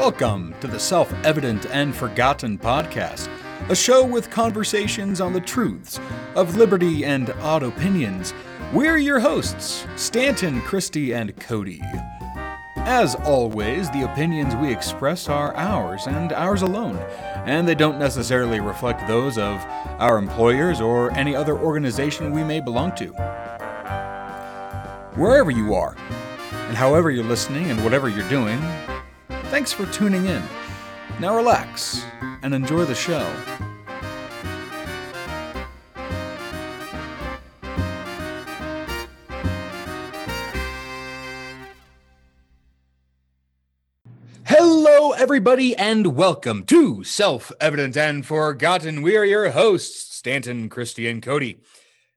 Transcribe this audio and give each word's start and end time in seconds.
Welcome 0.00 0.54
to 0.62 0.66
the 0.66 0.80
Self 0.80 1.12
Evident 1.26 1.66
and 1.66 1.94
Forgotten 1.94 2.56
podcast, 2.56 3.28
a 3.68 3.76
show 3.76 4.02
with 4.02 4.30
conversations 4.30 5.20
on 5.20 5.34
the 5.34 5.42
truths 5.42 6.00
of 6.34 6.56
liberty 6.56 7.04
and 7.04 7.28
odd 7.42 7.62
opinions. 7.62 8.32
We're 8.72 8.96
your 8.96 9.20
hosts, 9.20 9.86
Stanton, 9.96 10.62
Christy, 10.62 11.12
and 11.12 11.38
Cody. 11.38 11.82
As 12.76 13.14
always, 13.14 13.90
the 13.90 14.10
opinions 14.10 14.56
we 14.56 14.72
express 14.72 15.28
are 15.28 15.54
ours 15.54 16.06
and 16.06 16.32
ours 16.32 16.62
alone, 16.62 16.96
and 17.44 17.68
they 17.68 17.74
don't 17.74 17.98
necessarily 17.98 18.58
reflect 18.58 19.06
those 19.06 19.36
of 19.36 19.62
our 19.98 20.16
employers 20.16 20.80
or 20.80 21.12
any 21.12 21.36
other 21.36 21.58
organization 21.58 22.32
we 22.32 22.42
may 22.42 22.60
belong 22.60 22.94
to. 22.96 23.08
Wherever 25.14 25.50
you 25.50 25.74
are, 25.74 25.94
and 26.68 26.76
however 26.78 27.10
you're 27.10 27.22
listening 27.22 27.70
and 27.70 27.84
whatever 27.84 28.08
you're 28.08 28.28
doing, 28.30 28.62
thanks 29.50 29.72
for 29.72 29.84
tuning 29.86 30.26
in. 30.26 30.42
Now 31.18 31.34
relax 31.34 32.04
and 32.42 32.54
enjoy 32.54 32.84
the 32.84 32.94
show. 32.94 33.28
Hello, 44.44 45.10
everybody, 45.12 45.74
and 45.76 46.14
welcome 46.14 46.62
to 46.66 47.02
Self 47.02 47.50
Evident 47.60 47.96
and 47.96 48.24
Forgotten. 48.24 49.02
We 49.02 49.16
are 49.16 49.24
your 49.24 49.50
hosts, 49.50 50.14
Stanton, 50.14 50.68
Christy, 50.68 51.08
and 51.08 51.20
Cody. 51.20 51.60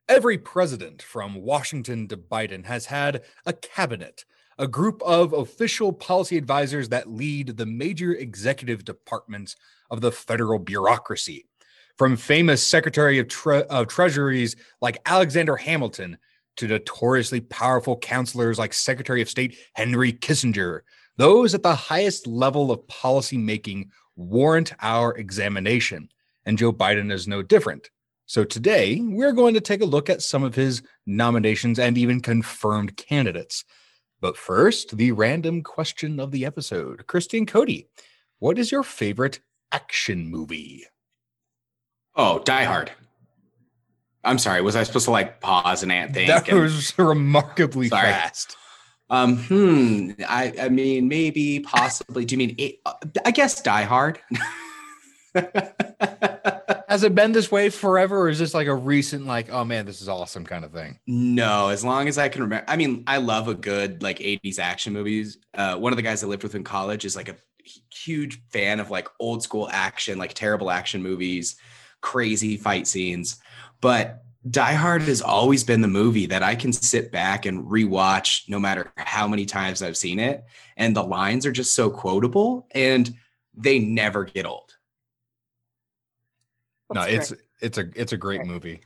Every 0.07 0.37
president 0.37 1.01
from 1.01 1.41
Washington 1.41 2.07
to 2.09 2.17
Biden 2.17 2.65
has 2.65 2.85
had 2.85 3.23
a 3.43 3.53
cabinet, 3.53 4.23
a 4.57 4.67
group 4.67 5.01
of 5.03 5.33
official 5.33 5.91
policy 5.91 6.37
advisors 6.37 6.89
that 6.89 7.09
lead 7.09 7.57
the 7.57 7.65
major 7.65 8.13
executive 8.13 8.85
departments 8.85 9.55
of 9.89 10.01
the 10.01 10.11
federal 10.11 10.59
bureaucracy. 10.59 11.45
From 11.97 12.17
famous 12.17 12.65
Secretary 12.65 13.19
of, 13.19 13.27
Tre- 13.27 13.63
of 13.63 13.87
Treasuries 13.87 14.55
like 14.81 15.01
Alexander 15.05 15.55
Hamilton 15.55 16.17
to 16.57 16.67
notoriously 16.67 17.41
powerful 17.41 17.97
counselors 17.97 18.59
like 18.59 18.73
Secretary 18.73 19.21
of 19.21 19.29
State 19.29 19.57
Henry 19.73 20.13
Kissinger, 20.13 20.81
those 21.17 21.53
at 21.53 21.63
the 21.63 21.75
highest 21.75 22.25
level 22.25 22.71
of 22.71 22.87
policy 22.87 23.37
making 23.37 23.91
warrant 24.15 24.73
our 24.81 25.15
examination. 25.17 26.09
And 26.45 26.57
Joe 26.57 26.73
Biden 26.73 27.11
is 27.11 27.27
no 27.27 27.41
different. 27.41 27.89
So 28.25 28.43
today, 28.43 28.99
we're 29.01 29.33
going 29.33 29.53
to 29.53 29.61
take 29.61 29.81
a 29.81 29.85
look 29.85 30.09
at 30.09 30.21
some 30.21 30.43
of 30.43 30.55
his 30.55 30.81
nominations 31.05 31.77
and 31.77 31.97
even 31.97 32.21
confirmed 32.21 32.97
candidates. 32.97 33.65
But 34.23 34.37
first, 34.37 34.95
the 34.95 35.11
random 35.11 35.63
question 35.63 36.17
of 36.17 36.31
the 36.31 36.45
episode. 36.45 37.07
Christy 37.07 37.39
and 37.39 37.45
Cody, 37.45 37.89
what 38.39 38.57
is 38.57 38.71
your 38.71 38.81
favorite 38.81 39.41
action 39.73 40.29
movie? 40.29 40.85
Oh, 42.15 42.39
Die 42.39 42.63
Hard. 42.63 42.93
I'm 44.23 44.39
sorry. 44.39 44.61
Was 44.61 44.77
I 44.77 44.83
supposed 44.83 45.03
to 45.05 45.11
like 45.11 45.41
pause 45.41 45.83
and 45.83 45.91
think? 46.13 46.29
That 46.29 46.47
and- 46.47 46.57
was 46.57 46.93
remarkably 46.97 47.89
Sorry. 47.89 48.03
fast. 48.07 48.55
um, 49.09 49.39
hmm. 49.39 50.11
I, 50.25 50.53
I 50.57 50.69
mean, 50.69 51.09
maybe, 51.09 51.59
possibly. 51.59 52.23
Do 52.23 52.35
you 52.35 52.37
mean? 52.39 52.55
It, 52.57 52.75
I 53.25 53.31
guess 53.31 53.61
Die 53.61 53.83
Hard. 53.83 54.19
Has 56.93 57.01
it 57.01 57.15
been 57.15 57.31
this 57.31 57.49
way 57.49 57.71
forever, 57.71 58.19
or 58.19 58.29
is 58.29 58.37
this 58.37 58.53
like 58.53 58.67
a 58.67 58.75
recent, 58.75 59.25
like, 59.25 59.51
oh 59.51 59.65
man, 59.65 59.87
this 59.87 59.99
is 59.99 60.07
awesome 60.07 60.45
kind 60.45 60.63
of 60.63 60.71
thing? 60.73 60.99
no, 61.07 61.69
as 61.69 61.83
long 61.83 62.07
as 62.07 62.19
I 62.19 62.29
can 62.29 62.43
remember. 62.43 62.65
I 62.69 62.75
mean, 62.75 63.03
I 63.07 63.17
love 63.17 63.47
a 63.47 63.55
good 63.55 64.03
like 64.03 64.19
80s 64.19 64.59
action 64.59 64.93
movies. 64.93 65.39
Uh, 65.55 65.75
one 65.75 65.91
of 65.91 65.97
the 65.97 66.03
guys 66.03 66.23
I 66.23 66.27
lived 66.27 66.43
with 66.43 66.53
in 66.53 66.63
college 66.63 67.03
is 67.03 67.15
like 67.15 67.29
a 67.29 67.35
huge 67.91 68.43
fan 68.51 68.79
of 68.79 68.91
like 68.91 69.07
old 69.19 69.41
school 69.41 69.67
action, 69.71 70.19
like 70.19 70.35
terrible 70.35 70.69
action 70.69 71.01
movies, 71.01 71.55
crazy 72.01 72.57
fight 72.57 72.85
scenes. 72.85 73.41
But 73.81 74.21
Die 74.47 74.73
Hard 74.73 75.01
has 75.01 75.23
always 75.23 75.63
been 75.63 75.81
the 75.81 75.87
movie 75.87 76.27
that 76.27 76.43
I 76.43 76.53
can 76.53 76.71
sit 76.71 77.11
back 77.11 77.47
and 77.47 77.65
rewatch 77.65 78.47
no 78.47 78.59
matter 78.59 78.91
how 78.97 79.27
many 79.27 79.47
times 79.47 79.81
I've 79.81 79.97
seen 79.97 80.19
it. 80.19 80.43
And 80.77 80.95
the 80.95 81.01
lines 81.01 81.47
are 81.47 81.51
just 81.51 81.73
so 81.73 81.89
quotable 81.89 82.67
and 82.69 83.11
they 83.55 83.79
never 83.79 84.25
get 84.25 84.45
old. 84.45 84.75
No, 86.93 87.01
That's 87.01 87.31
it's 87.31 87.41
it's 87.61 87.77
a 87.77 87.89
it's 87.95 88.13
a 88.13 88.17
great 88.17 88.39
Great. 88.39 88.49
movie. 88.49 88.81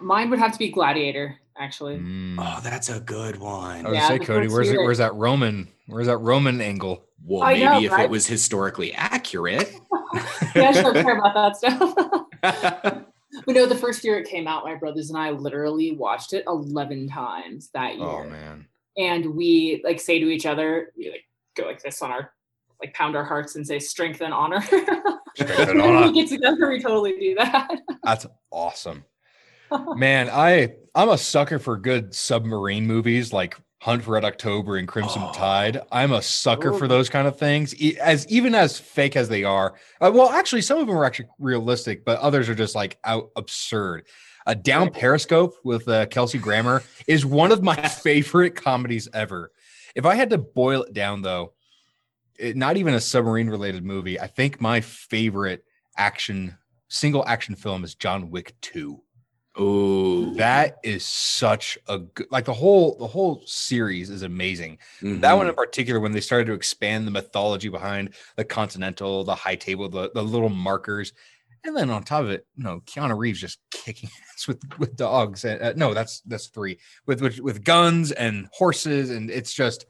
mine 0.00 0.30
would 0.30 0.38
have 0.38 0.52
to 0.52 0.58
be 0.58 0.70
Gladiator, 0.70 1.36
actually. 1.56 1.98
Mm. 1.98 2.36
Oh, 2.38 2.60
that's 2.62 2.88
a 2.88 3.00
good 3.00 3.38
one. 3.38 3.86
I 3.86 3.88
was 3.88 3.96
Yeah, 3.96 4.08
say, 4.08 4.18
Cody, 4.18 4.48
where's 4.48 4.70
it, 4.70 4.78
where's 4.78 4.98
that 4.98 5.14
Roman? 5.14 5.68
Where's 5.86 6.08
that 6.08 6.18
Roman 6.18 6.60
angle? 6.60 7.06
Well, 7.24 7.44
I 7.44 7.54
maybe 7.54 7.64
know, 7.64 7.80
if 7.82 7.92
right? 7.92 8.04
it 8.04 8.10
was 8.10 8.26
historically 8.26 8.92
accurate. 8.94 9.72
yeah, 10.54 10.68
I 10.68 10.72
just 10.72 10.82
don't 10.82 10.94
care 10.94 11.18
about 11.18 11.34
that 11.34 11.56
stuff. 11.56 11.94
but 13.46 13.54
no, 13.54 13.66
the 13.66 13.76
first 13.76 14.04
year 14.04 14.18
it 14.18 14.28
came 14.28 14.46
out, 14.46 14.64
my 14.64 14.74
brothers 14.74 15.10
and 15.10 15.18
I 15.18 15.30
literally 15.30 15.92
watched 15.92 16.32
it 16.32 16.44
11 16.46 17.08
times 17.08 17.70
that 17.74 17.96
year. 17.96 18.06
Oh 18.06 18.28
man. 18.28 18.66
And 18.96 19.34
we 19.34 19.82
like 19.84 20.00
say 20.00 20.18
to 20.18 20.28
each 20.28 20.46
other, 20.46 20.92
we 20.96 21.10
like 21.10 21.24
go 21.56 21.64
like 21.64 21.82
this 21.82 22.02
on 22.02 22.10
our 22.10 22.32
like 22.80 22.94
pound 22.94 23.16
our 23.16 23.24
hearts 23.24 23.56
and 23.56 23.66
say 23.66 23.78
strength 23.78 24.20
and 24.20 24.32
honor. 24.34 24.60
Strength 24.60 25.58
and 25.68 25.80
honor. 25.82 26.06
we 26.08 26.12
get 26.12 26.28
together, 26.28 26.68
we 26.70 26.80
totally 26.80 27.18
do 27.18 27.34
that. 27.36 27.70
That's 28.02 28.26
awesome. 28.50 29.04
Man, 29.94 30.28
I 30.30 30.74
I'm 30.94 31.08
a 31.08 31.18
sucker 31.18 31.58
for 31.58 31.76
good 31.76 32.14
submarine 32.14 32.86
movies 32.86 33.32
like 33.32 33.56
Hunt 33.82 34.02
for 34.04 34.12
Red 34.12 34.24
October 34.24 34.76
and 34.78 34.88
Crimson 34.88 35.22
Oh. 35.24 35.32
Tide. 35.32 35.80
I'm 35.92 36.12
a 36.12 36.22
sucker 36.22 36.72
for 36.72 36.88
those 36.88 37.08
kind 37.10 37.28
of 37.28 37.38
things. 37.38 37.74
As 38.00 38.26
even 38.28 38.54
as 38.54 38.78
fake 38.78 39.16
as 39.16 39.28
they 39.28 39.44
are. 39.44 39.74
Uh, 40.00 40.10
well, 40.14 40.30
actually, 40.30 40.62
some 40.62 40.78
of 40.78 40.86
them 40.86 40.96
are 40.96 41.04
actually 41.04 41.28
realistic, 41.38 42.04
but 42.04 42.18
others 42.20 42.48
are 42.48 42.54
just 42.54 42.74
like 42.74 42.98
out 43.04 43.30
absurd. 43.36 44.06
A 44.46 44.54
Down 44.54 44.90
Periscope 44.90 45.54
with 45.64 45.86
uh, 45.88 46.06
Kelsey 46.06 46.38
Grammer 46.38 46.82
is 47.06 47.26
one 47.26 47.52
of 47.52 47.62
my 47.62 47.76
favorite 47.88 48.54
comedies 48.54 49.08
ever. 49.12 49.50
If 49.94 50.06
I 50.06 50.14
had 50.14 50.30
to 50.30 50.38
boil 50.38 50.82
it 50.84 50.92
down, 50.94 51.20
though, 51.22 51.52
it, 52.38 52.56
not 52.56 52.76
even 52.76 52.94
a 52.94 53.00
submarine 53.00 53.48
related 53.48 53.84
movie, 53.84 54.18
I 54.20 54.26
think 54.26 54.60
my 54.60 54.80
favorite 54.80 55.64
action 55.96 56.56
single 56.88 57.26
action 57.26 57.54
film 57.56 57.82
is 57.84 57.94
John 57.94 58.30
Wick 58.30 58.54
2. 58.60 59.00
Oh, 59.58 60.34
That 60.34 60.76
is 60.84 61.04
such 61.04 61.78
a 61.88 61.98
good 61.98 62.26
like 62.30 62.44
the 62.44 62.52
whole 62.52 62.96
the 62.98 63.06
whole 63.06 63.42
series 63.46 64.10
is 64.10 64.22
amazing. 64.22 64.78
That 65.00 65.06
Mm-hmm. 65.06 65.36
one 65.38 65.48
in 65.48 65.54
particular, 65.54 65.98
when 65.98 66.12
they 66.12 66.20
started 66.20 66.44
to 66.46 66.52
expand 66.52 67.06
the 67.06 67.10
mythology 67.10 67.70
behind 67.70 68.14
the 68.36 68.44
Continental, 68.44 69.24
the 69.24 69.34
high 69.34 69.54
table, 69.56 69.88
the, 69.88 70.10
the 70.14 70.22
little 70.22 70.50
markers, 70.50 71.14
and 71.64 71.74
then 71.74 71.88
on 71.88 72.02
top 72.04 72.24
of 72.24 72.30
it, 72.30 72.46
you 72.54 72.64
know, 72.64 72.80
Keanu 72.80 73.16
Reeves 73.16 73.40
just 73.40 73.58
kicking 73.70 74.10
ass 74.34 74.46
with 74.46 74.60
with 74.78 74.94
dogs. 74.94 75.42
Uh, 75.44 75.72
no, 75.74 75.94
that's 75.94 76.20
that's 76.20 76.48
three 76.48 76.78
with 77.06 77.22
with 77.22 77.40
with 77.40 77.64
guns 77.64 78.12
and 78.12 78.48
horses, 78.52 79.08
and 79.10 79.30
it's 79.30 79.54
just 79.54 79.86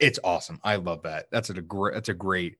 it's 0.00 0.18
awesome. 0.24 0.60
I 0.64 0.76
love 0.76 1.02
that. 1.02 1.26
That's 1.30 1.50
a 1.50 1.54
great 1.60 1.94
that's 1.94 2.08
a 2.08 2.14
great 2.14 2.56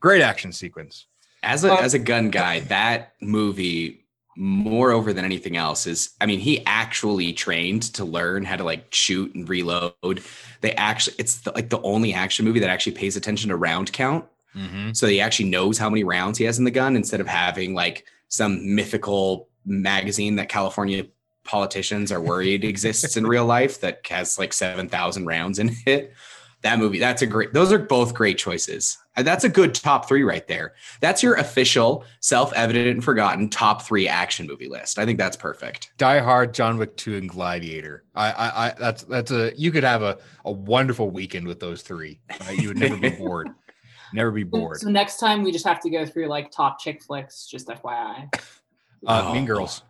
great 0.00 0.22
action 0.22 0.52
sequence. 0.52 1.06
as 1.42 1.64
a 1.64 1.72
as 1.72 1.94
a 1.94 1.98
gun 1.98 2.30
guy, 2.30 2.60
that 2.60 3.14
movie 3.20 4.04
moreover 4.36 5.12
than 5.12 5.24
anything 5.24 5.56
else 5.56 5.86
is 5.86 6.10
I 6.20 6.26
mean, 6.26 6.40
he 6.40 6.64
actually 6.66 7.32
trained 7.32 7.82
to 7.94 8.04
learn 8.04 8.44
how 8.44 8.56
to 8.56 8.64
like 8.64 8.92
shoot 8.92 9.34
and 9.34 9.48
reload. 9.48 10.22
They 10.60 10.72
actually 10.72 11.16
it's 11.18 11.40
the, 11.40 11.52
like 11.52 11.70
the 11.70 11.80
only 11.82 12.14
action 12.14 12.44
movie 12.44 12.60
that 12.60 12.70
actually 12.70 12.92
pays 12.92 13.16
attention 13.16 13.50
to 13.50 13.56
round 13.56 13.92
count. 13.92 14.24
Mm-hmm. 14.54 14.92
So 14.92 15.06
he 15.06 15.20
actually 15.20 15.48
knows 15.48 15.78
how 15.78 15.90
many 15.90 16.04
rounds 16.04 16.38
he 16.38 16.44
has 16.44 16.58
in 16.58 16.64
the 16.64 16.70
gun 16.70 16.96
instead 16.96 17.20
of 17.20 17.26
having 17.26 17.74
like 17.74 18.06
some 18.28 18.74
mythical 18.74 19.48
magazine 19.64 20.36
that 20.36 20.48
California 20.48 21.06
politicians 21.44 22.10
are 22.10 22.20
worried 22.20 22.64
exists 22.64 23.16
in 23.16 23.26
real 23.26 23.46
life 23.46 23.80
that 23.80 24.06
has 24.08 24.38
like 24.38 24.52
7,000 24.52 25.26
rounds 25.26 25.58
in 25.58 25.70
it. 25.86 26.12
That 26.64 26.78
movie, 26.78 26.98
that's 26.98 27.20
a 27.20 27.26
great, 27.26 27.52
those 27.52 27.70
are 27.72 27.78
both 27.78 28.14
great 28.14 28.38
choices. 28.38 28.96
That's 29.18 29.44
a 29.44 29.50
good 29.50 29.74
top 29.74 30.08
three 30.08 30.22
right 30.22 30.48
there. 30.48 30.72
That's 31.00 31.22
your 31.22 31.34
official, 31.34 32.04
self 32.20 32.54
evident 32.54 32.88
and 32.88 33.04
forgotten 33.04 33.50
top 33.50 33.82
three 33.82 34.08
action 34.08 34.46
movie 34.46 34.68
list. 34.68 34.98
I 34.98 35.04
think 35.04 35.18
that's 35.18 35.36
perfect. 35.36 35.92
Die 35.98 36.18
Hard, 36.20 36.54
John 36.54 36.78
Wick 36.78 36.96
2, 36.96 37.16
and 37.18 37.28
Gladiator. 37.28 38.04
I, 38.14 38.30
I, 38.32 38.66
I 38.68 38.74
that's 38.78 39.02
that's 39.04 39.30
a 39.30 39.52
you 39.58 39.70
could 39.70 39.84
have 39.84 40.02
a, 40.02 40.16
a 40.46 40.50
wonderful 40.50 41.10
weekend 41.10 41.46
with 41.46 41.60
those 41.60 41.82
three. 41.82 42.18
Uh, 42.30 42.52
you 42.52 42.68
would 42.68 42.78
never 42.78 42.96
be 42.96 43.10
bored. 43.18 43.50
Never 44.14 44.30
be 44.30 44.42
bored. 44.44 44.80
So 44.80 44.88
next 44.88 45.18
time 45.18 45.42
we 45.42 45.52
just 45.52 45.66
have 45.66 45.80
to 45.80 45.90
go 45.90 46.06
through 46.06 46.28
like 46.28 46.50
top 46.50 46.80
chick 46.80 47.02
flicks, 47.02 47.46
just 47.46 47.68
FYI. 47.68 48.34
Uh, 49.06 49.32
Mean 49.34 49.42
Oh. 49.44 49.46
Girls. 49.46 49.82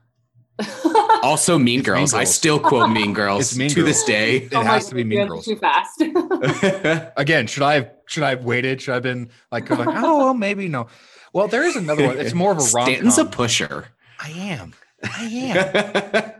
Also, 1.25 1.57
Mean 1.59 1.81
It's 1.81 1.89
Mean 1.89 1.97
Girls. 1.97 2.13
I 2.13 2.25
still 2.25 2.61
quote 2.61 2.91
Mean 2.91 3.15
Girls 3.21 3.57
Mean 3.57 3.71
to 3.71 3.77
Girls. 3.77 3.87
this 3.87 4.05
day. 4.05 4.37
It 4.41 4.55
oh 4.55 4.61
has 4.61 4.89
to 4.91 4.95
be 4.95 5.05
Mean 5.05 5.27
Girls. 5.27 5.47
Too 5.47 5.57
fast. 5.57 6.03
Again, 7.17 7.47
should 7.47 7.63
I 7.63 7.75
have 7.77 7.91
should 8.07 8.23
I 8.25 8.31
have 8.31 8.45
waited? 8.45 8.83
Should 8.83 8.91
I 8.93 8.95
have 8.97 9.03
been 9.05 9.31
like, 9.51 9.65
going, 9.65 9.89
oh 9.89 10.19
well, 10.19 10.35
maybe 10.35 10.69
no. 10.69 10.89
Well, 11.33 11.49
there 11.49 11.63
is 11.65 11.77
another 11.77 12.07
one. 12.07 12.19
It's 12.19 12.35
more 12.35 12.53
of 12.53 12.59
a 12.59 12.61
rom 12.75 12.85
Stanton's 12.87 13.17
a 13.17 13.25
pusher. 13.25 13.89
I 14.21 14.31
am. 14.31 14.75
I 15.03 16.35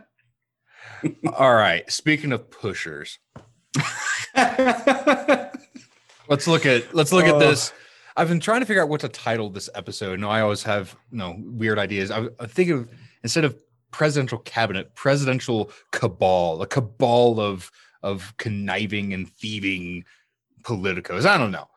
am. 1.03 1.13
All 1.33 1.55
right. 1.55 1.91
Speaking 1.91 2.31
of 2.31 2.49
pushers, 2.51 3.17
Let's 6.29 6.47
look 6.47 6.65
at 6.65 6.93
let's 6.93 7.11
look 7.11 7.25
Oh. 7.25 7.35
at 7.35 7.39
this. 7.39 7.73
I've 8.17 8.29
been 8.29 8.39
trying 8.39 8.61
to 8.61 8.65
figure 8.65 8.81
out 8.81 8.89
what 8.89 9.01
to 9.01 9.09
title 9.09 9.49
this 9.49 9.69
episode. 9.75 10.19
No, 10.19 10.29
I 10.29 10.41
always 10.41 10.63
have 10.63 10.95
no 11.11 11.35
weird 11.39 11.77
ideas. 11.79 12.11
I, 12.11 12.27
I 12.39 12.45
think 12.47 12.69
of 12.69 12.87
instead 13.23 13.43
of 13.43 13.57
presidential 13.91 14.39
cabinet, 14.39 14.93
presidential 14.95 15.71
cabal, 15.91 16.61
a 16.61 16.67
cabal 16.67 17.39
of 17.39 17.71
of 18.03 18.33
conniving 18.37 19.13
and 19.13 19.29
thieving 19.29 20.05
politicos. 20.61 21.25
I 21.25 21.37
don't 21.37 21.51
know. 21.51 21.67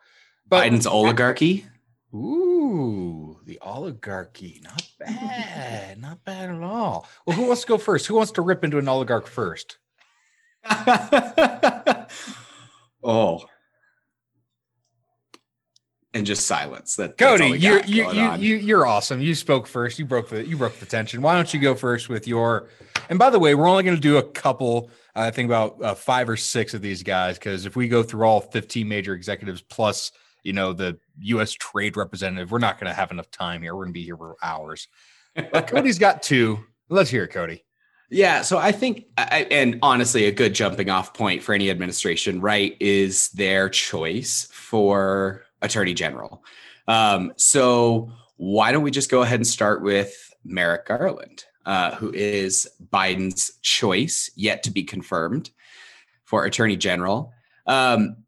But 0.47 0.65
Biden's 0.71 0.87
oligarchy. 0.87 1.67
ooh, 2.15 3.39
the 3.45 3.59
oligarchy. 3.61 4.61
Not 4.63 4.83
bad. 4.99 6.01
not 6.01 6.25
bad 6.25 6.51
at 6.51 6.63
all. 6.63 7.07
Well, 7.27 7.37
who 7.37 7.47
wants 7.47 7.63
to 7.63 7.69
go 7.69 7.79
first? 7.79 8.07
Who 8.07 8.15
wants 8.15 8.33
to 8.33 8.43
rip 8.43 8.65
into 8.65 8.79
an 8.79 8.89
oligarch 8.89 9.27
first? 9.27 9.79
oh. 13.03 13.45
And 16.15 16.25
just 16.25 16.47
silence. 16.47 16.97
That 16.97 17.19
Cody, 17.19 17.53
we 17.53 17.59
you 17.59 17.83
you 17.87 18.11
you, 18.37 18.57
you're 18.57 18.87
awesome. 18.87 19.21
You 19.21 19.35
spoke 19.35 19.67
first. 19.67 19.99
You 19.99 20.07
broke 20.07 20.31
the 20.31 20.47
you 20.47 20.57
broke 20.57 20.79
the 20.79 20.87
tension. 20.87 21.21
Why 21.21 21.35
don't 21.35 21.53
you 21.53 21.61
go 21.61 21.75
first 21.75 22.09
with 22.09 22.27
your? 22.27 22.71
And 23.11 23.19
by 23.19 23.29
the 23.29 23.39
way, 23.39 23.55
we're 23.55 23.69
only 23.69 23.83
going 23.83 23.97
to 23.97 24.01
do 24.01 24.17
a 24.17 24.23
couple. 24.23 24.91
uh, 25.15 25.21
I 25.21 25.31
think 25.31 25.47
about 25.47 25.83
uh, 25.83 25.95
five 25.95 26.29
or 26.29 26.37
six 26.37 26.73
of 26.73 26.81
these 26.81 27.03
guys 27.03 27.39
because 27.39 27.67
if 27.67 27.77
we 27.77 27.89
go 27.89 28.03
through 28.03 28.25
all 28.27 28.41
15 28.41 28.89
major 28.89 29.15
executives 29.15 29.61
plus 29.61 30.13
you 30.45 30.55
know 30.55 30.73
the 30.73 30.99
U.S. 31.21 31.53
trade 31.53 31.97
representative, 31.97 32.51
we're 32.51 32.59
not 32.59 32.81
going 32.81 32.91
to 32.91 32.95
have 32.95 33.11
enough 33.11 33.31
time 33.31 33.61
here. 33.61 33.75
We're 33.75 33.85
going 33.85 33.93
to 33.93 34.01
be 34.01 34.05
here 34.05 34.17
for 34.17 34.37
hours. 34.43 34.89
But 35.35 35.67
Cody's 35.69 35.99
got 35.99 36.23
two. 36.23 36.59
Let's 36.89 37.11
hear 37.11 37.25
it, 37.25 37.29
Cody. 37.29 37.65
Yeah, 38.11 38.41
so 38.41 38.57
I 38.57 38.73
think, 38.73 39.05
I, 39.19 39.47
and 39.51 39.79
honestly, 39.83 40.25
a 40.25 40.33
good 40.33 40.55
jumping 40.55 40.89
off 40.89 41.13
point 41.13 41.43
for 41.43 41.55
any 41.55 41.69
administration, 41.69 42.41
right, 42.41 42.75
is 42.81 43.29
their 43.31 43.69
choice 43.69 44.49
for 44.51 45.43
attorney 45.63 45.95
general. 45.95 46.45
Um, 46.87 47.33
so 47.37 48.13
why 48.37 48.73
don't 48.73 48.83
we 48.83 48.91
just 48.91 49.11
go 49.11 49.23
ahead 49.23 49.41
and 49.41 49.47
start 49.47 49.83
with 49.83 50.35
Merrick 50.45 50.87
Garland, 50.87 51.45
uh, 51.67 51.95
who 51.97 52.13
is 52.13 52.69
Biden's 52.93 53.59
choice, 53.63 54.31
yet 54.37 54.63
to 54.63 54.71
be 54.71 54.85
confirmed 54.85 55.51
for 56.25 56.45
attorney 56.45 56.77
general. 56.77 57.33
Um, 57.67 58.19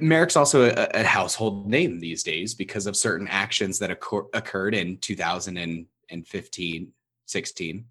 Merrick's 0.00 0.36
also 0.36 0.70
a, 0.70 0.88
a 0.94 1.04
household 1.04 1.68
name 1.68 1.98
these 1.98 2.22
days 2.22 2.54
because 2.54 2.86
of 2.86 2.96
certain 2.96 3.26
actions 3.28 3.78
that 3.78 3.90
occur, 3.90 4.24
occurred 4.34 4.74
in 4.74 4.98
2015, 4.98 6.92
16. 7.24 7.84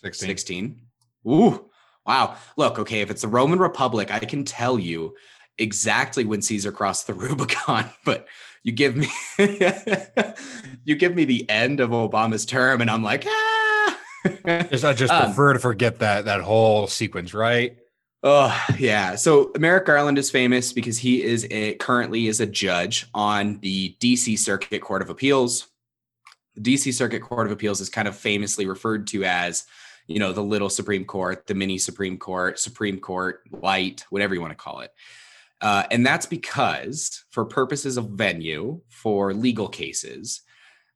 16. 0.00 0.28
16. 0.28 0.80
Ooh, 1.26 1.68
wow. 2.06 2.36
Look, 2.56 2.78
okay, 2.78 3.00
if 3.00 3.10
it's 3.10 3.22
the 3.22 3.28
Roman 3.28 3.58
Republic, 3.58 4.12
I 4.12 4.20
can 4.20 4.44
tell 4.44 4.78
you 4.78 5.16
exactly 5.58 6.24
when 6.24 6.42
Caesar 6.42 6.72
crossed 6.72 7.06
the 7.06 7.14
Rubicon, 7.24 7.86
but 8.04 8.26
you 8.62 8.72
give 8.72 8.96
me 8.96 9.08
you 10.84 10.96
give 10.96 11.14
me 11.14 11.24
the 11.24 11.48
end 11.48 11.80
of 11.80 11.90
Obama's 11.90 12.44
term 12.46 12.80
and 12.80 12.90
I'm 12.90 13.02
like, 13.02 13.24
ah. 13.26 13.98
Just, 14.70 14.84
I 14.84 14.92
just 14.94 15.12
Um, 15.12 15.26
prefer 15.26 15.52
to 15.54 15.58
forget 15.58 16.00
that 16.00 16.24
that 16.24 16.40
whole 16.40 16.86
sequence, 16.86 17.32
right? 17.34 17.76
Oh 18.24 18.66
yeah. 18.78 19.14
So 19.14 19.52
Merrick 19.58 19.86
Garland 19.86 20.18
is 20.18 20.30
famous 20.30 20.72
because 20.72 20.98
he 20.98 21.22
is 21.22 21.46
a, 21.50 21.74
currently 21.74 22.26
is 22.26 22.40
a 22.40 22.46
judge 22.46 23.06
on 23.14 23.60
the 23.60 23.96
DC 24.00 24.36
Circuit 24.38 24.82
Court 24.82 25.02
of 25.02 25.08
Appeals. 25.10 25.68
The 26.56 26.74
DC 26.74 26.92
Circuit 26.94 27.20
Court 27.22 27.46
of 27.46 27.52
Appeals 27.52 27.80
is 27.80 27.88
kind 27.88 28.08
of 28.08 28.16
famously 28.16 28.66
referred 28.66 29.06
to 29.08 29.22
as, 29.24 29.66
you 30.08 30.18
know, 30.18 30.32
the 30.32 30.42
little 30.42 30.68
Supreme 30.68 31.04
Court, 31.04 31.46
the 31.46 31.54
mini 31.54 31.78
Supreme 31.78 32.18
Court, 32.18 32.58
Supreme 32.58 32.98
Court 32.98 33.42
light, 33.52 34.04
whatever 34.10 34.34
you 34.34 34.40
want 34.40 34.50
to 34.50 34.56
call 34.56 34.80
it. 34.80 34.90
Uh, 35.60 35.84
and 35.90 36.06
that's 36.06 36.26
because, 36.26 37.24
for 37.30 37.44
purposes 37.44 37.96
of 37.96 38.10
venue 38.10 38.80
for 38.88 39.34
legal 39.34 39.68
cases, 39.68 40.42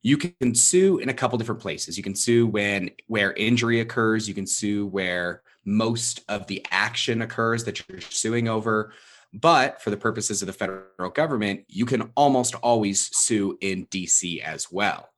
you 0.02 0.16
can 0.16 0.54
sue 0.54 0.98
in 0.98 1.08
a 1.08 1.14
couple 1.14 1.38
different 1.38 1.60
places. 1.60 1.96
You 1.96 2.02
can 2.02 2.14
sue 2.14 2.46
when 2.46 2.90
where 3.06 3.32
injury 3.32 3.80
occurs. 3.80 4.28
You 4.28 4.34
can 4.34 4.46
sue 4.46 4.86
where 4.86 5.42
most 5.64 6.22
of 6.28 6.46
the 6.48 6.64
action 6.70 7.22
occurs 7.22 7.64
that 7.64 7.88
you're 7.88 8.00
suing 8.00 8.48
over. 8.48 8.92
But 9.32 9.80
for 9.80 9.90
the 9.90 9.96
purposes 9.96 10.42
of 10.42 10.46
the 10.46 10.52
federal 10.52 11.10
government, 11.10 11.64
you 11.68 11.86
can 11.86 12.10
almost 12.16 12.54
always 12.56 13.16
sue 13.16 13.56
in 13.60 13.86
DC 13.86 14.42
as 14.42 14.70
well. 14.70 15.08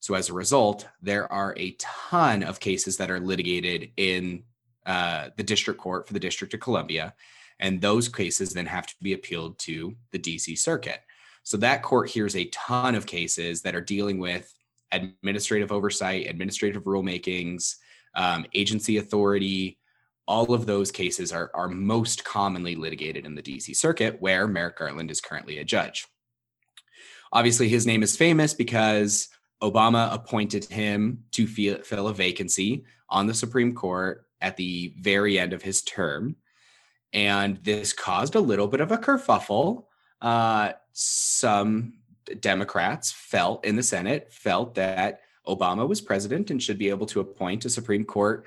So 0.00 0.14
as 0.14 0.28
a 0.28 0.34
result, 0.34 0.86
there 1.02 1.30
are 1.32 1.54
a 1.56 1.76
ton 1.78 2.42
of 2.42 2.60
cases 2.60 2.98
that 2.98 3.10
are 3.10 3.18
litigated 3.18 3.90
in 3.96 4.44
uh, 4.84 5.30
the 5.36 5.42
district 5.42 5.80
court 5.80 6.06
for 6.06 6.12
the 6.12 6.20
District 6.20 6.54
of 6.54 6.60
Columbia. 6.60 7.14
And 7.60 7.80
those 7.80 8.08
cases 8.08 8.52
then 8.52 8.66
have 8.66 8.86
to 8.86 8.94
be 9.00 9.12
appealed 9.12 9.58
to 9.60 9.94
the 10.12 10.18
DC 10.18 10.58
Circuit. 10.58 11.00
So 11.42 11.56
that 11.58 11.82
court 11.82 12.10
hears 12.10 12.34
a 12.36 12.46
ton 12.46 12.94
of 12.94 13.06
cases 13.06 13.62
that 13.62 13.74
are 13.74 13.80
dealing 13.80 14.18
with 14.18 14.52
administrative 14.92 15.72
oversight, 15.72 16.26
administrative 16.28 16.84
rulemakings, 16.84 17.76
um, 18.14 18.46
agency 18.54 18.98
authority. 18.98 19.78
All 20.26 20.52
of 20.52 20.66
those 20.66 20.90
cases 20.90 21.32
are, 21.32 21.50
are 21.54 21.68
most 21.68 22.24
commonly 22.24 22.74
litigated 22.74 23.24
in 23.26 23.34
the 23.34 23.42
DC 23.42 23.76
Circuit, 23.76 24.16
where 24.20 24.48
Merrick 24.48 24.76
Garland 24.76 25.10
is 25.10 25.20
currently 25.20 25.58
a 25.58 25.64
judge. 25.64 26.06
Obviously, 27.32 27.68
his 27.68 27.86
name 27.86 28.02
is 28.02 28.16
famous 28.16 28.54
because 28.54 29.28
Obama 29.62 30.12
appointed 30.12 30.64
him 30.64 31.24
to 31.32 31.46
fill, 31.46 31.78
fill 31.82 32.08
a 32.08 32.14
vacancy 32.14 32.84
on 33.08 33.26
the 33.26 33.34
Supreme 33.34 33.74
Court 33.74 34.26
at 34.40 34.56
the 34.56 34.94
very 35.00 35.38
end 35.38 35.52
of 35.52 35.62
his 35.62 35.82
term. 35.82 36.36
And 37.12 37.58
this 37.58 37.92
caused 37.92 38.34
a 38.34 38.40
little 38.40 38.66
bit 38.66 38.80
of 38.80 38.92
a 38.92 38.98
kerfuffle. 38.98 39.84
Uh, 40.20 40.72
some 40.92 41.94
Democrats 42.40 43.12
felt 43.12 43.64
in 43.64 43.76
the 43.76 43.82
Senate 43.82 44.32
felt 44.32 44.74
that 44.74 45.20
Obama 45.46 45.86
was 45.86 46.00
president 46.00 46.50
and 46.50 46.62
should 46.62 46.78
be 46.78 46.88
able 46.88 47.06
to 47.06 47.20
appoint 47.20 47.64
a 47.64 47.70
Supreme 47.70 48.04
Court 48.04 48.46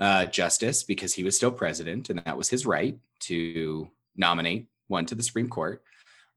uh, 0.00 0.26
justice 0.26 0.82
because 0.82 1.14
he 1.14 1.22
was 1.22 1.36
still 1.36 1.50
president, 1.50 2.10
and 2.10 2.20
that 2.24 2.36
was 2.36 2.48
his 2.48 2.66
right 2.66 2.98
to 3.20 3.88
nominate 4.16 4.66
one 4.88 5.06
to 5.06 5.14
the 5.14 5.22
Supreme 5.22 5.48
Court. 5.48 5.82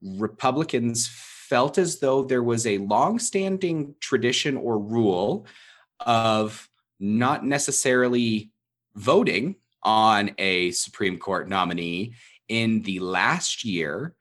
Republicans 0.02 1.10
felt 1.12 1.78
as 1.78 2.00
though 2.00 2.24
there 2.24 2.44
was 2.44 2.68
a 2.68 2.78
long-standing 2.78 3.96
tradition 4.00 4.58
or 4.58 4.78
rule 4.78 5.46
of 6.00 6.70
not 7.00 7.46
necessarily 7.46 8.52
voting 8.96 9.56
on 9.84 10.32
a 10.38 10.72
Supreme 10.72 11.18
Court 11.18 11.48
nominee 11.48 12.14
in 12.48 12.82
the 12.84 13.00
last 13.00 13.64
year 13.64 14.16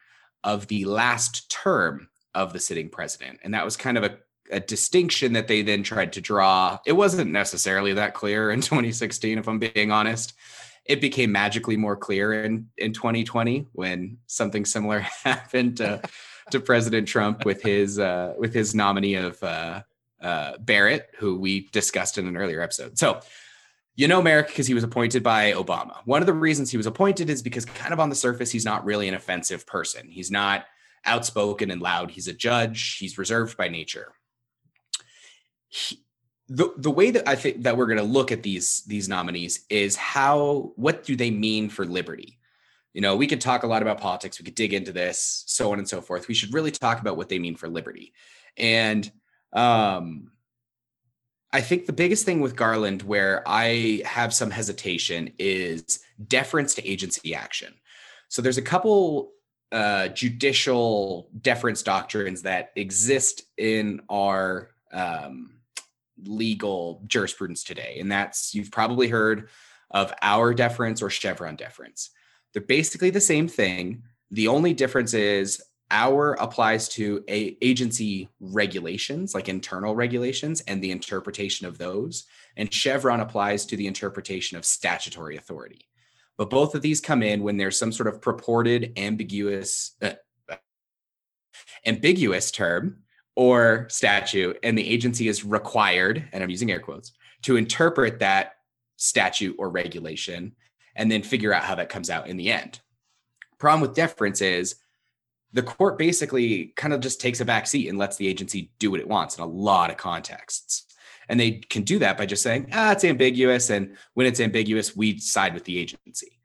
of 0.45 0.67
the 0.69 0.85
last 0.85 1.51
term 1.51 2.09
of 2.35 2.53
the 2.53 2.61
sitting 2.61 2.89
president. 2.89 3.41
And 3.43 3.55
that 3.55 3.65
was 3.65 3.77
kind 3.77 3.99
of 3.99 4.05
a, 4.05 4.19
a, 4.51 4.61
distinction 4.61 5.33
that 5.33 5.49
they 5.49 5.63
then 5.63 5.83
tried 5.83 6.13
to 6.13 6.21
draw. 6.21 6.79
It 6.87 6.93
wasn't 6.93 7.33
necessarily 7.33 7.95
that 7.95 8.15
clear 8.15 8.51
in 8.51 8.61
2016, 8.63 9.39
if 9.39 9.49
I'm 9.49 9.59
being 9.59 9.91
honest. 9.91 10.35
It 10.85 11.01
became 11.01 11.33
magically 11.33 11.77
more 11.77 11.97
clear 11.97 12.45
in, 12.45 12.69
in 12.79 12.93
2020 12.93 13.67
when 13.73 14.19
something 14.27 14.65
similar 14.65 15.01
happened 15.25 15.79
to, 15.79 16.01
to 16.53 16.61
President 16.61 17.09
Trump 17.09 17.45
with 17.45 17.63
his 17.63 17.99
uh, 17.99 18.35
with 18.39 18.55
his 18.55 18.73
nominee 18.73 19.15
of 19.15 19.43
uh, 19.43 19.83
uh, 20.21 20.59
Barrett, 20.59 21.11
who 21.19 21.39
we 21.39 21.69
discussed 21.73 22.19
in 22.19 22.29
an 22.29 22.37
earlier 22.37 22.61
episode. 22.61 22.99
So 22.99 23.21
you 23.97 24.07
know 24.07 24.23
Merrick 24.23 24.49
because 24.49 24.67
he 24.67 24.75
was 24.75 24.85
appointed 24.85 25.23
by 25.23 25.53
Obama. 25.53 25.97
One 26.05 26.23
of 26.23 26.27
the 26.27 26.35
reasons 26.35 26.71
he 26.71 26.77
was 26.77 26.87
appointed 26.87 27.31
is 27.31 27.43
because, 27.43 27.65
kind 27.65 27.93
of 27.93 28.01
on 28.01 28.11
the 28.11 28.15
surface, 28.15 28.51
he's 28.51 28.65
not 28.65 28.85
really 28.85 29.09
an 29.09 29.15
offensive 29.15 29.67
person. 29.67 30.09
He's 30.09 30.31
not 30.31 30.67
outspoken 31.07 31.71
and 31.71 31.81
loud. 31.81 32.11
He's 32.11 32.29
a 32.29 32.33
judge. 32.33 32.99
He's 32.99 33.19
reserved 33.19 33.57
by 33.57 33.69
nature. 33.69 34.13
He, 35.69 36.03
the 36.49 36.73
the 36.77 36.91
way 36.91 37.11
that 37.11 37.29
I 37.29 37.35
think 37.35 37.63
that 37.63 37.77
we're 37.77 37.87
going 37.87 37.99
to 37.99 38.05
look 38.05 38.31
at 38.31 38.43
these 38.43 38.83
these 38.87 39.09
nominees 39.09 39.65
is 39.71 39.97
how 39.97 40.73
what 40.77 41.03
do 41.05 41.17
they 41.17 41.31
mean 41.31 41.69
for 41.69 41.85
liberty? 41.85 42.39
You 42.93 43.01
know, 43.01 43.17
we 43.17 43.27
could 43.27 43.41
talk 43.41 43.63
a 43.63 43.67
lot 43.67 43.83
about 43.83 44.01
politics. 44.01 44.39
We 44.39 44.45
could 44.45 44.55
dig 44.55 44.73
into 44.73 44.93
this, 44.93 45.45
so 45.47 45.73
on 45.73 45.79
and 45.79 45.89
so 45.89 46.01
forth. 46.01 46.29
We 46.29 46.35
should 46.35 46.55
really 46.55 46.71
talk 46.71 47.01
about 47.01 47.17
what 47.17 47.29
they 47.29 47.39
mean 47.39 47.57
for 47.57 47.69
liberty. 47.69 48.15
And 48.57 49.11
um, 49.53 50.31
I 51.53 51.61
think 51.61 51.87
the 51.87 51.93
biggest 51.93 52.25
thing 52.25 52.41
with 52.41 52.57
Garland, 52.57 53.03
where 53.03 53.43
I 53.47 54.03
have 54.05 54.35
some 54.35 54.51
hesitation, 54.51 55.33
is 55.39 56.01
deference 56.27 56.75
to 56.75 56.87
agency 56.87 57.35
action. 57.35 57.75
So 58.29 58.43
there's 58.43 58.59
a 58.59 58.63
couple 58.63 59.33
uh, 59.73 60.09
judicial 60.09 61.29
deference 61.41 61.83
doctrines 61.83 62.43
that 62.43 62.71
exist 62.77 63.43
in 63.57 64.01
our 64.09 64.71
um, 64.93 65.61
legal 66.25 67.03
jurisprudence 67.07 67.63
today, 67.65 67.99
and 68.01 68.11
that's 68.11 68.55
you've 68.55 68.71
probably 68.71 69.09
heard 69.09 69.49
of 69.91 70.13
Auer 70.23 70.55
deference 70.55 71.01
or 71.03 71.11
Chevron 71.11 71.57
deference. 71.57 72.11
They're 72.53 72.63
basically 72.63 73.11
the 73.11 73.21
same 73.21 73.49
thing. 73.49 74.03
The 74.31 74.49
only 74.49 74.75
difference 74.75 75.15
is 75.15 75.63
Auer 75.91 76.35
applies 76.35 76.89
to 76.91 77.23
a 77.29 77.57
agency 77.63 78.29
regulations 78.41 79.35
like 79.35 79.49
internal 79.49 79.95
regulations 79.95 80.61
and 80.63 80.83
the 80.83 80.91
interpretation 80.91 81.67
of 81.67 81.79
those 81.79 82.25
and 82.57 82.73
chevron 82.73 83.21
applies 83.21 83.67
to 83.67 83.77
the 83.77 83.87
interpretation 83.87 84.57
of 84.57 84.65
statutory 84.65 85.37
authority 85.37 85.89
but 86.37 86.51
both 86.51 86.75
of 86.75 86.83
these 86.83 87.01
come 87.01 87.23
in 87.23 87.43
when 87.43 87.57
there's 87.57 87.79
some 87.79 87.93
sort 87.93 88.09
of 88.09 88.21
purported 88.21 88.93
ambiguous 88.97 89.93
uh, 90.03 90.13
ambiguous 91.87 92.51
term 92.51 92.99
or 93.37 93.87
statute, 93.91 94.59
and 94.63 94.77
the 94.77 94.89
agency 94.89 95.29
is 95.29 95.45
required, 95.45 96.27
and 96.33 96.43
I'm 96.43 96.51
using 96.51 96.71
air 96.71 96.81
quotes, 96.81 97.13
to 97.43 97.57
interpret 97.57 98.19
that 98.21 98.53
statute 98.97 99.55
or 99.59 99.69
regulation 99.69 100.53
and 100.95 101.11
then 101.11 101.23
figure 101.23 101.53
out 101.53 101.63
how 101.63 101.75
that 101.75 101.91
comes 101.91 102.09
out 102.09 102.29
in 102.29 102.39
the 102.39 102.51
end. 102.51 102.81
Problem 103.59 103.83
with 103.83 103.95
deference 103.95 104.41
is 104.41 104.77
the 105.57 105.63
court 105.63 105.97
basically 105.97 106.67
kind 106.77 106.93
of 106.93 107.01
just 107.01 107.19
takes 107.19 107.41
a 107.41 107.45
back 107.45 107.67
seat 107.67 107.89
and 107.89 107.97
lets 107.97 108.19
the 108.19 108.29
agency 108.29 108.71
do 108.79 108.91
what 108.91 109.01
it 109.01 109.09
wants 109.09 109.39
in 109.39 109.43
a 109.43 109.47
lot 109.47 109.91
of 109.91 109.97
contexts. 109.97 110.85
And 111.31 111.41
they 111.41 111.53
can 111.53 111.83
do 111.83 111.99
that 111.99 112.19
by 112.19 112.27
just 112.27 112.43
saying, 112.43 112.69
ah, 112.75 112.93
it's 112.93 113.05
ambiguous. 113.05 113.71
And 113.71 113.97
when 114.13 114.27
it's 114.27 114.39
ambiguous, 114.39 114.95
we 114.95 115.19
side 115.19 115.55
with 115.55 115.65
the 115.65 115.79
agency. 115.79 116.39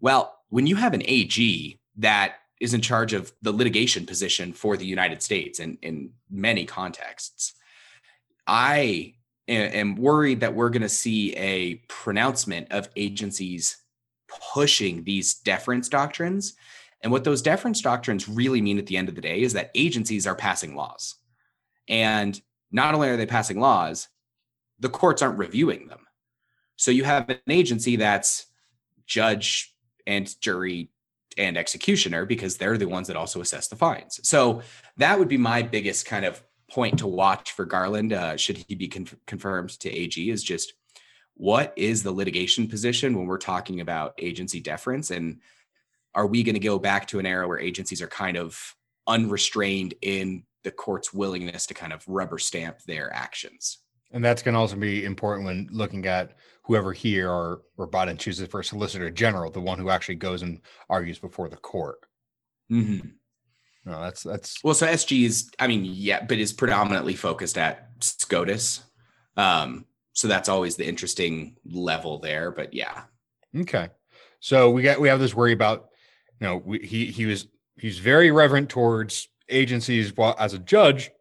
Well, 0.00 0.38
when 0.48 0.68
you 0.68 0.76
have 0.76 0.94
an 0.94 1.02
AG 1.04 1.80
that 1.98 2.36
is 2.60 2.72
in 2.72 2.80
charge 2.80 3.12
of 3.12 3.32
the 3.42 3.50
litigation 3.50 4.06
position 4.06 4.52
for 4.52 4.76
the 4.76 4.86
United 4.86 5.22
States 5.22 5.58
and 5.58 5.76
in 5.82 6.10
many 6.30 6.64
contexts, 6.64 7.54
I 8.46 9.14
am 9.48 9.96
worried 9.96 10.40
that 10.40 10.54
we're 10.54 10.70
going 10.70 10.82
to 10.82 10.88
see 10.88 11.34
a 11.34 11.74
pronouncement 11.88 12.68
of 12.70 12.88
agencies 12.94 13.76
pushing 14.54 15.02
these 15.02 15.34
deference 15.34 15.88
doctrines. 15.88 16.54
And 17.02 17.10
what 17.10 17.24
those 17.24 17.42
deference 17.42 17.80
doctrines 17.80 18.28
really 18.28 18.60
mean 18.60 18.78
at 18.78 18.86
the 18.86 18.96
end 18.96 19.08
of 19.08 19.14
the 19.14 19.20
day 19.20 19.42
is 19.42 19.52
that 19.54 19.70
agencies 19.74 20.26
are 20.26 20.36
passing 20.36 20.76
laws. 20.76 21.16
And 21.88 22.40
not 22.70 22.94
only 22.94 23.08
are 23.08 23.16
they 23.16 23.26
passing 23.26 23.60
laws, 23.60 24.08
the 24.78 24.88
courts 24.88 25.22
aren't 25.22 25.38
reviewing 25.38 25.88
them. 25.88 26.06
So 26.76 26.90
you 26.90 27.04
have 27.04 27.28
an 27.28 27.38
agency 27.48 27.96
that's 27.96 28.46
judge 29.06 29.74
and 30.06 30.40
jury 30.40 30.90
and 31.36 31.56
executioner 31.56 32.26
because 32.26 32.56
they're 32.56 32.78
the 32.78 32.88
ones 32.88 33.08
that 33.08 33.16
also 33.16 33.40
assess 33.40 33.68
the 33.68 33.76
fines. 33.76 34.20
So 34.22 34.62
that 34.96 35.18
would 35.18 35.28
be 35.28 35.38
my 35.38 35.62
biggest 35.62 36.06
kind 36.06 36.24
of 36.24 36.42
point 36.70 36.98
to 36.98 37.06
watch 37.06 37.52
for 37.52 37.64
Garland, 37.64 38.12
uh, 38.12 38.36
should 38.36 38.56
he 38.56 38.74
be 38.74 38.88
con- 38.88 39.06
confirmed 39.26 39.70
to 39.80 39.90
AG, 39.90 40.30
is 40.30 40.42
just 40.42 40.72
what 41.34 41.72
is 41.76 42.02
the 42.02 42.12
litigation 42.12 42.66
position 42.66 43.16
when 43.16 43.26
we're 43.26 43.38
talking 43.38 43.80
about 43.80 44.14
agency 44.18 44.60
deference? 44.60 45.10
And 45.10 45.40
are 46.14 46.26
we 46.26 46.42
going 46.42 46.54
to 46.54 46.60
go 46.60 46.78
back 46.78 47.06
to 47.08 47.18
an 47.18 47.26
era 47.26 47.46
where 47.48 47.58
agencies 47.58 48.02
are 48.02 48.08
kind 48.08 48.36
of 48.36 48.76
unrestrained 49.06 49.94
in 50.02 50.44
the 50.64 50.70
court's 50.70 51.12
willingness 51.12 51.66
to 51.66 51.74
kind 51.74 51.92
of 51.92 52.06
rubber 52.06 52.38
stamp 52.38 52.78
their 52.86 53.12
actions? 53.12 53.78
And 54.12 54.24
that's 54.24 54.42
going 54.42 54.54
to 54.54 54.60
also 54.60 54.76
be 54.76 55.04
important 55.04 55.46
when 55.46 55.68
looking 55.72 56.06
at 56.06 56.36
whoever 56.64 56.92
here 56.92 57.30
or, 57.30 57.62
or 57.76 57.88
Biden 57.88 58.18
chooses 58.18 58.46
for 58.48 58.62
solicitor 58.62 59.10
general, 59.10 59.50
the 59.50 59.60
one 59.60 59.78
who 59.78 59.90
actually 59.90 60.16
goes 60.16 60.42
and 60.42 60.60
argues 60.88 61.18
before 61.18 61.48
the 61.48 61.56
court. 61.56 61.98
Mm-hmm. 62.70 63.08
No, 63.84 64.00
that's 64.00 64.22
that's 64.22 64.62
well. 64.62 64.74
So 64.74 64.86
SG 64.86 65.24
is, 65.24 65.50
I 65.58 65.66
mean, 65.66 65.84
yeah, 65.84 66.24
but 66.24 66.38
is 66.38 66.52
predominantly 66.52 67.14
focused 67.14 67.58
at 67.58 67.90
SCOTUS. 68.00 68.84
Um, 69.36 69.86
so 70.12 70.28
that's 70.28 70.48
always 70.48 70.76
the 70.76 70.86
interesting 70.86 71.56
level 71.64 72.18
there. 72.18 72.52
But 72.52 72.74
yeah. 72.74 73.02
Okay. 73.56 73.88
So 74.38 74.70
we 74.70 74.82
got 74.82 75.00
we 75.00 75.08
have 75.08 75.18
this 75.18 75.34
worry 75.34 75.52
about, 75.52 75.88
you 76.42 76.48
know, 76.48 76.56
we, 76.56 76.80
he 76.80 77.06
he 77.06 77.24
was 77.24 77.46
he's 77.76 78.00
very 78.00 78.32
reverent 78.32 78.68
towards 78.68 79.28
agencies 79.48 80.16
while 80.16 80.34
as 80.40 80.54
a 80.54 80.58
judge, 80.58 81.12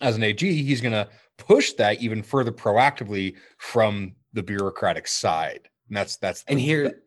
as 0.00 0.16
an 0.16 0.22
AG, 0.22 0.40
he's 0.40 0.80
going 0.80 0.92
to 0.92 1.06
push 1.36 1.74
that 1.74 2.00
even 2.00 2.22
further 2.22 2.50
proactively 2.50 3.36
from 3.58 4.14
the 4.32 4.42
bureaucratic 4.42 5.06
side. 5.06 5.68
And 5.88 5.98
that's 5.98 6.16
that's 6.16 6.44
and 6.48 6.58
here 6.58 7.02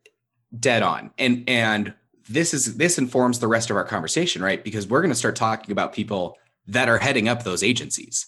dead 0.60 0.84
on. 0.84 1.10
And 1.18 1.44
and 1.48 1.96
this 2.30 2.54
is 2.54 2.78
this 2.78 3.00
informs 3.00 3.40
the 3.40 3.48
rest 3.48 3.72
of 3.72 3.76
our 3.76 3.86
conversation, 3.86 4.44
right? 4.44 4.64
Because 4.64 4.86
we're 4.86 5.02
going 5.02 5.10
to 5.10 5.16
start 5.16 5.36
talking 5.36 5.72
about 5.72 5.94
people 5.94 6.38
that 6.68 6.90
are 6.90 7.00
heading 7.00 7.28
up 7.28 7.44
those 7.44 7.64
agencies. 7.64 8.28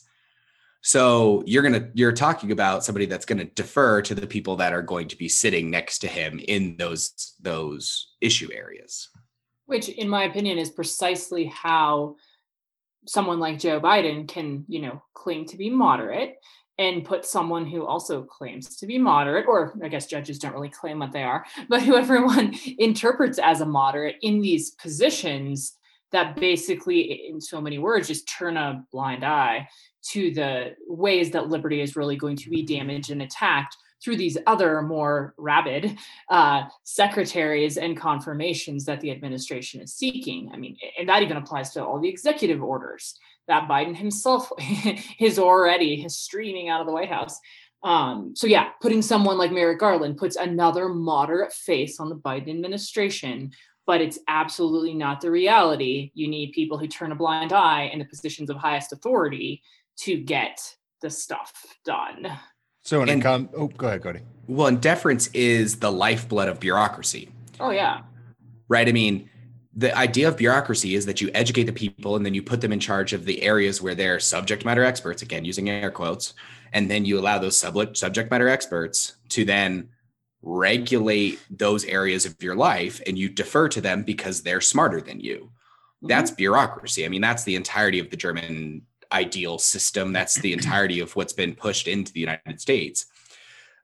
So 0.83 1.43
you're 1.45 1.63
to 1.63 1.89
you're 1.93 2.11
talking 2.11 2.51
about 2.51 2.83
somebody 2.83 3.05
that's 3.05 3.25
to 3.25 3.45
defer 3.45 4.01
to 4.01 4.13
the 4.13 4.27
people 4.27 4.57
that 4.57 4.73
are 4.73 4.81
going 4.81 5.07
to 5.07 5.17
be 5.17 5.29
sitting 5.29 5.69
next 5.69 5.99
to 5.99 6.07
him 6.07 6.39
in 6.45 6.75
those 6.77 7.35
those 7.41 8.11
issue 8.19 8.49
areas. 8.53 9.09
Which 9.65 9.87
in 9.87 10.09
my 10.09 10.25
opinion 10.25 10.57
is 10.57 10.69
precisely 10.69 11.45
how 11.45 12.17
someone 13.07 13.39
like 13.39 13.59
Joe 13.59 13.79
Biden 13.79 14.27
can, 14.27 14.65
you 14.67 14.81
know, 14.81 15.01
claim 15.13 15.45
to 15.45 15.57
be 15.57 15.69
moderate 15.69 16.35
and 16.77 17.05
put 17.05 17.23
someone 17.23 17.65
who 17.65 17.85
also 17.85 18.23
claims 18.23 18.75
to 18.77 18.85
be 18.85 18.97
moderate, 18.97 19.45
or 19.47 19.73
I 19.81 19.87
guess 19.87 20.07
judges 20.07 20.37
don't 20.37 20.53
really 20.53 20.69
claim 20.69 20.99
what 20.99 21.13
they 21.13 21.23
are, 21.23 21.45
but 21.69 21.81
who 21.81 21.95
everyone 21.95 22.55
interprets 22.77 23.39
as 23.39 23.61
a 23.61 23.65
moderate 23.65 24.17
in 24.21 24.41
these 24.41 24.71
positions 24.71 25.77
that 26.13 26.37
basically, 26.37 27.27
in 27.29 27.41
so 27.41 27.59
many 27.59 27.79
words, 27.79 28.07
just 28.07 28.29
turn 28.29 28.55
a 28.55 28.85
blind 28.91 29.25
eye 29.25 29.67
to 30.11 30.31
the 30.33 30.75
ways 30.87 31.31
that 31.31 31.49
liberty 31.49 31.81
is 31.81 31.95
really 31.95 32.15
going 32.15 32.37
to 32.37 32.49
be 32.49 32.63
damaged 32.63 33.09
and 33.09 33.21
attacked 33.21 33.75
through 34.03 34.17
these 34.17 34.37
other 34.47 34.81
more 34.81 35.33
rabid 35.37 35.97
uh, 36.29 36.63
secretaries 36.83 37.77
and 37.77 37.97
confirmations 37.97 38.85
that 38.85 38.99
the 39.01 39.11
administration 39.11 39.81
is 39.81 39.93
seeking. 39.93 40.49
I 40.53 40.57
mean, 40.57 40.77
and 40.99 41.07
that 41.09 41.23
even 41.23 41.37
applies 41.37 41.71
to 41.71 41.85
all 41.85 41.99
the 41.99 42.09
executive 42.09 42.61
orders 42.61 43.17
that 43.47 43.67
Biden 43.67 43.95
himself 43.95 44.51
is 45.19 45.39
already 45.39 46.07
streaming 46.09 46.69
out 46.69 46.81
of 46.81 46.87
the 46.87 46.93
White 46.93 47.09
House. 47.09 47.39
Um, 47.83 48.33
so 48.35 48.47
yeah, 48.47 48.69
putting 48.81 49.01
someone 49.01 49.37
like 49.37 49.51
Merrick 49.51 49.79
Garland 49.79 50.17
puts 50.17 50.35
another 50.35 50.87
moderate 50.89 51.51
face 51.51 51.99
on 51.99 52.09
the 52.09 52.15
Biden 52.15 52.49
administration, 52.49 53.51
but 53.85 54.01
it's 54.01 54.19
absolutely 54.27 54.93
not 54.93 55.21
the 55.21 55.31
reality. 55.31 56.11
You 56.13 56.27
need 56.27 56.51
people 56.53 56.77
who 56.77 56.87
turn 56.87 57.11
a 57.11 57.15
blind 57.15 57.53
eye 57.53 57.89
in 57.91 57.99
the 57.99 58.05
positions 58.05 58.49
of 58.49 58.57
highest 58.57 58.93
authority 58.93 59.61
to 59.99 60.17
get 60.17 60.59
the 61.01 61.09
stuff 61.09 61.53
done. 61.85 62.27
So 62.81 62.99
when 62.99 63.09
and, 63.09 63.21
it 63.21 63.23
comes, 63.23 63.49
oh, 63.55 63.67
go 63.67 63.87
ahead, 63.87 64.03
Cody. 64.03 64.19
Well, 64.47 64.67
and 64.67 64.81
deference 64.81 65.27
is 65.27 65.79
the 65.79 65.91
lifeblood 65.91 66.49
of 66.49 66.59
bureaucracy. 66.59 67.29
Oh 67.59 67.71
yeah. 67.71 68.01
Right. 68.67 68.87
I 68.87 68.91
mean, 68.91 69.29
the 69.75 69.95
idea 69.97 70.27
of 70.27 70.37
bureaucracy 70.37 70.95
is 70.95 71.05
that 71.05 71.19
you 71.19 71.31
educate 71.33 71.63
the 71.63 71.73
people 71.73 72.15
and 72.15 72.25
then 72.25 72.33
you 72.33 72.43
put 72.43 72.61
them 72.61 72.71
in 72.71 72.79
charge 72.79 73.13
of 73.13 73.25
the 73.25 73.41
areas 73.41 73.81
where 73.81 73.95
they're 73.95 74.19
subject 74.19 74.65
matter 74.65 74.83
experts 74.83 75.21
again 75.21 75.45
using 75.45 75.69
air 75.69 75.89
quotes 75.89 76.33
and 76.73 76.89
then 76.89 77.05
you 77.05 77.19
allow 77.19 77.39
those 77.39 77.57
sub- 77.57 77.97
subject 77.97 78.29
matter 78.29 78.47
experts 78.47 79.15
to 79.29 79.45
then 79.45 79.89
regulate 80.43 81.39
those 81.49 81.85
areas 81.85 82.25
of 82.25 82.41
your 82.43 82.55
life 82.55 83.01
and 83.07 83.17
you 83.17 83.29
defer 83.29 83.67
to 83.69 83.81
them 83.81 84.03
because 84.03 84.41
they're 84.41 84.61
smarter 84.61 85.01
than 85.01 85.19
you 85.19 85.37
mm-hmm. 85.37 86.07
that's 86.07 86.31
bureaucracy 86.31 87.05
i 87.05 87.07
mean 87.07 87.21
that's 87.21 87.43
the 87.43 87.55
entirety 87.55 87.99
of 87.99 88.09
the 88.09 88.17
german 88.17 88.81
ideal 89.11 89.57
system 89.57 90.11
that's 90.11 90.35
the 90.35 90.53
entirety 90.53 90.99
of 90.99 91.15
what's 91.15 91.33
been 91.33 91.55
pushed 91.55 91.87
into 91.87 92.11
the 92.13 92.19
united 92.19 92.59
states 92.59 93.05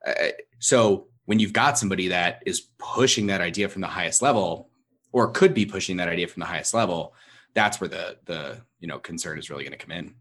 uh, 0.06 0.14
so 0.60 1.08
when 1.30 1.38
you've 1.38 1.54
got 1.54 1.78
somebody 1.78 2.08
that 2.08 2.42
is 2.48 2.62
pushing 2.80 3.28
that 3.28 3.40
idea 3.40 3.70
from 3.70 3.82
the 3.82 3.88
highest 3.88 4.24
level 4.24 4.68
or 5.12 5.30
could 5.30 5.54
be 5.54 5.64
pushing 5.64 5.98
that 5.98 6.10
idea 6.10 6.28
from 6.28 6.40
the 6.40 6.46
highest 6.48 6.74
level, 6.74 7.14
that's 7.54 7.80
where 7.80 7.88
the 7.88 8.18
the 8.26 8.60
you 8.80 8.88
know 8.88 8.98
concern 8.98 9.38
is 9.38 9.48
really 9.48 9.64
going 9.64 9.78
to 9.78 9.86
come 9.86 9.92
in. 9.92 10.16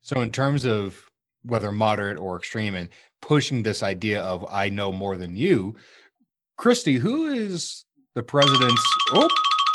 So 0.00 0.22
in 0.22 0.30
terms 0.30 0.64
of 0.64 0.98
whether 1.42 1.70
moderate 1.70 2.16
or 2.16 2.38
extreme 2.38 2.74
and 2.74 2.88
pushing 3.22 3.62
this 3.62 3.82
idea 3.82 4.22
of 4.22 4.46
I 4.50 4.68
know 4.68 4.92
more 4.92 5.16
than 5.16 5.36
you, 5.36 5.76
Christy, 6.56 6.96
who 6.96 7.26
is 7.26 7.84
the 8.14 8.22
president's 8.22 8.82
oh 9.12 9.28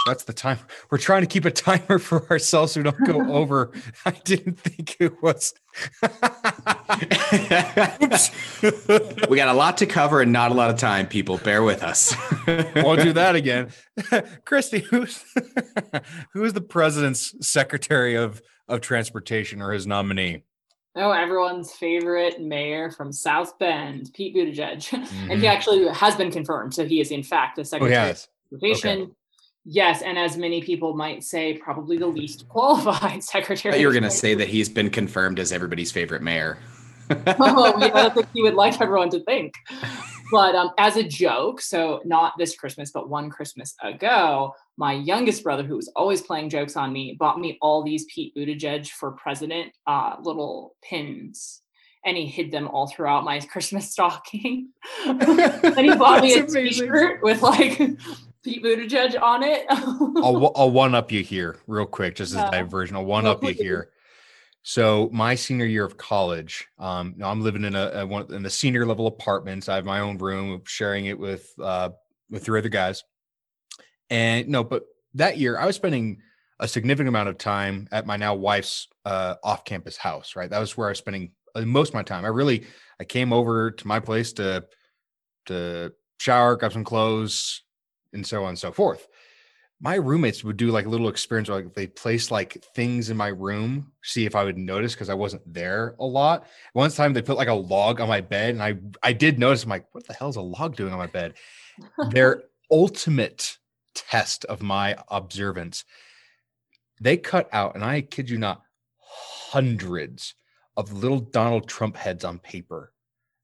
that's 0.05 0.23
the 0.23 0.33
time. 0.33 0.59
We're 0.89 0.97
trying 0.97 1.21
to 1.21 1.27
keep 1.27 1.45
a 1.45 1.51
timer 1.51 1.99
for 1.99 2.29
ourselves 2.29 2.73
so 2.73 2.79
we 2.79 2.83
don't 2.83 3.05
go 3.05 3.33
over. 3.37 3.71
I 4.05 4.11
didn't 4.11 4.59
think 4.59 4.97
it 4.99 5.21
was. 5.21 5.53
we 9.29 9.37
got 9.37 9.47
a 9.47 9.53
lot 9.53 9.77
to 9.77 9.85
cover 9.85 10.21
and 10.21 10.31
not 10.31 10.51
a 10.51 10.53
lot 10.53 10.69
of 10.69 10.77
time, 10.77 11.07
people. 11.07 11.37
Bear 11.37 11.63
with 11.63 11.83
us. 11.83 12.15
Won't 12.75 13.01
do 13.01 13.13
that 13.13 13.35
again. 13.35 13.69
Christy, 14.45 14.79
who's 14.79 15.23
who's 16.33 16.53
the 16.53 16.61
president's 16.61 17.47
secretary 17.47 18.15
of, 18.15 18.41
of 18.67 18.81
transportation 18.81 19.61
or 19.61 19.71
his 19.71 19.87
nominee? 19.87 20.43
Oh, 20.95 21.11
everyone's 21.11 21.71
favorite 21.71 22.41
mayor 22.41 22.91
from 22.91 23.13
South 23.13 23.57
Bend, 23.57 24.11
Pete 24.13 24.35
Buttigieg. 24.35 24.77
Mm-hmm. 24.89 25.01
And 25.31 25.31
he 25.31 25.35
mm-hmm. 25.37 25.45
actually 25.45 25.87
has 25.87 26.15
been 26.15 26.31
confirmed. 26.31 26.73
So 26.73 26.85
he 26.85 26.99
is, 26.99 27.11
in 27.11 27.23
fact, 27.23 27.55
the 27.55 27.61
oh, 27.61 27.63
secretary 27.63 28.07
oh, 28.07 28.11
of 28.11 28.27
transportation. 28.49 29.01
Okay. 29.01 29.11
Yes, 29.63 30.01
and 30.01 30.17
as 30.17 30.37
many 30.37 30.61
people 30.61 30.95
might 30.95 31.23
say, 31.23 31.53
probably 31.57 31.97
the 31.97 32.07
least 32.07 32.47
qualified 32.49 33.23
secretary. 33.23 33.79
you 33.79 33.87
were 33.87 33.93
going 33.93 34.03
to 34.03 34.11
say 34.11 34.33
that 34.33 34.47
he's 34.47 34.69
been 34.69 34.89
confirmed 34.89 35.39
as 35.39 35.51
everybody's 35.51 35.91
favorite 35.91 36.21
mayor. 36.21 36.57
Oh, 37.39 37.77
yeah, 37.79 38.05
I 38.05 38.09
think 38.13 38.27
he 38.33 38.41
would 38.43 38.55
like 38.55 38.79
everyone 38.81 39.09
to 39.11 39.23
think. 39.23 39.53
But 40.31 40.55
um, 40.55 40.71
as 40.77 40.95
a 40.95 41.03
joke, 41.03 41.59
so 41.61 42.01
not 42.05 42.33
this 42.37 42.55
Christmas, 42.55 42.91
but 42.91 43.09
one 43.09 43.29
Christmas 43.29 43.75
ago, 43.83 44.53
my 44.77 44.93
youngest 44.93 45.43
brother, 45.43 45.63
who 45.63 45.75
was 45.75 45.91
always 45.95 46.21
playing 46.21 46.49
jokes 46.49 46.77
on 46.77 46.93
me, 46.93 47.15
bought 47.19 47.39
me 47.39 47.57
all 47.61 47.83
these 47.83 48.05
Pete 48.05 48.33
Buttigieg 48.35 48.87
for 48.89 49.11
president 49.11 49.73
uh, 49.87 50.15
little 50.21 50.75
pins 50.83 51.61
and 52.03 52.17
he 52.17 52.25
hid 52.25 52.51
them 52.51 52.67
all 52.67 52.87
throughout 52.87 53.23
my 53.23 53.39
Christmas 53.51 53.91
stocking. 53.91 54.69
and 55.05 55.77
he 55.79 55.95
bought 55.95 56.21
me 56.23 56.33
a 56.33 56.45
t-shirt 56.45 57.21
with 57.21 57.41
like 57.41 57.77
Pete 58.43 58.63
Buttigieg 58.63 59.21
on 59.21 59.43
it. 59.43 59.65
I'll, 59.69 60.51
I'll 60.55 60.71
one 60.71 60.95
up 60.95 61.11
you 61.11 61.21
here 61.23 61.57
real 61.67 61.85
quick, 61.85 62.15
just 62.15 62.33
as 62.33 62.39
Yeah. 62.39 62.47
a 62.47 62.51
diversion. 62.51 62.95
I'll 62.95 63.05
one 63.05 63.27
up 63.27 63.43
you 63.43 63.53
here. 63.53 63.89
So 64.63 65.09
my 65.11 65.33
senior 65.35 65.65
year 65.65 65.83
of 65.83 65.97
college, 65.97 66.67
um, 66.77 67.15
I'm 67.23 67.41
living 67.41 67.63
in 67.63 67.75
a, 67.75 67.91
a 67.95 68.05
one 68.05 68.31
in 68.31 68.43
the 68.43 68.49
senior 68.49 68.85
level 68.85 69.07
apartments. 69.07 69.67
I 69.67 69.75
have 69.75 69.85
my 69.85 70.01
own 70.01 70.17
room, 70.17 70.61
sharing 70.65 71.05
it 71.07 71.17
with 71.17 71.51
uh 71.59 71.89
with 72.29 72.45
three 72.45 72.59
other 72.59 72.69
guys. 72.69 73.03
And 74.09 74.47
no, 74.49 74.63
but 74.63 74.83
that 75.15 75.37
year 75.37 75.57
I 75.57 75.65
was 75.65 75.75
spending 75.75 76.21
a 76.59 76.67
significant 76.67 77.09
amount 77.09 77.29
of 77.29 77.39
time 77.39 77.87
at 77.91 78.05
my 78.05 78.17
now 78.17 78.35
wife's 78.35 78.87
uh 79.03 79.35
off-campus 79.43 79.97
house. 79.97 80.35
Right, 80.35 80.49
that 80.49 80.59
was 80.59 80.77
where 80.77 80.87
I 80.87 80.91
was 80.91 80.99
spending 80.99 81.31
uh, 81.55 81.61
most 81.61 81.89
of 81.89 81.95
my 81.95 82.03
time. 82.03 82.23
I 82.23 82.29
really 82.29 82.65
I 82.99 83.03
came 83.03 83.33
over 83.33 83.71
to 83.71 83.87
my 83.87 83.99
place 83.99 84.33
to 84.33 84.65
to 85.47 85.91
shower, 86.19 86.55
grab 86.55 86.73
some 86.73 86.83
clothes, 86.83 87.63
and 88.13 88.25
so 88.25 88.43
on 88.43 88.49
and 88.49 88.59
so 88.59 88.71
forth 88.71 89.07
my 89.81 89.95
roommates 89.95 90.43
would 90.43 90.57
do 90.57 90.69
like 90.69 90.85
a 90.85 90.89
little 90.89 91.09
experiment 91.09 91.49
where 91.49 91.63
like 91.63 91.73
they 91.73 91.87
place 91.87 92.29
like 92.29 92.63
things 92.75 93.09
in 93.09 93.17
my 93.17 93.27
room 93.27 93.91
see 94.03 94.25
if 94.25 94.35
i 94.35 94.43
would 94.43 94.57
notice 94.57 94.93
because 94.93 95.09
i 95.09 95.13
wasn't 95.13 95.41
there 95.51 95.95
a 95.99 96.05
lot 96.05 96.45
one 96.73 96.91
time 96.91 97.13
they 97.13 97.21
put 97.21 97.37
like 97.37 97.47
a 97.47 97.53
log 97.53 97.99
on 97.99 98.07
my 98.07 98.21
bed 98.21 98.51
and 98.51 98.63
i 98.63 98.75
i 99.03 99.11
did 99.11 99.39
notice 99.39 99.63
i'm 99.63 99.69
like 99.69 99.87
what 99.91 100.05
the 100.07 100.13
hell 100.13 100.29
is 100.29 100.35
a 100.35 100.41
log 100.41 100.75
doing 100.75 100.93
on 100.93 100.99
my 100.99 101.07
bed 101.07 101.33
their 102.11 102.43
ultimate 102.71 103.57
test 103.95 104.45
of 104.45 104.61
my 104.61 104.95
observance 105.09 105.83
they 107.01 107.17
cut 107.17 107.49
out 107.51 107.75
and 107.75 107.83
i 107.83 107.99
kid 108.01 108.29
you 108.29 108.37
not 108.37 108.61
hundreds 108.99 110.35
of 110.77 110.93
little 110.93 111.19
donald 111.19 111.67
trump 111.67 111.97
heads 111.97 112.23
on 112.23 112.39
paper 112.39 112.93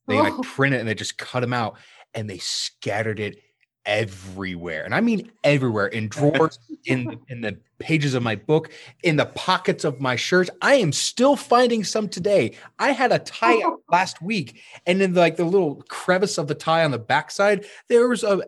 they 0.07 0.19
like 0.19 0.33
Oh. 0.37 0.41
print 0.43 0.75
it 0.75 0.79
and 0.79 0.87
they 0.87 0.95
just 0.95 1.17
cut 1.17 1.41
them 1.41 1.51
out 1.53 1.77
and 2.13 2.29
they 2.29 2.37
scattered 2.37 3.19
it 3.19 3.39
everywhere. 3.87 4.83
And 4.85 4.93
i 4.93 5.01
mean 5.01 5.31
everywhere 5.43 5.87
in 5.87 6.09
drawers 6.09 6.59
in 6.85 7.19
in 7.29 7.41
the 7.41 7.57
pages 7.79 8.13
of 8.15 8.23
my 8.23 8.35
book 8.35 8.71
in 9.03 9.15
the 9.15 9.25
pockets 9.27 9.83
of 9.83 9.99
my 9.99 10.15
shirts. 10.15 10.49
I 10.61 10.75
am 10.75 10.91
still 10.91 11.35
finding 11.35 11.83
some 11.83 12.09
today. 12.09 12.55
I 12.77 12.91
had 12.91 13.11
a 13.11 13.19
tie 13.19 13.61
last 13.91 14.21
week 14.21 14.61
and 14.85 15.01
in 15.01 15.13
like 15.13 15.37
the 15.37 15.45
little 15.45 15.75
crevice 15.87 16.37
of 16.37 16.47
the 16.47 16.55
tie 16.55 16.83
on 16.83 16.91
the 16.91 16.99
backside 16.99 17.65
there 17.87 18.07
was 18.07 18.23
a 18.23 18.41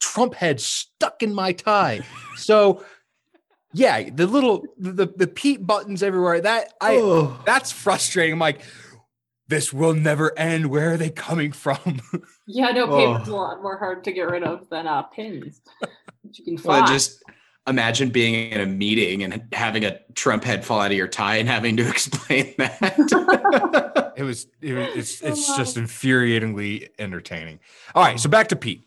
trump 0.00 0.34
head 0.34 0.60
stuck 0.60 1.22
in 1.22 1.32
my 1.32 1.52
tie. 1.52 2.00
So 2.36 2.84
yeah 3.72 4.10
the 4.10 4.26
little 4.26 4.64
the 4.78 5.06
the 5.16 5.28
pete 5.28 5.64
buttons 5.64 6.02
everywhere 6.02 6.40
that 6.40 6.72
i 6.80 6.96
Oh. 6.96 7.40
that's 7.46 7.70
frustrating. 7.70 8.32
I'm 8.32 8.38
like 8.40 8.62
this 9.50 9.72
will 9.72 9.92
never 9.94 10.36
end 10.38 10.66
where 10.70 10.92
are 10.92 10.96
they 10.96 11.10
coming 11.10 11.52
from 11.52 12.00
yeah, 12.46 12.70
no, 12.70 12.86
paper's 12.86 13.28
Oh. 13.28 13.34
a 13.34 13.36
lot 13.36 13.62
more 13.62 13.76
hard 13.78 14.04
to 14.04 14.12
get 14.12 14.22
rid 14.22 14.42
of 14.42 14.68
than 14.70 14.86
uh, 14.86 15.02
pins. 15.02 15.60
Which 16.22 16.38
you 16.38 16.44
can 16.56 16.64
Well, 16.64 16.86
just 16.86 17.22
imagine 17.66 18.08
being 18.10 18.50
in 18.50 18.60
a 18.60 18.66
meeting 18.66 19.22
and 19.22 19.42
having 19.52 19.84
a 19.84 20.00
Trump 20.14 20.42
head 20.44 20.64
fall 20.64 20.80
out 20.80 20.90
of 20.90 20.96
your 20.96 21.06
tie 21.08 21.36
and 21.36 21.48
having 21.48 21.76
to 21.76 21.88
explain 21.94 22.54
that. 22.58 24.06
It 24.16 24.24
was, 24.24 24.48
it 24.60 24.74
was 24.74 24.88
it's 24.94 25.22
Oh, 25.24 25.28
it's 25.28 25.56
just 25.56 25.76
infuriatingly 25.78 26.88
entertaining. 26.98 27.58
All 27.94 28.02
right, 28.04 28.20
so 28.20 28.28
back 28.28 28.48
to 28.48 28.56
Pete. 28.56 28.86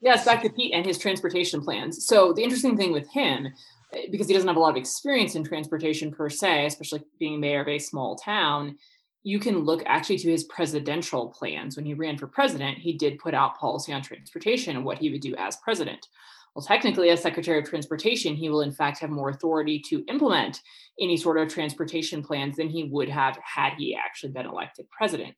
Yes, 0.00 0.24
back 0.24 0.42
to 0.42 0.50
Pete 0.50 0.72
and 0.72 0.86
his 0.86 0.98
transportation 0.98 1.60
plans. 1.62 2.06
So 2.06 2.32
the 2.32 2.44
interesting 2.44 2.76
thing 2.76 2.92
with 2.92 3.08
him, 3.08 3.48
eh, 3.92 4.06
because 4.12 4.28
he 4.28 4.34
doesn't 4.34 4.46
have 4.46 4.56
a 4.56 4.60
lot 4.60 4.70
of 4.70 4.76
experience 4.76 5.34
in 5.34 5.42
transportation 5.42 6.12
per 6.12 6.28
se, 6.30 6.66
especially 6.66 7.02
being 7.18 7.40
mayor 7.40 7.62
of 7.62 7.66
a 7.68 7.80
small 7.80 8.14
town, 8.14 8.76
you 9.22 9.38
can 9.38 9.60
look 9.60 9.82
actually 9.86 10.18
to 10.18 10.30
his 10.30 10.44
presidential 10.44 11.28
plans. 11.28 11.76
When 11.76 11.84
he 11.84 11.94
ran 11.94 12.16
for 12.16 12.26
president, 12.26 12.78
he 12.78 12.92
did 12.92 13.18
put 13.18 13.34
out 13.34 13.58
policy 13.58 13.92
on 13.92 14.02
transportation 14.02 14.76
and 14.76 14.84
what 14.84 14.98
he 14.98 15.10
would 15.10 15.20
do 15.20 15.34
as 15.36 15.56
president. 15.56 16.06
Well, 16.54 16.64
technically, 16.64 17.10
as 17.10 17.22
Secretary 17.22 17.58
of 17.58 17.68
Transportation, 17.68 18.34
he 18.34 18.48
will 18.48 18.62
in 18.62 18.72
fact 18.72 19.00
have 19.00 19.10
more 19.10 19.30
authority 19.30 19.80
to 19.88 20.04
implement 20.08 20.60
any 21.00 21.16
sort 21.16 21.38
of 21.38 21.48
transportation 21.48 22.22
plans 22.22 22.56
than 22.56 22.68
he 22.68 22.84
would 22.84 23.08
have 23.08 23.38
had 23.44 23.74
he 23.74 23.94
actually 23.94 24.32
been 24.32 24.46
elected 24.46 24.90
president. 24.90 25.36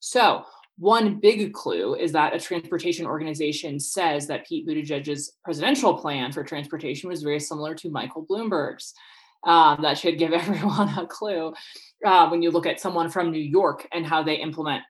So, 0.00 0.44
one 0.76 1.20
big 1.20 1.52
clue 1.52 1.94
is 1.94 2.12
that 2.12 2.34
a 2.34 2.40
transportation 2.40 3.06
organization 3.06 3.78
says 3.78 4.26
that 4.26 4.46
Pete 4.46 4.66
Buttigieg's 4.66 5.32
presidential 5.44 5.94
plan 5.94 6.32
for 6.32 6.42
transportation 6.42 7.08
was 7.08 7.22
very 7.22 7.40
similar 7.40 7.74
to 7.76 7.90
Michael 7.90 8.26
Bloomberg's. 8.26 8.92
Um, 9.44 9.82
that 9.82 9.98
should 9.98 10.18
give 10.18 10.32
everyone 10.42 10.88
a 10.98 11.06
clue 11.06 11.52
uh, 12.04 12.28
when 12.28 12.42
you 12.42 12.50
look 12.50 12.66
at 12.66 12.80
someone 12.80 13.10
from 13.10 13.30
New 13.30 13.42
York 13.42 13.86
and 13.92 14.06
how 14.06 14.22
they 14.22 14.36
implement 14.36 14.82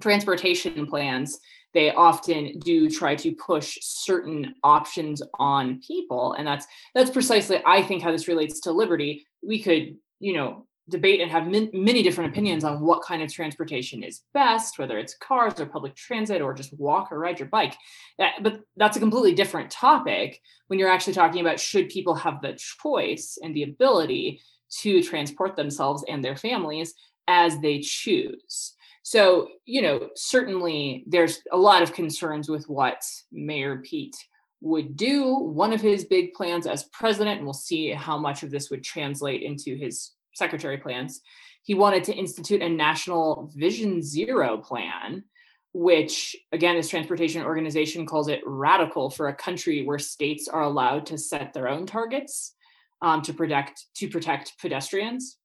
transportation 0.00 0.86
plans. 0.86 1.38
They 1.72 1.92
often 1.92 2.58
do 2.60 2.88
try 2.88 3.16
to 3.16 3.32
push 3.32 3.78
certain 3.82 4.54
options 4.62 5.22
on 5.40 5.80
people, 5.86 6.34
and 6.34 6.46
that's 6.46 6.66
that's 6.94 7.10
precisely 7.10 7.60
I 7.66 7.82
think 7.82 8.02
how 8.02 8.12
this 8.12 8.28
relates 8.28 8.60
to 8.60 8.72
liberty. 8.72 9.26
We 9.42 9.60
could, 9.60 9.96
you 10.20 10.34
know, 10.34 10.66
debate 10.88 11.20
and 11.20 11.30
have 11.30 11.46
min- 11.46 11.70
many 11.72 12.02
different 12.02 12.30
opinions 12.30 12.64
on 12.64 12.80
what 12.80 13.02
kind 13.02 13.22
of 13.22 13.32
transportation 13.32 14.02
is 14.02 14.22
best, 14.34 14.78
whether 14.78 14.98
it's 14.98 15.16
cars 15.16 15.58
or 15.58 15.66
public 15.66 15.94
transit 15.94 16.42
or 16.42 16.52
just 16.52 16.78
walk 16.78 17.10
or 17.10 17.18
ride 17.18 17.38
your 17.38 17.48
bike. 17.48 17.74
That, 18.18 18.42
but 18.42 18.60
that's 18.76 18.96
a 18.96 19.00
completely 19.00 19.34
different 19.34 19.70
topic 19.70 20.40
when 20.66 20.78
you're 20.78 20.90
actually 20.90 21.14
talking 21.14 21.40
about 21.40 21.60
should 21.60 21.88
people 21.88 22.14
have 22.14 22.42
the 22.42 22.58
choice 22.82 23.38
and 23.42 23.54
the 23.54 23.62
ability 23.62 24.40
to 24.80 25.02
transport 25.02 25.56
themselves 25.56 26.04
and 26.08 26.22
their 26.22 26.36
families 26.36 26.94
as 27.28 27.58
they 27.60 27.80
choose. 27.80 28.74
So, 29.02 29.48
you 29.66 29.82
know, 29.82 30.08
certainly 30.16 31.04
there's 31.06 31.40
a 31.52 31.56
lot 31.56 31.82
of 31.82 31.92
concerns 31.92 32.48
with 32.48 32.68
what 32.68 33.02
Mayor 33.30 33.78
Pete 33.78 34.16
would 34.62 34.96
do. 34.96 35.34
One 35.34 35.72
of 35.74 35.82
his 35.82 36.06
big 36.06 36.32
plans 36.32 36.66
as 36.66 36.84
president, 36.84 37.36
and 37.36 37.46
we'll 37.46 37.52
see 37.52 37.90
how 37.90 38.18
much 38.18 38.42
of 38.42 38.50
this 38.50 38.70
would 38.70 38.82
translate 38.82 39.42
into 39.42 39.76
his 39.76 40.12
secretary 40.34 40.78
plans. 40.78 41.20
He 41.62 41.74
wanted 41.74 42.04
to 42.04 42.14
institute 42.14 42.62
a 42.62 42.68
national 42.68 43.50
Vision 43.56 44.02
Zero 44.02 44.58
plan, 44.58 45.24
which, 45.72 46.36
again, 46.52 46.76
his 46.76 46.88
transportation 46.88 47.42
organization 47.42 48.06
calls 48.06 48.28
it 48.28 48.42
radical 48.44 49.10
for 49.10 49.28
a 49.28 49.34
country 49.34 49.84
where 49.84 49.98
states 49.98 50.46
are 50.46 50.62
allowed 50.62 51.06
to 51.06 51.18
set 51.18 51.52
their 51.52 51.68
own 51.68 51.86
targets 51.86 52.54
um, 53.00 53.22
to 53.22 53.32
protect 53.32 53.86
to 53.96 54.08
protect 54.08 54.58
pedestrians. 54.60 55.38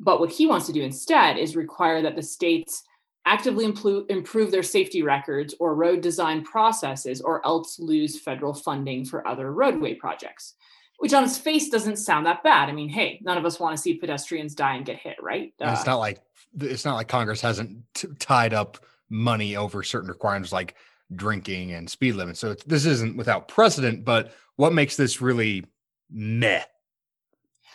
But 0.00 0.20
what 0.20 0.30
he 0.30 0.46
wants 0.46 0.66
to 0.66 0.72
do 0.72 0.82
instead 0.82 1.38
is 1.38 1.56
require 1.56 2.02
that 2.02 2.16
the 2.16 2.22
states 2.22 2.82
actively 3.26 3.66
implu- 3.66 4.08
improve 4.10 4.50
their 4.50 4.62
safety 4.62 5.02
records 5.02 5.54
or 5.58 5.74
road 5.74 6.02
design 6.02 6.44
processes, 6.44 7.20
or 7.20 7.44
else 7.46 7.78
lose 7.78 8.20
federal 8.20 8.54
funding 8.54 9.04
for 9.04 9.26
other 9.26 9.52
roadway 9.52 9.94
projects 9.94 10.54
which 10.98 11.12
on 11.12 11.24
its 11.24 11.36
face 11.38 11.68
doesn't 11.68 11.96
sound 11.96 12.26
that 12.26 12.42
bad. 12.42 12.68
I 12.68 12.72
mean, 12.72 12.88
hey, 12.88 13.20
none 13.22 13.36
of 13.38 13.44
us 13.44 13.58
want 13.60 13.76
to 13.76 13.82
see 13.82 13.94
pedestrians 13.94 14.54
die 14.54 14.76
and 14.76 14.86
get 14.86 14.96
hit, 14.96 15.16
right? 15.22 15.52
And 15.60 15.70
it's 15.70 15.82
Uh, 15.82 15.92
not 15.92 15.96
like 15.98 16.20
it's 16.60 16.84
not 16.84 16.94
like 16.94 17.08
Congress 17.08 17.40
hasn't 17.40 17.82
t- 17.94 18.08
tied 18.18 18.54
up 18.54 18.78
money 19.10 19.56
over 19.56 19.82
certain 19.82 20.08
requirements 20.08 20.52
like 20.52 20.76
drinking 21.14 21.72
and 21.72 21.90
speed 21.90 22.14
limits. 22.14 22.40
So 22.40 22.52
it's, 22.52 22.64
this 22.64 22.86
isn't 22.86 23.16
without 23.16 23.48
precedent. 23.48 24.04
But 24.04 24.32
what 24.56 24.72
makes 24.72 24.96
this 24.96 25.20
really 25.20 25.64
meh? 26.10 26.62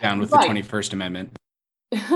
Down 0.02 0.20
with 0.20 0.32
Right. 0.32 0.48
the 0.48 0.62
21st 0.62 0.94
Amendment. 0.94 1.38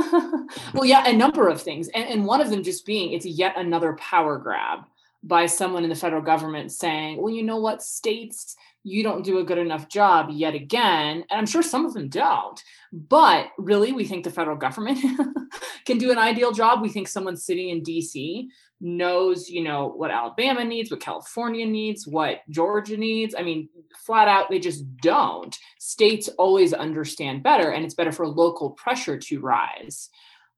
well, 0.74 0.86
yeah, 0.86 1.08
a 1.08 1.14
number 1.14 1.50
of 1.50 1.62
things. 1.62 1.90
And, 1.90 2.06
and 2.08 2.26
one 2.26 2.40
of 2.42 2.50
them 2.50 2.64
just 2.64 2.86
being 2.86 3.12
it's 3.14 3.26
yet 3.26 3.58
another 3.58 3.94
power 3.94 4.38
grab 4.38 4.86
by 5.24 5.46
someone 5.46 5.84
in 5.84 5.90
the 5.90 5.96
federal 5.96 6.22
government 6.22 6.72
saying, 6.72 7.22
well, 7.22 7.34
you 7.34 7.44
know 7.44 7.58
what, 7.58 7.82
states, 7.82 8.56
you 8.84 9.02
don't 9.02 9.24
do 9.24 9.40
a 9.40 9.44
good 9.44 9.58
enough 9.58 9.88
job 9.88 10.30
yet 10.30 10.54
again. 10.54 11.24
And 11.30 11.40
I'm 11.40 11.46
sure 11.46 11.64
some 11.64 11.86
of 11.86 11.94
them 11.94 12.10
don't. 12.10 12.62
But 12.92 13.48
really, 13.58 13.94
we 13.94 14.04
think 14.04 14.26
the 14.26 14.30
federal 14.30 14.58
government 14.58 15.00
can 15.86 15.98
do 15.98 16.12
an 16.12 16.18
ideal 16.18 16.52
job. 16.52 16.82
We 16.82 16.90
think 16.90 17.08
someone 17.08 17.38
sitting 17.38 17.70
in 17.70 17.82
DC 17.82 18.48
knows, 18.82 19.50
you 19.50 19.64
know, 19.64 19.88
what 19.88 20.12
Alabama 20.12 20.66
needs, 20.66 20.92
what 20.92 21.00
California 21.00 21.66
needs, 21.66 22.06
what 22.06 22.42
Georgia 22.50 22.98
needs. 22.98 23.34
I 23.38 23.42
mean, 23.42 23.70
flat 24.06 24.28
out, 24.28 24.50
they 24.50 24.60
just 24.60 24.84
don't. 24.98 25.58
States 25.80 26.28
always 26.38 26.74
understand 26.74 27.42
better, 27.44 27.70
and 27.70 27.86
it's 27.86 27.96
better 27.96 28.12
for 28.12 28.28
local 28.28 28.72
pressure 28.72 29.18
to 29.18 29.40
rise. 29.40 30.10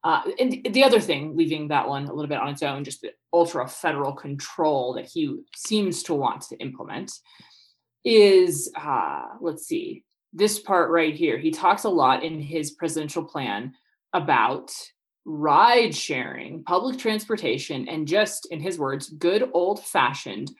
Uh, 0.05 0.21
and 0.39 0.63
the 0.69 0.83
other 0.83 0.99
thing, 0.99 1.35
leaving 1.35 1.67
that 1.67 1.89
one 1.89 2.05
a 2.05 2.13
little 2.13 2.29
bit 2.29 2.37
on 2.37 2.49
its 2.49 2.61
own, 2.61 2.83
just 2.83 3.01
the 3.01 3.09
ultra 3.33 3.67
federal 3.67 4.13
control 4.13 4.93
that 4.93 5.05
he 5.05 5.35
seems 5.55 6.03
to 6.03 6.13
want 6.13 6.43
to 6.43 6.55
implement, 6.57 7.11
is 8.03 8.71
uh, 8.79 9.23
let's 9.41 9.65
see, 9.65 10.03
this 10.31 10.59
part 10.59 10.91
right 10.91 11.15
here. 11.15 11.39
He 11.39 11.49
talks 11.49 11.85
a 11.85 11.89
lot 11.89 12.23
in 12.23 12.39
his 12.39 12.69
presidential 12.69 13.23
plan 13.23 13.73
about 14.13 14.71
ride 15.25 15.95
sharing, 15.95 16.63
public 16.63 16.99
transportation, 16.99 17.89
and 17.89 18.07
just, 18.07 18.45
in 18.51 18.59
his 18.59 18.77
words, 18.77 19.09
good 19.09 19.49
old 19.53 19.83
fashioned 19.83 20.51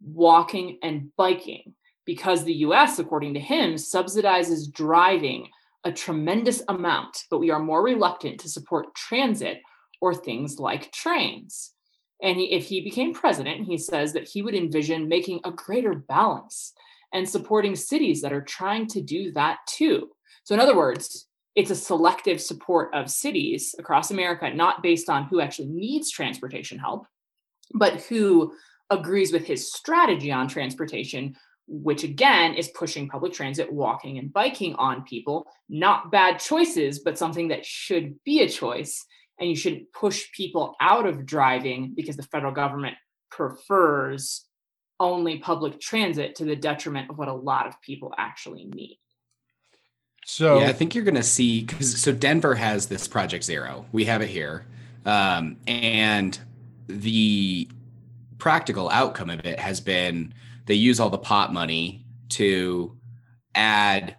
walking 0.00 0.78
and 0.82 1.10
biking. 1.14 1.74
Because 2.06 2.42
the 2.42 2.54
US, 2.54 2.98
according 2.98 3.34
to 3.34 3.40
him, 3.40 3.74
subsidizes 3.74 4.72
driving 4.72 5.50
a 5.88 5.92
tremendous 5.92 6.62
amount, 6.68 7.24
but 7.30 7.38
we 7.38 7.50
are 7.50 7.58
more 7.58 7.82
reluctant 7.82 8.38
to 8.40 8.48
support 8.48 8.94
transit 8.94 9.58
or 10.00 10.14
things 10.14 10.58
like 10.58 10.92
trains. 10.92 11.72
And 12.22 12.36
he, 12.38 12.52
if 12.52 12.66
he 12.66 12.82
became 12.82 13.14
president, 13.14 13.66
he 13.66 13.78
says 13.78 14.12
that 14.12 14.28
he 14.28 14.42
would 14.42 14.54
envision 14.54 15.08
making 15.08 15.40
a 15.44 15.50
greater 15.50 15.94
balance 15.94 16.74
and 17.12 17.26
supporting 17.26 17.74
cities 17.74 18.20
that 18.20 18.34
are 18.34 18.42
trying 18.42 18.86
to 18.88 19.00
do 19.00 19.32
that 19.32 19.58
too. 19.66 20.10
So, 20.44 20.54
in 20.54 20.60
other 20.60 20.76
words, 20.76 21.26
it's 21.56 21.70
a 21.70 21.76
selective 21.76 22.40
support 22.40 22.94
of 22.94 23.10
cities 23.10 23.74
across 23.78 24.10
America, 24.10 24.52
not 24.52 24.82
based 24.82 25.08
on 25.08 25.24
who 25.24 25.40
actually 25.40 25.68
needs 25.68 26.10
transportation 26.10 26.78
help, 26.78 27.06
but 27.72 28.02
who 28.02 28.52
agrees 28.90 29.32
with 29.32 29.46
his 29.46 29.72
strategy 29.72 30.30
on 30.30 30.48
transportation, 30.48 31.34
which 31.68 32.02
again 32.02 32.54
is 32.54 32.68
pushing 32.68 33.08
public 33.08 33.32
transit, 33.32 33.72
walking, 33.72 34.18
and 34.18 34.32
biking 34.32 34.74
on 34.76 35.02
people. 35.02 35.46
Not 35.68 36.10
bad 36.10 36.38
choices, 36.38 37.00
but 37.00 37.18
something 37.18 37.48
that 37.48 37.64
should 37.64 38.22
be 38.24 38.40
a 38.40 38.48
choice. 38.48 39.04
And 39.38 39.48
you 39.48 39.54
shouldn't 39.54 39.92
push 39.92 40.32
people 40.32 40.74
out 40.80 41.06
of 41.06 41.26
driving 41.26 41.92
because 41.94 42.16
the 42.16 42.22
federal 42.24 42.52
government 42.52 42.96
prefers 43.30 44.46
only 44.98 45.38
public 45.38 45.80
transit 45.80 46.34
to 46.36 46.44
the 46.44 46.56
detriment 46.56 47.10
of 47.10 47.18
what 47.18 47.28
a 47.28 47.32
lot 47.34 47.66
of 47.68 47.80
people 47.82 48.12
actually 48.18 48.64
need. 48.64 48.98
So 50.24 50.60
yeah, 50.60 50.68
I 50.68 50.72
think 50.72 50.94
you're 50.94 51.04
going 51.04 51.14
to 51.14 51.22
see 51.22 51.62
because 51.62 52.00
so 52.00 52.12
Denver 52.12 52.54
has 52.54 52.86
this 52.86 53.08
Project 53.08 53.44
Zero. 53.44 53.86
We 53.92 54.04
have 54.06 54.20
it 54.20 54.28
here, 54.28 54.66
um, 55.06 55.56
and 55.66 56.38
the 56.86 57.68
practical 58.36 58.90
outcome 58.90 59.30
of 59.30 59.46
it 59.46 59.58
has 59.58 59.80
been 59.80 60.34
they 60.68 60.74
use 60.74 61.00
all 61.00 61.10
the 61.10 61.18
pot 61.18 61.52
money 61.52 62.04
to 62.28 62.96
add 63.54 64.16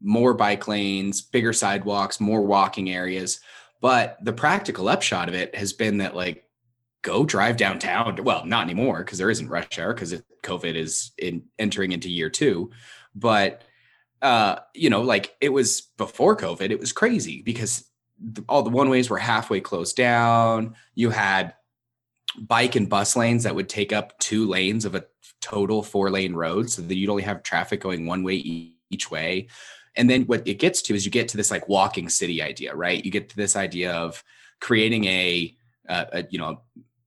more 0.00 0.34
bike 0.34 0.66
lanes, 0.66 1.22
bigger 1.22 1.52
sidewalks, 1.52 2.20
more 2.20 2.42
walking 2.42 2.90
areas. 2.90 3.40
But 3.80 4.18
the 4.20 4.32
practical 4.32 4.88
upshot 4.88 5.28
of 5.28 5.34
it 5.34 5.54
has 5.54 5.72
been 5.72 5.98
that 5.98 6.16
like 6.16 6.44
go 7.02 7.24
drive 7.24 7.56
downtown. 7.56 8.22
Well, 8.24 8.44
not 8.44 8.64
anymore 8.64 8.98
because 8.98 9.18
there 9.18 9.30
isn't 9.30 9.48
rush 9.48 9.78
hour 9.78 9.94
because 9.94 10.20
COVID 10.42 10.74
is 10.74 11.12
in 11.18 11.44
entering 11.58 11.92
into 11.92 12.10
year 12.10 12.28
two. 12.28 12.72
But 13.14 13.62
uh, 14.20 14.56
you 14.74 14.90
know, 14.90 15.02
like 15.02 15.36
it 15.40 15.50
was 15.50 15.82
before 15.98 16.36
COVID, 16.36 16.70
it 16.70 16.80
was 16.80 16.92
crazy 16.92 17.42
because 17.42 17.84
all 18.48 18.64
the 18.64 18.70
one 18.70 18.88
ways 18.88 19.08
were 19.08 19.18
halfway 19.18 19.60
closed 19.60 19.96
down. 19.96 20.74
You 20.96 21.10
had 21.10 21.54
bike 22.36 22.74
and 22.74 22.88
bus 22.88 23.14
lanes 23.14 23.44
that 23.44 23.54
would 23.54 23.68
take 23.68 23.92
up 23.92 24.18
two 24.18 24.48
lanes 24.48 24.84
of 24.84 24.96
a 24.96 25.04
total 25.42 25.82
four 25.82 26.10
lane 26.10 26.32
road 26.32 26.70
so 26.70 26.80
that 26.80 26.94
you'd 26.94 27.10
only 27.10 27.22
have 27.22 27.42
traffic 27.42 27.80
going 27.80 28.06
one 28.06 28.22
way 28.22 28.34
each 28.88 29.10
way. 29.10 29.48
And 29.96 30.08
then 30.08 30.22
what 30.22 30.46
it 30.48 30.54
gets 30.54 30.80
to 30.82 30.94
is 30.94 31.04
you 31.04 31.10
get 31.10 31.28
to 31.28 31.36
this 31.36 31.50
like 31.50 31.68
walking 31.68 32.08
city 32.08 32.40
idea 32.40 32.74
right? 32.74 33.04
You 33.04 33.10
get 33.10 33.28
to 33.28 33.36
this 33.36 33.56
idea 33.56 33.92
of 33.92 34.24
creating 34.60 35.04
a, 35.04 35.54
a 35.88 36.24
you 36.30 36.38
know 36.38 36.62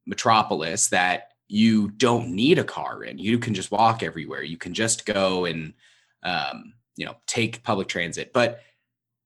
metropolis 0.06 0.90
that 0.90 1.32
you 1.48 1.90
don't 1.92 2.30
need 2.30 2.60
a 2.60 2.64
car 2.64 3.04
in. 3.04 3.18
You 3.18 3.40
can 3.40 3.54
just 3.54 3.72
walk 3.72 4.04
everywhere. 4.04 4.44
You 4.44 4.58
can 4.58 4.74
just 4.74 5.06
go 5.06 5.46
and 5.46 5.74
um, 6.24 6.74
you 6.96 7.06
know 7.06 7.16
take 7.26 7.64
public 7.64 7.88
transit. 7.88 8.34
But 8.34 8.62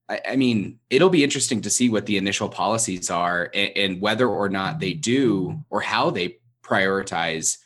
I, 0.08 0.22
I, 0.30 0.36
mean 0.36 0.80
it'll 0.90 1.10
be 1.10 1.24
interesting 1.24 1.62
to 1.62 1.70
see 1.70 1.90
what 1.90 2.06
the 2.06 2.18
initial 2.18 2.50
policies 2.50 3.10
are 3.10 3.50
and, 3.54 3.72
and 3.76 4.02
whether 4.02 4.28
or 4.28 4.50
not 4.50 4.80
they 4.80 4.94
do 4.94 5.64
or 5.70 5.82
how 5.82 6.10
they 6.10 6.38
prioritize 6.64 7.58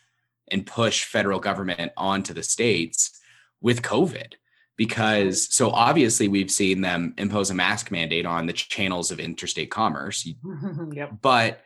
and 0.53 0.65
push 0.65 1.03
federal 1.03 1.39
government 1.39 1.91
onto 1.97 2.33
the 2.33 2.43
states 2.43 3.19
with 3.59 3.81
covid. 3.81 4.33
Because 4.77 5.53
so 5.53 5.69
obviously 5.69 6.27
we've 6.27 6.49
seen 6.49 6.81
them 6.81 7.13
impose 7.17 7.49
a 7.51 7.53
mask 7.53 7.91
mandate 7.91 8.25
on 8.25 8.45
the 8.45 8.53
channels 8.53 9.11
of 9.11 9.19
interstate 9.19 9.69
commerce. 9.69 10.27
Yep. 10.93 11.17
but 11.21 11.61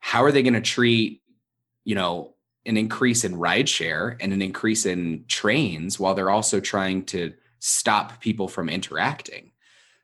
how 0.00 0.22
are 0.24 0.32
they 0.32 0.42
going 0.42 0.54
to 0.54 0.60
treat 0.60 1.22
you 1.84 1.94
know 1.94 2.34
an 2.66 2.76
increase 2.76 3.24
in 3.24 3.34
rideshare 3.34 4.16
and 4.20 4.32
an 4.32 4.42
increase 4.42 4.84
in 4.86 5.24
trains 5.28 5.98
while 5.98 6.14
they're 6.14 6.30
also 6.30 6.60
trying 6.60 7.04
to 7.06 7.32
stop 7.60 8.20
people 8.20 8.48
from 8.48 8.68
interacting? 8.68 9.52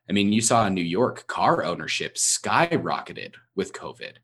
I 0.09 0.13
mean 0.13 0.33
you 0.33 0.41
saw 0.41 0.67
in 0.67 0.75
new 0.75 0.83
york 0.83 1.27
car 1.27 1.65
ownership 1.65 2.15
skyrocketed 2.15 3.35
with 3.55 3.73
covid 3.73 4.15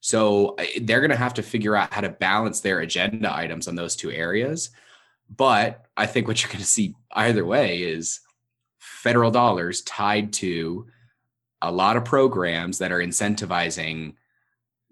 so 0.00 0.56
they're 0.82 1.00
going 1.00 1.10
to 1.10 1.16
have 1.16 1.34
to 1.34 1.42
figure 1.42 1.74
out 1.74 1.92
how 1.92 2.00
to 2.00 2.08
balance 2.08 2.60
their 2.60 2.80
agenda 2.80 3.34
items 3.34 3.66
on 3.66 3.74
those 3.74 3.96
two 3.96 4.10
areas 4.10 4.70
but 5.34 5.86
I 5.96 6.06
think 6.06 6.26
what 6.26 6.42
you're 6.42 6.48
going 6.48 6.60
to 6.60 6.66
see 6.66 6.94
either 7.12 7.44
way 7.44 7.82
is 7.82 8.20
federal 8.78 9.30
dollars 9.30 9.82
tied 9.82 10.32
to 10.34 10.86
a 11.60 11.70
lot 11.70 11.96
of 11.96 12.04
programs 12.04 12.78
that 12.78 12.92
are 12.92 13.00
incentivizing, 13.00 14.14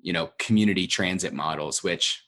you 0.01 0.12
know, 0.12 0.31
community 0.38 0.87
transit 0.87 1.33
models, 1.33 1.83
which 1.83 2.25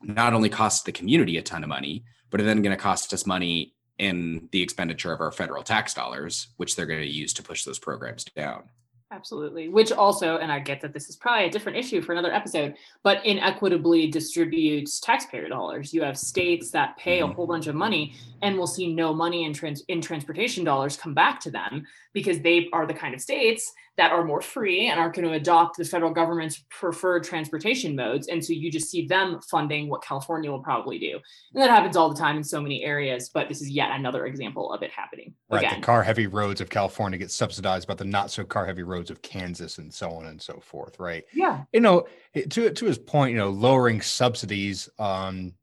not 0.00 0.32
only 0.32 0.48
costs 0.48 0.82
the 0.82 0.92
community 0.92 1.36
a 1.36 1.42
ton 1.42 1.62
of 1.62 1.68
money, 1.68 2.04
but 2.30 2.40
are 2.40 2.44
then 2.44 2.62
going 2.62 2.76
to 2.76 2.82
cost 2.82 3.12
us 3.12 3.26
money 3.26 3.74
in 3.98 4.48
the 4.52 4.62
expenditure 4.62 5.12
of 5.12 5.20
our 5.20 5.32
federal 5.32 5.62
tax 5.62 5.92
dollars, 5.92 6.48
which 6.56 6.76
they're 6.76 6.86
going 6.86 7.00
to 7.00 7.06
use 7.06 7.32
to 7.34 7.42
push 7.42 7.64
those 7.64 7.80
programs 7.80 8.24
down. 8.24 8.62
Absolutely. 9.10 9.70
Which 9.70 9.90
also, 9.90 10.36
and 10.36 10.52
I 10.52 10.58
get 10.58 10.82
that 10.82 10.92
this 10.92 11.08
is 11.08 11.16
probably 11.16 11.46
a 11.46 11.50
different 11.50 11.78
issue 11.78 12.02
for 12.02 12.12
another 12.12 12.32
episode, 12.32 12.74
but 13.02 13.24
inequitably 13.24 14.10
distributes 14.10 15.00
taxpayer 15.00 15.48
dollars. 15.48 15.94
You 15.94 16.02
have 16.02 16.18
states 16.18 16.70
that 16.72 16.98
pay 16.98 17.20
a 17.20 17.24
mm-hmm. 17.24 17.32
whole 17.32 17.46
bunch 17.46 17.68
of 17.68 17.74
money 17.74 18.14
and 18.42 18.58
will 18.58 18.66
see 18.66 18.92
no 18.92 19.14
money 19.14 19.44
in 19.44 19.54
trans 19.54 19.82
in 19.88 20.02
transportation 20.02 20.62
dollars 20.62 20.98
come 20.98 21.14
back 21.14 21.40
to 21.40 21.50
them 21.50 21.86
because 22.12 22.40
they 22.40 22.68
are 22.74 22.86
the 22.86 22.92
kind 22.92 23.14
of 23.14 23.20
states 23.22 23.72
that 23.98 24.12
are 24.12 24.24
more 24.24 24.40
free 24.40 24.86
and 24.86 24.98
aren't 24.98 25.14
going 25.14 25.26
to 25.26 25.34
adopt 25.34 25.76
the 25.76 25.84
federal 25.84 26.12
government's 26.12 26.64
preferred 26.70 27.24
transportation 27.24 27.94
modes. 27.94 28.28
And 28.28 28.42
so 28.42 28.52
you 28.52 28.70
just 28.70 28.90
see 28.90 29.06
them 29.06 29.40
funding 29.50 29.88
what 29.88 30.02
California 30.02 30.50
will 30.50 30.62
probably 30.62 30.98
do. 30.98 31.18
And 31.52 31.62
that 31.62 31.68
happens 31.68 31.96
all 31.96 32.08
the 32.08 32.18
time 32.18 32.36
in 32.36 32.44
so 32.44 32.60
many 32.60 32.84
areas, 32.84 33.28
but 33.28 33.48
this 33.48 33.60
is 33.60 33.68
yet 33.68 33.90
another 33.90 34.26
example 34.26 34.72
of 34.72 34.82
it 34.82 34.92
happening. 34.92 35.34
Right. 35.50 35.64
Again. 35.64 35.80
The 35.80 35.86
car 35.86 36.02
heavy 36.02 36.28
roads 36.28 36.60
of 36.60 36.70
California 36.70 37.18
get 37.18 37.32
subsidized 37.32 37.88
by 37.88 37.94
the 37.94 38.04
not 38.04 38.30
so 38.30 38.44
car 38.44 38.64
heavy 38.64 38.84
roads 38.84 39.10
of 39.10 39.20
Kansas 39.20 39.78
and 39.78 39.92
so 39.92 40.12
on 40.12 40.26
and 40.26 40.40
so 40.40 40.60
forth. 40.60 40.98
Right. 41.00 41.24
Yeah. 41.34 41.64
You 41.72 41.80
know, 41.80 42.06
to, 42.34 42.70
to 42.70 42.84
his 42.86 42.98
point, 42.98 43.32
you 43.32 43.38
know, 43.38 43.50
lowering 43.50 44.00
subsidies 44.00 44.88
um, 44.98 45.54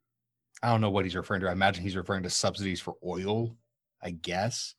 I 0.66 0.70
don't 0.70 0.82
know 0.82 0.90
what 0.90 1.06
he's 1.06 1.16
referring 1.16 1.42
to. 1.42 1.50
I 1.50 1.52
imagine 1.52 1.84
he's 1.84 1.96
referring 1.96 2.24
to 2.24 2.30
subsidies 2.30 2.82
for 2.82 2.96
oil, 3.06 3.56
I 4.02 4.12
guess. 4.12 4.74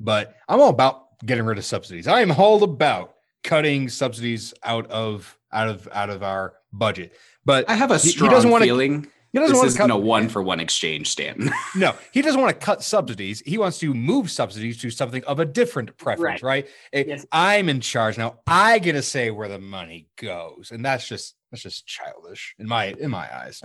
But 0.00 0.34
I'm 0.48 0.60
all 0.60 0.70
about 0.70 1.05
getting 1.24 1.44
rid 1.44 1.58
of 1.58 1.64
subsidies. 1.64 2.06
I 2.06 2.20
am 2.20 2.30
all 2.32 2.62
about 2.62 3.14
cutting 3.44 3.88
subsidies 3.88 4.52
out 4.64 4.90
of 4.90 5.38
out 5.52 5.68
of 5.68 5.88
out 5.92 6.10
of 6.10 6.22
our 6.22 6.54
budget. 6.72 7.12
But 7.44 7.68
I 7.68 7.74
have 7.74 7.90
a 7.90 7.98
strong 7.98 8.30
he, 8.30 8.34
doesn't 8.34 8.50
want 8.50 8.64
feeling. 8.64 9.08
He 9.32 9.38
doesn't 9.38 9.54
this 9.54 9.62
want 9.62 9.72
to 9.72 9.78
cut, 9.78 9.90
a 9.90 9.96
one 9.96 10.28
for 10.28 10.42
one 10.42 10.60
exchange, 10.60 11.10
Stanton. 11.10 11.50
no, 11.76 11.94
he 12.10 12.22
doesn't 12.22 12.40
want 12.40 12.58
to 12.58 12.64
cut 12.64 12.82
subsidies. 12.82 13.42
He 13.44 13.58
wants 13.58 13.78
to 13.80 13.92
move 13.92 14.30
subsidies 14.30 14.80
to 14.80 14.90
something 14.90 15.22
of 15.24 15.40
a 15.40 15.44
different 15.44 15.96
preference, 15.98 16.42
right? 16.42 16.66
right? 16.94 17.06
Yes. 17.06 17.26
I'm 17.32 17.68
in 17.68 17.80
charge 17.80 18.16
now. 18.16 18.40
I 18.46 18.78
get 18.78 18.92
to 18.92 19.02
say 19.02 19.30
where 19.30 19.48
the 19.48 19.58
money 19.58 20.08
goes, 20.16 20.70
and 20.72 20.84
that's 20.84 21.06
just 21.06 21.34
that's 21.50 21.62
just 21.62 21.86
childish 21.86 22.54
in 22.58 22.66
my 22.66 22.94
in 22.98 23.10
my 23.10 23.28
eyes. 23.34 23.62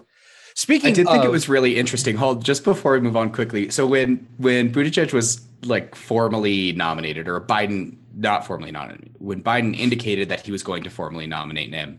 Speaking, 0.56 0.90
I 0.90 0.94
did 0.94 1.08
of, 1.08 1.14
think 1.14 1.26
it 1.26 1.32
was 1.32 1.48
really 1.48 1.78
interesting. 1.78 2.16
Hold 2.18 2.44
just 2.44 2.64
before 2.64 2.94
we 2.94 3.00
move 3.00 3.16
on 3.16 3.32
quickly. 3.32 3.70
So 3.70 3.86
when 3.86 4.28
when 4.38 4.72
Buttigieg 4.72 5.14
was 5.14 5.42
like 5.64 5.96
formally 5.96 6.72
nominated, 6.74 7.28
or 7.28 7.40
Biden 7.40 7.98
not 8.16 8.46
formally 8.46 8.72
nominated, 8.72 9.16
when 9.20 9.42
Biden 9.42 9.78
indicated 9.78 10.30
that 10.30 10.46
he 10.46 10.52
was 10.52 10.64
going 10.64 10.84
to 10.84 10.90
formally 10.90 11.28
nominate 11.28 11.74
him, 11.74 11.98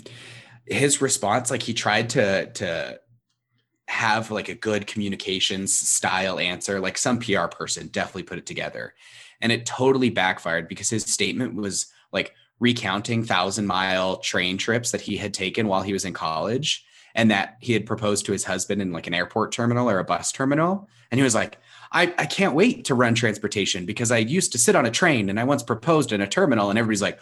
his 0.66 1.00
response, 1.00 1.50
like 1.50 1.62
he 1.62 1.74
tried 1.74 2.10
to 2.10 2.46
to 2.52 3.00
have 3.88 4.30
like 4.30 4.48
a 4.48 4.54
good 4.54 4.86
communications 4.86 5.78
style 5.78 6.38
answer, 6.38 6.80
like 6.80 6.96
some 6.98 7.18
PR 7.18 7.46
person 7.46 7.88
definitely 7.88 8.22
put 8.24 8.38
it 8.38 8.46
together, 8.46 8.94
and 9.40 9.50
it 9.50 9.66
totally 9.66 10.10
backfired 10.10 10.68
because 10.68 10.90
his 10.90 11.04
statement 11.04 11.54
was 11.54 11.86
like 12.12 12.34
recounting 12.60 13.24
thousand 13.24 13.66
mile 13.66 14.18
train 14.18 14.58
trips 14.58 14.90
that 14.90 15.00
he 15.00 15.16
had 15.16 15.34
taken 15.34 15.66
while 15.66 15.82
he 15.82 15.92
was 15.92 16.04
in 16.04 16.12
college 16.12 16.84
and 17.14 17.30
that 17.30 17.56
he 17.60 17.72
had 17.72 17.86
proposed 17.86 18.26
to 18.26 18.32
his 18.32 18.44
husband 18.44 18.80
in 18.82 18.92
like 18.92 19.06
an 19.06 19.14
airport 19.14 19.52
terminal 19.52 19.88
or 19.88 19.98
a 19.98 20.04
bus 20.04 20.32
terminal. 20.32 20.88
And 21.10 21.18
he 21.18 21.22
was 21.22 21.34
like, 21.34 21.58
I, 21.92 22.14
I 22.18 22.26
can't 22.26 22.54
wait 22.54 22.86
to 22.86 22.94
run 22.94 23.14
transportation 23.14 23.84
because 23.84 24.10
I 24.10 24.18
used 24.18 24.52
to 24.52 24.58
sit 24.58 24.74
on 24.74 24.86
a 24.86 24.90
train 24.90 25.28
and 25.28 25.38
I 25.38 25.44
once 25.44 25.62
proposed 25.62 26.12
in 26.12 26.20
a 26.20 26.26
terminal. 26.26 26.70
And 26.70 26.78
everybody's 26.78 27.02
like, 27.02 27.20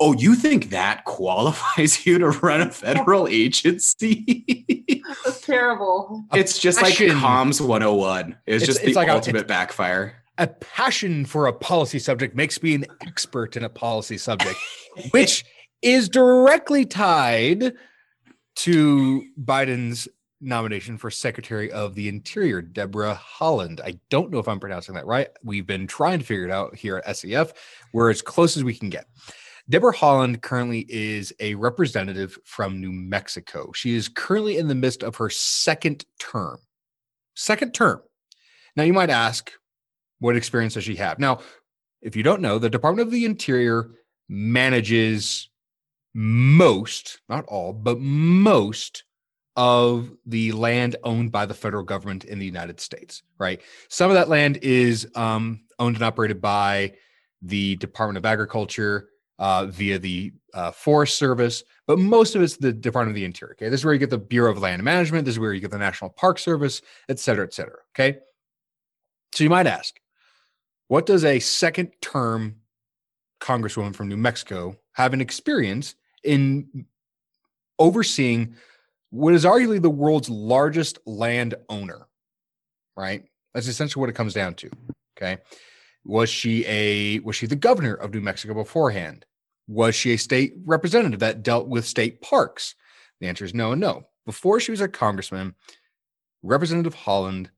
Oh, 0.00 0.14
you 0.14 0.34
think 0.34 0.70
that 0.70 1.04
qualifies 1.04 2.06
you 2.06 2.18
to 2.18 2.30
run 2.30 2.60
a 2.60 2.70
federal 2.70 3.28
agency? 3.28 5.02
That's 5.24 5.40
terrible. 5.42 6.24
It's 6.32 6.58
just 6.58 6.80
passion. 6.80 7.08
like 7.08 7.18
comms 7.18 7.60
101. 7.60 8.36
It's, 8.46 8.56
it's 8.56 8.66
just 8.66 8.80
it's 8.80 8.88
the 8.88 8.94
like 8.94 9.08
ultimate 9.08 9.42
a, 9.42 9.46
backfire. 9.46 10.22
A 10.38 10.46
passion 10.46 11.24
for 11.24 11.46
a 11.46 11.52
policy 11.52 11.98
subject 11.98 12.34
makes 12.34 12.62
me 12.62 12.74
an 12.74 12.86
expert 13.02 13.56
in 13.56 13.64
a 13.64 13.68
policy 13.68 14.18
subject, 14.18 14.58
which 15.10 15.44
is 15.82 16.08
directly 16.08 16.84
tied 16.84 17.74
to 18.56 19.24
Biden's 19.42 20.08
nomination 20.40 20.98
for 20.98 21.10
Secretary 21.10 21.70
of 21.70 21.94
the 21.94 22.08
Interior, 22.08 22.60
Deborah 22.60 23.18
Haaland. 23.38 23.80
I 23.80 23.98
don't 24.10 24.30
know 24.30 24.38
if 24.38 24.48
I'm 24.48 24.60
pronouncing 24.60 24.94
that 24.96 25.06
right. 25.06 25.28
We've 25.42 25.66
been 25.66 25.86
trying 25.86 26.18
to 26.18 26.24
figure 26.24 26.44
it 26.44 26.50
out 26.50 26.74
here 26.74 27.02
at 27.06 27.16
SEF. 27.16 27.52
We're 27.92 28.10
as 28.10 28.22
close 28.22 28.56
as 28.56 28.64
we 28.64 28.74
can 28.74 28.90
get. 28.90 29.06
Deborah 29.68 29.94
Haaland 29.94 30.42
currently 30.42 30.84
is 30.88 31.32
a 31.38 31.54
representative 31.54 32.36
from 32.44 32.80
New 32.80 32.90
Mexico. 32.90 33.70
She 33.72 33.94
is 33.94 34.08
currently 34.08 34.58
in 34.58 34.66
the 34.66 34.74
midst 34.74 35.02
of 35.04 35.16
her 35.16 35.30
second 35.30 36.04
term. 36.18 36.58
Second 37.36 37.72
term. 37.72 38.02
Now, 38.74 38.82
you 38.82 38.92
might 38.92 39.10
ask, 39.10 39.52
what 40.18 40.36
experience 40.36 40.74
does 40.74 40.84
she 40.84 40.96
have? 40.96 41.18
Now, 41.18 41.40
if 42.00 42.16
you 42.16 42.22
don't 42.22 42.42
know, 42.42 42.58
the 42.58 42.68
Department 42.68 43.06
of 43.06 43.12
the 43.12 43.24
Interior 43.24 43.90
manages 44.28 45.48
most, 46.14 47.20
not 47.28 47.44
all, 47.46 47.72
but 47.72 47.98
most 48.00 49.04
of 49.56 50.10
the 50.24 50.52
land 50.52 50.96
owned 51.04 51.30
by 51.30 51.44
the 51.44 51.54
federal 51.54 51.84
government 51.84 52.24
in 52.24 52.38
the 52.38 52.46
United 52.46 52.80
States, 52.80 53.22
right? 53.38 53.60
Some 53.88 54.10
of 54.10 54.14
that 54.14 54.28
land 54.28 54.58
is 54.62 55.06
um, 55.14 55.64
owned 55.78 55.96
and 55.96 56.04
operated 56.04 56.40
by 56.40 56.94
the 57.42 57.76
Department 57.76 58.18
of 58.18 58.24
Agriculture 58.24 59.08
uh, 59.38 59.66
via 59.66 59.98
the 59.98 60.32
uh, 60.54 60.70
Forest 60.70 61.18
Service, 61.18 61.64
but 61.86 61.98
most 61.98 62.34
of 62.34 62.42
it's 62.42 62.56
the 62.56 62.72
Department 62.72 63.12
of 63.12 63.16
the 63.16 63.24
Interior. 63.24 63.54
Okay, 63.54 63.68
this 63.68 63.80
is 63.80 63.84
where 63.84 63.92
you 63.92 64.00
get 64.00 64.10
the 64.10 64.18
Bureau 64.18 64.52
of 64.52 64.58
Land 64.58 64.82
Management. 64.82 65.24
This 65.24 65.34
is 65.34 65.38
where 65.38 65.52
you 65.52 65.60
get 65.60 65.70
the 65.70 65.78
National 65.78 66.10
Park 66.10 66.38
Service, 66.38 66.80
et 67.08 67.18
cetera, 67.18 67.44
et 67.44 67.52
cetera. 67.52 67.78
Okay, 67.94 68.18
so 69.34 69.44
you 69.44 69.50
might 69.50 69.66
ask, 69.66 69.98
what 70.88 71.06
does 71.06 71.24
a 71.24 71.40
second 71.40 71.90
term 72.00 72.56
Congresswoman 73.40 73.94
from 73.94 74.08
New 74.08 74.16
Mexico 74.16 74.76
have 74.92 75.12
an 75.12 75.20
experience 75.20 75.94
in 76.24 76.86
overseeing 77.78 78.56
what 79.10 79.34
is 79.34 79.44
arguably 79.44 79.80
the 79.80 79.90
world's 79.90 80.30
largest 80.30 80.98
land 81.06 81.54
owner, 81.68 82.06
right? 82.96 83.24
That's 83.54 83.68
essentially 83.68 84.00
what 84.00 84.10
it 84.10 84.14
comes 84.14 84.34
down 84.34 84.54
to. 84.54 84.70
Okay. 85.16 85.38
Was 86.04 86.30
she 86.30 86.64
a 86.66 87.18
was 87.20 87.36
she 87.36 87.46
the 87.46 87.56
governor 87.56 87.94
of 87.94 88.12
New 88.12 88.20
Mexico 88.20 88.54
beforehand? 88.54 89.24
Was 89.68 89.94
she 89.94 90.12
a 90.12 90.18
state 90.18 90.54
representative 90.64 91.20
that 91.20 91.42
dealt 91.42 91.68
with 91.68 91.84
state 91.84 92.20
parks? 92.20 92.74
The 93.20 93.28
answer 93.28 93.44
is 93.44 93.54
no 93.54 93.72
and 93.72 93.80
no. 93.80 94.08
Before 94.26 94.58
she 94.58 94.70
was 94.70 94.80
a 94.80 94.88
congressman, 94.88 95.54
Representative 96.42 96.94
Haaland 96.94 97.48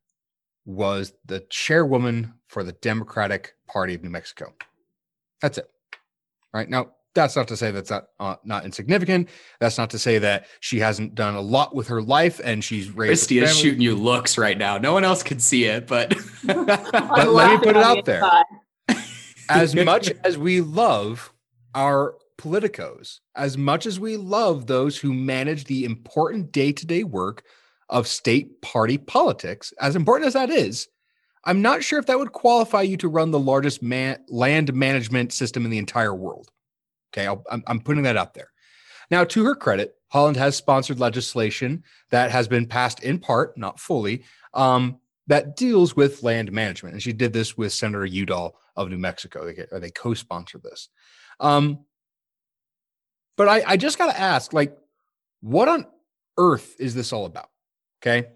was 0.66 1.12
the 1.24 1.40
chairwoman 1.50 2.34
for 2.48 2.64
the 2.64 2.72
Democratic 2.72 3.54
Party 3.66 3.94
of 3.94 4.02
New 4.02 4.10
Mexico. 4.10 4.52
That's 5.40 5.58
it. 5.58 5.70
Right 6.52 6.68
now, 6.68 6.92
that's 7.14 7.36
not 7.36 7.48
to 7.48 7.56
say 7.56 7.70
that's 7.70 7.90
not 7.90 8.08
uh, 8.20 8.36
not 8.44 8.64
insignificant. 8.64 9.28
That's 9.60 9.78
not 9.78 9.90
to 9.90 9.98
say 9.98 10.18
that 10.18 10.46
she 10.60 10.80
hasn't 10.80 11.14
done 11.14 11.34
a 11.34 11.40
lot 11.40 11.74
with 11.74 11.88
her 11.88 12.02
life 12.02 12.40
and 12.42 12.62
she's 12.62 12.90
raised. 12.90 13.10
Christy 13.10 13.38
is 13.38 13.56
shooting 13.56 13.80
you 13.80 13.94
looks 13.94 14.36
right 14.36 14.58
now. 14.58 14.78
No 14.78 14.92
one 14.92 15.04
else 15.04 15.22
can 15.22 15.38
see 15.38 15.64
it, 15.64 15.86
but, 15.86 16.14
but 16.44 17.28
let 17.28 17.50
me 17.50 17.58
put 17.58 17.76
it 17.76 17.76
out 17.76 18.04
there. 18.04 18.22
as 19.48 19.74
much 19.74 20.12
as 20.24 20.36
we 20.36 20.60
love 20.60 21.32
our 21.74 22.16
politicos, 22.38 23.20
as 23.36 23.56
much 23.56 23.86
as 23.86 23.98
we 24.00 24.16
love 24.16 24.66
those 24.66 24.98
who 24.98 25.12
manage 25.12 25.64
the 25.64 25.84
important 25.84 26.52
day 26.52 26.72
to 26.72 26.86
day 26.86 27.04
work 27.04 27.44
of 27.88 28.06
state 28.06 28.60
party 28.60 28.98
politics, 28.98 29.72
as 29.80 29.94
important 29.94 30.26
as 30.26 30.34
that 30.34 30.50
is, 30.50 30.88
I'm 31.44 31.62
not 31.62 31.84
sure 31.84 31.98
if 31.98 32.06
that 32.06 32.18
would 32.18 32.32
qualify 32.32 32.82
you 32.82 32.96
to 32.98 33.08
run 33.08 33.30
the 33.30 33.38
largest 33.38 33.82
man- 33.82 34.18
land 34.28 34.72
management 34.72 35.32
system 35.32 35.64
in 35.64 35.70
the 35.70 35.78
entire 35.78 36.14
world. 36.14 36.50
Okay, 37.16 37.28
i 37.28 37.60
am 37.68 37.80
putting 37.80 38.02
that 38.02 38.16
out 38.16 38.34
there. 38.34 38.50
Now, 39.10 39.24
to 39.24 39.44
her 39.44 39.54
credit, 39.54 39.94
Haaland 40.12 40.36
has 40.36 40.56
sponsored 40.56 40.98
legislation 40.98 41.84
that 42.10 42.30
has 42.30 42.48
been 42.48 42.66
passed 42.66 43.02
in 43.02 43.18
part, 43.18 43.56
not 43.56 43.78
fully, 43.78 44.24
um, 44.54 44.98
that 45.26 45.56
deals 45.56 45.96
with 45.96 46.22
land 46.22 46.52
management. 46.52 46.94
And 46.94 47.02
she 47.02 47.12
did 47.12 47.32
this 47.32 47.56
with 47.56 47.72
Senator 47.72 48.06
Udall 48.06 48.56
of 48.76 48.88
New 48.88 48.98
Mexico. 48.98 49.44
They, 49.44 49.78
they 49.78 49.90
co 49.90 50.14
sponsored 50.14 50.62
this. 50.62 50.88
Um, 51.40 51.84
but 53.36 53.48
I, 53.48 53.62
I 53.66 53.76
just 53.76 53.98
got 53.98 54.12
to 54.12 54.20
ask, 54.20 54.52
like, 54.52 54.76
what 55.40 55.68
on 55.68 55.86
earth 56.38 56.74
is 56.78 56.94
this 56.94 57.12
all 57.12 57.26
about? 57.26 57.50
Okay. 58.02 58.28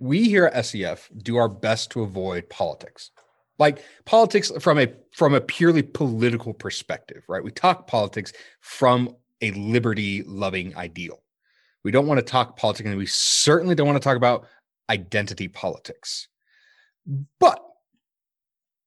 We 0.00 0.24
here 0.28 0.46
at 0.46 0.64
SEF 0.64 1.10
do 1.16 1.36
our 1.36 1.48
best 1.48 1.90
to 1.90 2.02
avoid 2.02 2.48
politics 2.48 3.10
like 3.58 3.84
politics 4.04 4.50
from 4.60 4.78
a 4.78 4.88
from 5.12 5.34
a 5.34 5.40
purely 5.40 5.82
political 5.82 6.54
perspective 6.54 7.24
right? 7.28 7.42
We 7.42 7.50
talk 7.50 7.86
politics 7.86 8.32
from 8.60 9.14
a 9.40 9.50
liberty 9.52 10.22
loving 10.22 10.76
ideal. 10.76 11.22
We 11.84 11.90
don't 11.90 12.06
want 12.06 12.18
to 12.18 12.24
talk 12.24 12.56
politics 12.56 12.88
and 12.88 12.98
we 12.98 13.06
certainly 13.06 13.74
don't 13.74 13.86
want 13.86 14.00
to 14.00 14.04
talk 14.04 14.16
about 14.16 14.46
identity 14.90 15.48
politics. 15.48 16.28
But 17.38 17.64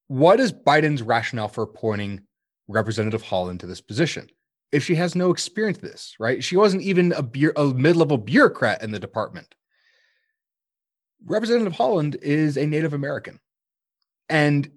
what 0.07 0.39
is 0.39 0.51
biden's 0.51 1.01
rationale 1.01 1.47
for 1.47 1.63
appointing 1.63 2.21
representative 2.67 3.23
haaland 3.23 3.59
to 3.59 3.67
this 3.67 3.81
position 3.81 4.29
if 4.71 4.83
she 4.85 4.95
has 4.95 5.15
no 5.15 5.31
experience 5.31 5.79
this 5.79 6.15
right? 6.19 6.43
She 6.43 6.57
wasn't 6.57 6.83
even 6.83 7.11
a, 7.13 7.23
bu- 7.23 7.53
a 7.55 7.65
mid-level 7.65 8.17
bureaucrat 8.17 8.81
in 8.81 8.91
the 8.91 8.99
department. 8.99 9.53
Representative 11.25 11.73
haaland 11.73 12.15
is 12.21 12.57
a 12.57 12.65
native 12.65 12.93
american 12.93 13.39
and 14.31 14.71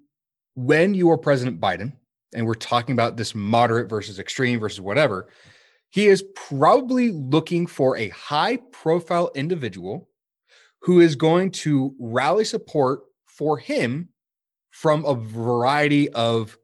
when 0.53 0.93
you 0.93 1.09
are 1.11 1.17
President 1.17 1.59
Biden, 1.59 1.93
and 2.33 2.45
we're 2.45 2.53
talking 2.53 2.93
about 2.93 3.17
this 3.17 3.33
moderate 3.33 3.89
versus 3.89 4.19
extreme 4.19 4.59
versus 4.59 4.81
whatever, 4.81 5.29
he 5.89 6.07
is 6.07 6.23
probably 6.35 7.11
looking 7.11 7.65
for 7.65 7.95
a 7.95 8.09
high 8.09 8.57
profile 8.73 9.31
individual 9.33 10.09
who 10.81 10.99
is 10.99 11.15
going 11.15 11.51
to 11.51 11.95
rally 11.99 12.43
support 12.43 13.03
for 13.25 13.57
him 13.57 14.09
from 14.71 15.05
a 15.05 15.15
variety 15.15 16.09
of 16.09 16.57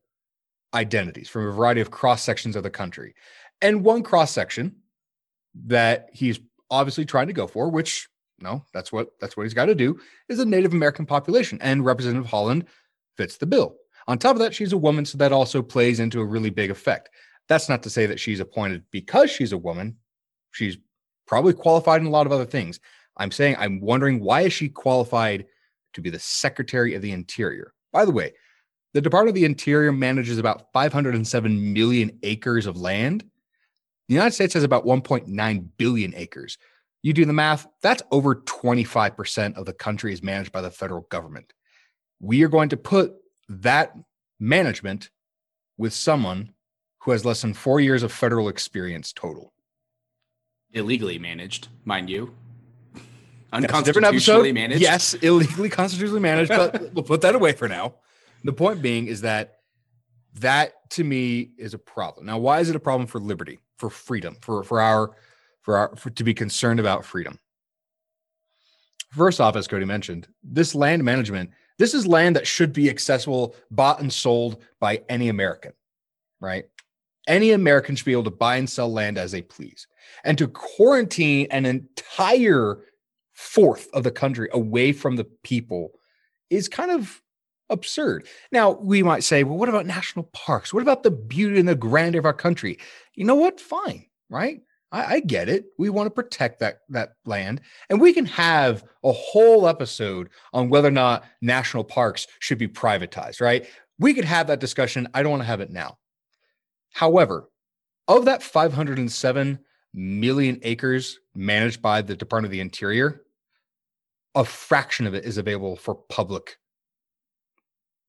identities, 0.74 1.30
from 1.30 1.48
a 1.48 1.52
variety 1.52 1.80
of 1.80 1.92
cross 1.92 2.22
sections 2.22 2.56
of 2.58 2.64
the 2.64 2.70
country. 2.70 3.16
And 3.62 3.86
one 3.86 4.04
cross 4.04 4.32
section 4.32 4.76
that 5.66 6.10
he's 6.12 6.40
obviously 6.70 7.06
trying 7.06 7.28
to 7.28 7.34
go 7.34 7.48
for, 7.48 7.70
which 7.70 8.10
no, 8.42 8.66
that's 8.74 8.92
what 8.92 9.10
that's 9.20 9.38
what 9.38 9.44
he's 9.44 9.54
got 9.54 9.66
to 9.66 9.76
do, 9.76 10.00
is 10.28 10.40
a 10.40 10.46
Native 10.46 10.74
American 10.74 11.06
population. 11.06 11.58
And 11.62 11.86
Representative 11.86 12.30
Haaland 12.30 12.66
fits 13.18 13.38
the 13.38 13.46
bill. 13.46 13.76
On 14.08 14.18
top 14.18 14.36
of 14.36 14.40
that, 14.40 14.54
she's 14.54 14.74
a 14.74 14.78
woman, 14.78 15.06
so 15.06 15.18
that 15.18 15.32
also 15.32 15.62
plays 15.62 16.00
into 16.00 16.22
a 16.22 16.26
really 16.26 16.50
big 16.50 16.72
effect. 16.72 17.10
That's 17.48 17.70
not 17.70 17.84
to 17.84 17.90
say 17.90 18.06
that 18.06 18.20
she's 18.20 18.40
appointed 18.40 18.84
because 18.92 19.30
she's 19.30 19.52
a 19.52 19.58
woman. 19.58 19.98
She's 20.52 20.78
probably 21.28 21.54
qualified 21.54 22.02
in 22.02 22.08
a 22.08 22.12
lot 22.12 22.26
of 22.26 22.32
other 22.32 22.46
things. 22.46 22.80
I'm 23.18 23.32
saying 23.32 23.56
I'm 23.58 23.80
wondering 23.80 24.24
why 24.24 24.42
is 24.42 24.54
she 24.54 24.70
qualified 24.70 25.46
to 25.94 26.02
be 26.02 26.10
the 26.10 26.20
Secretary 26.20 26.96
of 26.96 27.02
the 27.02 27.12
Interior? 27.12 27.74
By 27.92 28.06
the 28.06 28.12
way, 28.12 28.34
the 28.94 29.02
Department 29.02 29.30
of 29.30 29.36
the 29.36 29.46
Interior 29.46 29.92
manages 29.92 30.38
about 30.38 30.72
507 30.74 31.74
million 31.74 32.20
acres 32.24 32.66
of 32.66 32.78
land. 32.78 33.24
The 34.08 34.16
United 34.16 34.34
States 34.34 34.54
has 34.56 34.64
about 34.64 34.86
1.9 34.86 35.68
billion 35.78 36.14
acres. 36.16 36.58
You 37.02 37.14
do 37.14 37.26
the 37.26 37.34
math, 37.34 37.68
that's 37.82 38.04
over 38.12 38.36
25% 38.36 39.56
of 39.56 39.66
the 39.66 39.74
country 39.74 40.14
is 40.14 40.22
managed 40.22 40.52
by 40.52 40.62
the 40.62 40.70
federal 40.70 41.02
government 41.10 41.54
we 42.22 42.44
are 42.44 42.48
going 42.48 42.70
to 42.70 42.78
put 42.78 43.14
that 43.50 43.94
management 44.40 45.10
with 45.78 45.94
someone 45.94 46.54
who 47.00 47.12
has 47.12 47.26
less 47.26 47.42
than 47.42 47.54
four 47.54 47.80
years 47.80 48.04
of 48.04 48.12
federal 48.12 48.48
experience 48.48 49.12
total. 49.12 49.52
Illegally 50.72 51.18
managed, 51.18 51.68
mind 51.84 52.10
you. 52.10 52.34
Unconstitutionally 53.54 54.54
managed. 54.54 54.82
Yes, 54.82 55.16
illegally 55.16 55.70
constitutionally 55.70 56.22
managed, 56.22 56.50
but 56.50 56.94
we'll 56.94 57.04
put 57.04 57.22
that 57.22 57.36
away 57.36 57.54
for 57.54 57.68
now. 57.68 57.96
The 58.44 58.54
point 58.54 58.82
being 58.82 59.08
is 59.08 59.22
that 59.22 59.58
that 60.36 60.74
to 60.92 61.04
me 61.04 61.52
is 61.58 61.74
a 61.74 61.78
problem. 61.78 62.28
Now, 62.28 62.38
why 62.38 62.60
is 62.60 62.70
it 62.70 62.76
a 62.76 62.80
problem 62.80 63.08
for 63.08 63.20
liberty, 63.20 63.60
for 63.78 63.90
freedom, 63.90 64.38
for 64.42 64.64
for 64.64 64.80
our 64.80 65.12
for 65.62 65.78
our 65.78 65.96
for, 65.96 66.10
to 66.12 66.24
be 66.24 66.34
concerned 66.34 66.80
about 66.80 67.04
freedom? 67.04 67.40
First 69.10 69.42
off, 69.42 69.58
as 69.58 69.68
Cody 69.68 69.86
mentioned, 69.86 70.28
this 70.42 70.74
land 70.74 71.04
management 71.04 71.50
this 71.82 71.96
is 71.96 72.06
land 72.06 72.36
that 72.36 72.46
should 72.46 72.74
be 72.74 72.90
accessible, 72.90 73.56
bought 73.72 74.00
and 74.00 74.14
sold 74.14 74.62
by 74.80 75.02
any 75.10 75.30
American, 75.30 75.74
right? 76.40 76.66
Any 77.28 77.52
American 77.52 77.96
should 77.96 78.06
be 78.06 78.12
able 78.12 78.26
to 78.26 78.32
buy 78.32 78.58
and 78.58 78.70
sell 78.70 78.92
land 78.92 79.18
as 79.18 79.32
they 79.32 79.42
please. 79.42 79.88
And 80.24 80.38
to 80.38 80.48
quarantine 80.48 81.48
an 81.50 81.66
entire 81.66 82.78
fourth 83.34 83.88
of 83.94 84.04
the 84.04 84.12
country 84.12 84.48
away 84.54 84.92
from 84.92 85.16
the 85.16 85.24
people 85.24 85.94
is 86.52 86.70
kind 86.70 86.92
of 86.92 87.22
absurd. 87.70 88.28
Now, 88.52 88.72
we 88.72 89.02
might 89.02 89.24
say, 89.24 89.44
well, 89.44 89.58
what 89.58 89.70
about 89.70 89.88
national 89.88 90.26
parks? 90.34 90.74
What 90.74 90.84
about 90.84 91.02
the 91.02 91.12
beauty 91.12 91.60
and 91.60 91.68
the 91.68 91.74
grandeur 91.74 92.20
of 92.20 92.26
our 92.26 92.34
country? 92.34 92.78
You 93.16 93.26
know 93.26 93.36
what? 93.36 93.60
Fine, 93.60 94.06
right? 94.30 94.62
I, 94.92 95.16
I 95.16 95.20
get 95.20 95.50
it. 95.50 95.66
We 95.78 95.90
want 95.90 96.08
to 96.08 96.12
protect 96.12 96.60
that 96.60 96.80
that 96.90 97.14
land, 97.26 97.62
and 97.90 98.00
we 98.00 98.14
can 98.14 98.26
have 98.26 98.84
a 99.04 99.12
whole 99.12 99.68
episode 99.68 100.30
on 100.54 100.70
whether 100.70 100.88
or 100.88 100.92
not 100.92 101.24
national 101.42 101.84
parks 101.84 102.28
should 102.40 102.58
be 102.58 102.68
privatized. 102.68 103.42
Right? 103.42 103.68
We 104.00 104.14
could 104.14 104.26
have 104.26 104.48
that 104.48 104.60
discussion. 104.60 105.08
I 105.14 105.24
don't 105.24 105.32
want 105.32 105.44
to 105.44 105.48
have 105.48 105.62
it 105.62 105.72
now. 105.72 105.98
However, 106.92 107.50
of 108.08 108.26
that 108.26 108.44
507 108.44 109.60
million 109.94 110.60
acres 110.64 111.20
managed 111.36 111.82
by 111.82 112.02
the 112.02 112.16
Department 112.16 112.48
of 112.48 112.52
the 112.52 112.60
Interior, 112.60 113.22
a 114.36 114.44
fraction 114.44 115.08
of 115.08 115.14
it 115.14 115.26
is 115.26 115.38
available 115.38 115.76
for 115.76 115.96
public 115.96 116.58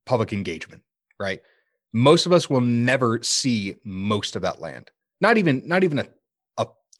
public 0.04 0.32
engagement, 0.32 0.82
right? 1.20 1.40
Most 1.92 2.26
of 2.26 2.32
us 2.32 2.50
will 2.50 2.60
never 2.60 3.22
see 3.22 3.76
most 3.84 4.34
of 4.34 4.42
that 4.42 4.60
land. 4.60 4.90
Not 5.20 5.38
even 5.38 5.62
not 5.66 5.84
even 5.84 5.98
a 5.98 6.06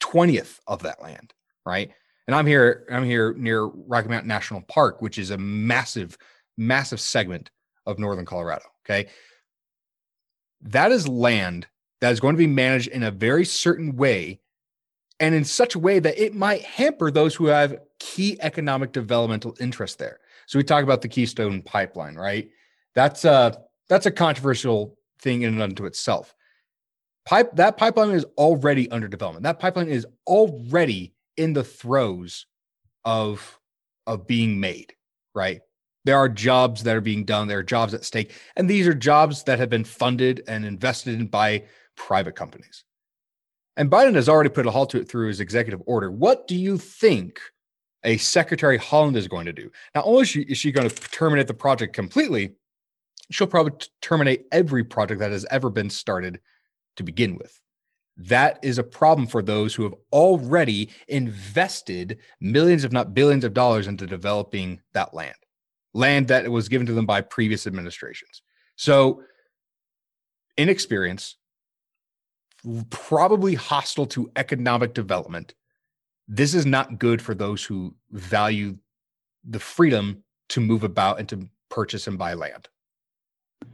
20th 0.01 0.59
of 0.67 0.83
that 0.83 1.01
land, 1.01 1.33
right? 1.65 1.91
And 2.27 2.35
I'm 2.35 2.45
here, 2.45 2.85
I'm 2.91 3.03
here 3.03 3.33
near 3.33 3.65
Rocky 3.65 4.09
Mountain 4.09 4.27
National 4.27 4.61
Park, 4.61 5.01
which 5.01 5.17
is 5.17 5.31
a 5.31 5.37
massive, 5.37 6.17
massive 6.57 6.99
segment 6.99 7.49
of 7.85 7.99
northern 7.99 8.25
Colorado. 8.25 8.65
Okay. 8.85 9.09
That 10.61 10.91
is 10.91 11.07
land 11.07 11.67
that 12.01 12.11
is 12.11 12.19
going 12.19 12.35
to 12.35 12.39
be 12.39 12.47
managed 12.47 12.89
in 12.89 13.03
a 13.03 13.11
very 13.11 13.45
certain 13.45 13.95
way 13.95 14.39
and 15.19 15.35
in 15.35 15.45
such 15.45 15.75
a 15.75 15.79
way 15.79 15.99
that 15.99 16.17
it 16.17 16.35
might 16.35 16.61
hamper 16.63 17.11
those 17.11 17.35
who 17.35 17.45
have 17.45 17.77
key 17.99 18.37
economic 18.41 18.91
developmental 18.91 19.55
interest 19.59 19.99
there. 19.99 20.19
So 20.47 20.59
we 20.59 20.63
talk 20.63 20.83
about 20.83 21.01
the 21.01 21.07
Keystone 21.07 21.61
pipeline, 21.61 22.15
right? 22.15 22.49
That's 22.95 23.25
a 23.25 23.57
that's 23.89 24.05
a 24.05 24.11
controversial 24.11 24.97
thing 25.21 25.43
in 25.43 25.53
and 25.53 25.61
unto 25.61 25.85
itself. 25.85 26.35
Pipe 27.25 27.55
that 27.55 27.77
pipeline 27.77 28.11
is 28.11 28.25
already 28.37 28.89
under 28.91 29.07
development. 29.07 29.43
That 29.43 29.59
pipeline 29.59 29.87
is 29.87 30.05
already 30.27 31.13
in 31.37 31.53
the 31.53 31.63
throes 31.63 32.45
of 33.05 33.59
of 34.05 34.27
being 34.27 34.59
made, 34.59 34.93
right? 35.33 35.61
There 36.05 36.17
are 36.17 36.27
jobs 36.27 36.83
that 36.83 36.97
are 36.97 37.01
being 37.01 37.23
done, 37.23 37.47
there 37.47 37.59
are 37.59 37.63
jobs 37.63 37.93
at 37.93 38.03
stake, 38.03 38.33
and 38.57 38.69
these 38.69 38.87
are 38.87 38.93
jobs 38.93 39.43
that 39.43 39.59
have 39.59 39.69
been 39.69 39.85
funded 39.85 40.43
and 40.47 40.65
invested 40.65 41.17
in 41.19 41.27
by 41.27 41.63
private 41.95 42.35
companies. 42.35 42.83
And 43.77 43.89
Biden 43.89 44.15
has 44.15 44.27
already 44.27 44.49
put 44.49 44.67
a 44.67 44.71
halt 44.71 44.89
to 44.91 44.99
it 44.99 45.09
through 45.09 45.29
his 45.29 45.39
executive 45.39 45.81
order. 45.85 46.11
What 46.11 46.47
do 46.47 46.55
you 46.55 46.77
think 46.77 47.39
a 48.03 48.17
Secretary 48.17 48.77
Haaland 48.77 49.15
is 49.15 49.29
going 49.29 49.45
to 49.45 49.53
do? 49.53 49.71
Not 49.95 50.05
only 50.05 50.23
is 50.23 50.29
she, 50.29 50.41
is 50.41 50.57
she 50.57 50.71
going 50.71 50.89
to 50.89 50.95
terminate 51.09 51.47
the 51.47 51.53
project 51.53 51.93
completely, 51.93 52.55
she'll 53.31 53.47
probably 53.47 53.73
terminate 54.01 54.45
every 54.51 54.83
project 54.83 55.21
that 55.21 55.31
has 55.31 55.45
ever 55.49 55.69
been 55.69 55.89
started 55.89 56.39
to 56.97 57.03
begin 57.03 57.37
with. 57.37 57.59
That 58.15 58.59
is 58.61 58.77
a 58.77 58.83
problem 58.83 59.27
for 59.27 59.41
those 59.41 59.73
who 59.73 59.83
have 59.83 59.95
already 60.11 60.89
invested 61.07 62.19
millions, 62.39 62.83
if 62.83 62.91
not 62.91 63.13
billions, 63.13 63.43
of 63.43 63.53
dollars 63.53 63.87
into 63.87 64.05
developing 64.05 64.81
that 64.93 65.13
land, 65.13 65.35
land 65.93 66.27
that 66.27 66.49
was 66.51 66.69
given 66.69 66.85
to 66.87 66.93
them 66.93 67.07
by 67.07 67.21
previous 67.21 67.65
administrations. 67.65 68.43
So, 68.75 69.23
inexperience, 70.57 71.37
probably 72.89 73.55
hostile 73.55 74.05
to 74.07 74.31
economic 74.35 74.93
development. 74.93 75.55
This 76.27 76.53
is 76.53 76.65
not 76.65 76.99
good 76.99 77.21
for 77.21 77.33
those 77.33 77.63
who 77.63 77.95
value 78.11 78.77
the 79.43 79.59
freedom 79.59 80.23
to 80.49 80.61
move 80.61 80.83
about 80.83 81.19
and 81.19 81.27
to 81.29 81.49
purchase 81.69 82.07
and 82.07 82.17
buy 82.17 82.35
land. 82.35 82.69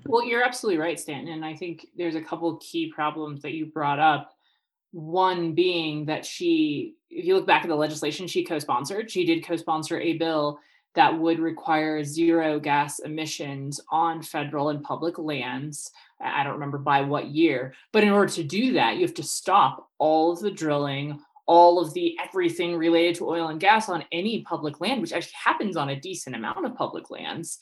Well, 0.06 0.25
you're 0.25 0.43
absolutely 0.43 0.80
right, 0.80 0.99
Stanton. 0.99 1.34
And 1.34 1.45
I 1.45 1.56
think 1.56 1.88
there's 1.95 2.15
a 2.15 2.21
couple 2.21 2.56
key 2.58 2.91
problems 2.91 3.41
that 3.41 3.54
you 3.54 3.67
brought 3.67 3.99
up. 3.99 4.34
One 4.91 5.54
being 5.54 6.06
that 6.06 6.25
she, 6.25 6.95
if 7.10 7.25
you 7.25 7.36
look 7.36 7.45
back 7.45 7.63
at 7.63 7.67
the 7.69 7.75
legislation 7.75 8.28
she 8.28 8.43
co 8.43 8.58
sponsored, 8.60 9.12
she 9.12 9.25
did 9.25 9.45
co 9.45 9.56
sponsor 9.56 9.99
a 9.99 10.17
bill 10.17 10.60
that 10.95 11.17
would 11.19 11.39
require 11.39 12.04
zero 12.04 12.60
gas 12.60 12.99
emissions 12.99 13.80
on 13.91 14.23
federal 14.23 14.69
and 14.69 14.84
public 14.84 15.19
lands. 15.19 15.91
I 16.19 16.43
don't 16.43 16.54
remember 16.54 16.80
by 16.80 17.02
what 17.02 17.28
year, 17.28 17.73
but 17.91 18.04
in 18.04 18.10
order 18.10 18.32
to 18.34 18.43
do 18.43 18.73
that, 18.73 18.95
you 18.95 19.02
have 19.02 19.13
to 19.15 19.23
stop 19.23 19.89
all 19.99 20.32
of 20.32 20.39
the 20.39 20.52
drilling, 20.52 21.19
all 21.45 21.80
of 21.80 21.93
the 21.93 22.17
everything 22.23 22.75
related 22.75 23.15
to 23.15 23.30
oil 23.30 23.47
and 23.47 23.60
gas 23.60 23.89
on 23.89 24.04
any 24.12 24.41
public 24.41 24.82
land, 24.82 25.02
which 25.02 25.13
actually 25.13 25.34
happens 25.43 25.78
on 25.78 25.89
a 25.89 25.99
decent 25.99 26.36
amount 26.36 26.65
of 26.65 26.75
public 26.75 27.12
lands. 27.12 27.60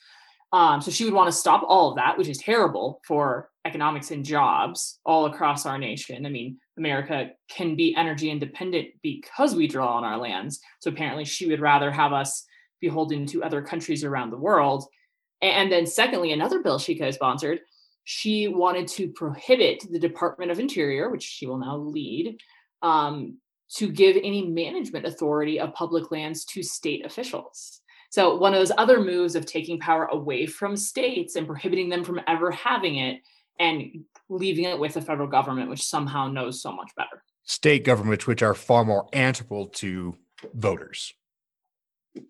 Um, 0.53 0.81
so 0.81 0.91
she 0.91 1.03
would 1.03 1.13
want 1.13 1.27
to 1.27 1.37
stop 1.37 1.63
all 1.67 1.89
of 1.89 1.97
that, 1.97 2.17
which 2.17 2.29
is 2.29 2.37
terrible 2.37 3.01
for 3.05 3.49
economics 3.65 4.11
and 4.11 4.23
jobs 4.23 4.99
all 5.05 5.25
across 5.25 5.65
our 5.65 5.77
nation. 5.77 6.25
I 6.25 6.29
mean, 6.29 6.57
America 6.77 7.31
can 7.49 7.75
be 7.75 7.95
energy 7.95 8.29
independent 8.29 8.89
because 9.03 9.55
we 9.55 9.67
draw 9.67 9.97
on 9.97 10.05
our 10.05 10.17
lands. 10.17 10.61
So 10.79 10.89
apparently, 10.89 11.25
she 11.25 11.47
would 11.47 11.59
rather 11.59 11.91
have 11.91 12.13
us 12.13 12.45
beholden 12.79 13.25
to 13.27 13.43
other 13.43 13.61
countries 13.61 14.03
around 14.03 14.29
the 14.29 14.37
world. 14.37 14.85
And 15.41 15.71
then, 15.71 15.85
secondly, 15.85 16.31
another 16.31 16.63
bill 16.63 16.79
she 16.79 16.97
co 16.97 17.11
sponsored, 17.11 17.59
she 18.05 18.47
wanted 18.47 18.87
to 18.89 19.09
prohibit 19.09 19.83
the 19.89 19.99
Department 19.99 20.49
of 20.49 20.59
Interior, 20.59 21.09
which 21.09 21.23
she 21.23 21.45
will 21.45 21.57
now 21.57 21.75
lead, 21.75 22.37
um, 22.81 23.37
to 23.75 23.91
give 23.91 24.15
any 24.15 24.47
management 24.47 25.05
authority 25.05 25.59
of 25.59 25.73
public 25.73 26.09
lands 26.09 26.45
to 26.45 26.63
state 26.63 27.05
officials. 27.05 27.81
So, 28.09 28.37
one 28.37 28.53
of 28.53 28.59
those 28.59 28.71
other 28.77 29.01
moves 29.01 29.35
of 29.35 29.45
taking 29.45 29.79
power 29.79 30.05
away 30.05 30.45
from 30.45 30.77
states 30.77 31.35
and 31.35 31.45
prohibiting 31.45 31.89
them 31.89 32.03
from 32.03 32.21
ever 32.27 32.51
having 32.51 32.97
it 32.97 33.21
and 33.59 34.05
leaving 34.29 34.65
it 34.65 34.79
with 34.79 34.93
the 34.93 35.01
federal 35.01 35.27
government, 35.27 35.69
which 35.69 35.83
somehow 35.83 36.27
knows 36.27 36.61
so 36.61 36.71
much 36.71 36.91
better. 36.95 37.23
State 37.43 37.83
governments, 37.83 38.27
which 38.27 38.41
are 38.41 38.53
far 38.53 38.85
more 38.85 39.07
answerable 39.13 39.67
to 39.67 40.15
voters. 40.53 41.13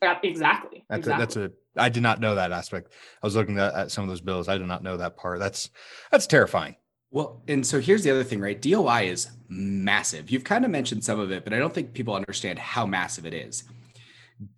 Yeah, 0.01 0.17
exactly. 0.23 0.85
That's 0.89 0.99
exactly. 0.99 1.23
a, 1.23 1.25
that's 1.25 1.35
a. 1.37 1.51
I 1.81 1.89
did 1.89 2.03
not 2.03 2.19
know 2.19 2.35
that 2.35 2.51
aspect. 2.51 2.91
I 3.21 3.25
was 3.25 3.35
looking 3.35 3.59
at, 3.59 3.73
at 3.73 3.91
some 3.91 4.03
of 4.03 4.09
those 4.09 4.21
bills. 4.21 4.47
I 4.47 4.57
did 4.57 4.67
not 4.67 4.83
know 4.83 4.97
that 4.97 5.17
part. 5.17 5.39
That's 5.39 5.69
that's 6.11 6.27
terrifying. 6.27 6.75
Well, 7.11 7.41
and 7.47 7.65
so 7.65 7.79
here's 7.79 8.03
the 8.03 8.11
other 8.11 8.23
thing, 8.23 8.41
right? 8.41 8.61
DOI 8.61 9.07
is 9.07 9.29
massive. 9.47 10.29
You've 10.29 10.43
kind 10.43 10.65
of 10.65 10.71
mentioned 10.71 11.05
some 11.05 11.19
of 11.19 11.31
it, 11.31 11.45
but 11.45 11.53
I 11.53 11.59
don't 11.59 11.73
think 11.73 11.93
people 11.93 12.13
understand 12.13 12.59
how 12.59 12.85
massive 12.85 13.25
it 13.25 13.33
is. 13.33 13.63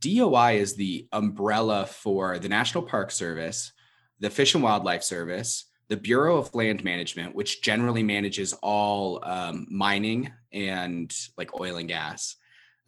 DOI 0.01 0.57
is 0.57 0.75
the 0.75 1.07
umbrella 1.11 1.85
for 1.85 2.39
the 2.39 2.49
National 2.49 2.83
Park 2.83 3.11
Service, 3.11 3.71
the 4.19 4.29
Fish 4.29 4.53
and 4.53 4.63
Wildlife 4.63 5.03
Service, 5.03 5.65
the 5.87 5.97
Bureau 5.97 6.37
of 6.37 6.53
Land 6.53 6.83
Management, 6.83 7.35
which 7.35 7.61
generally 7.61 8.03
manages 8.03 8.53
all 8.61 9.23
um, 9.23 9.67
mining 9.69 10.31
and 10.51 11.13
like 11.37 11.59
oil 11.59 11.77
and 11.77 11.87
gas, 11.87 12.35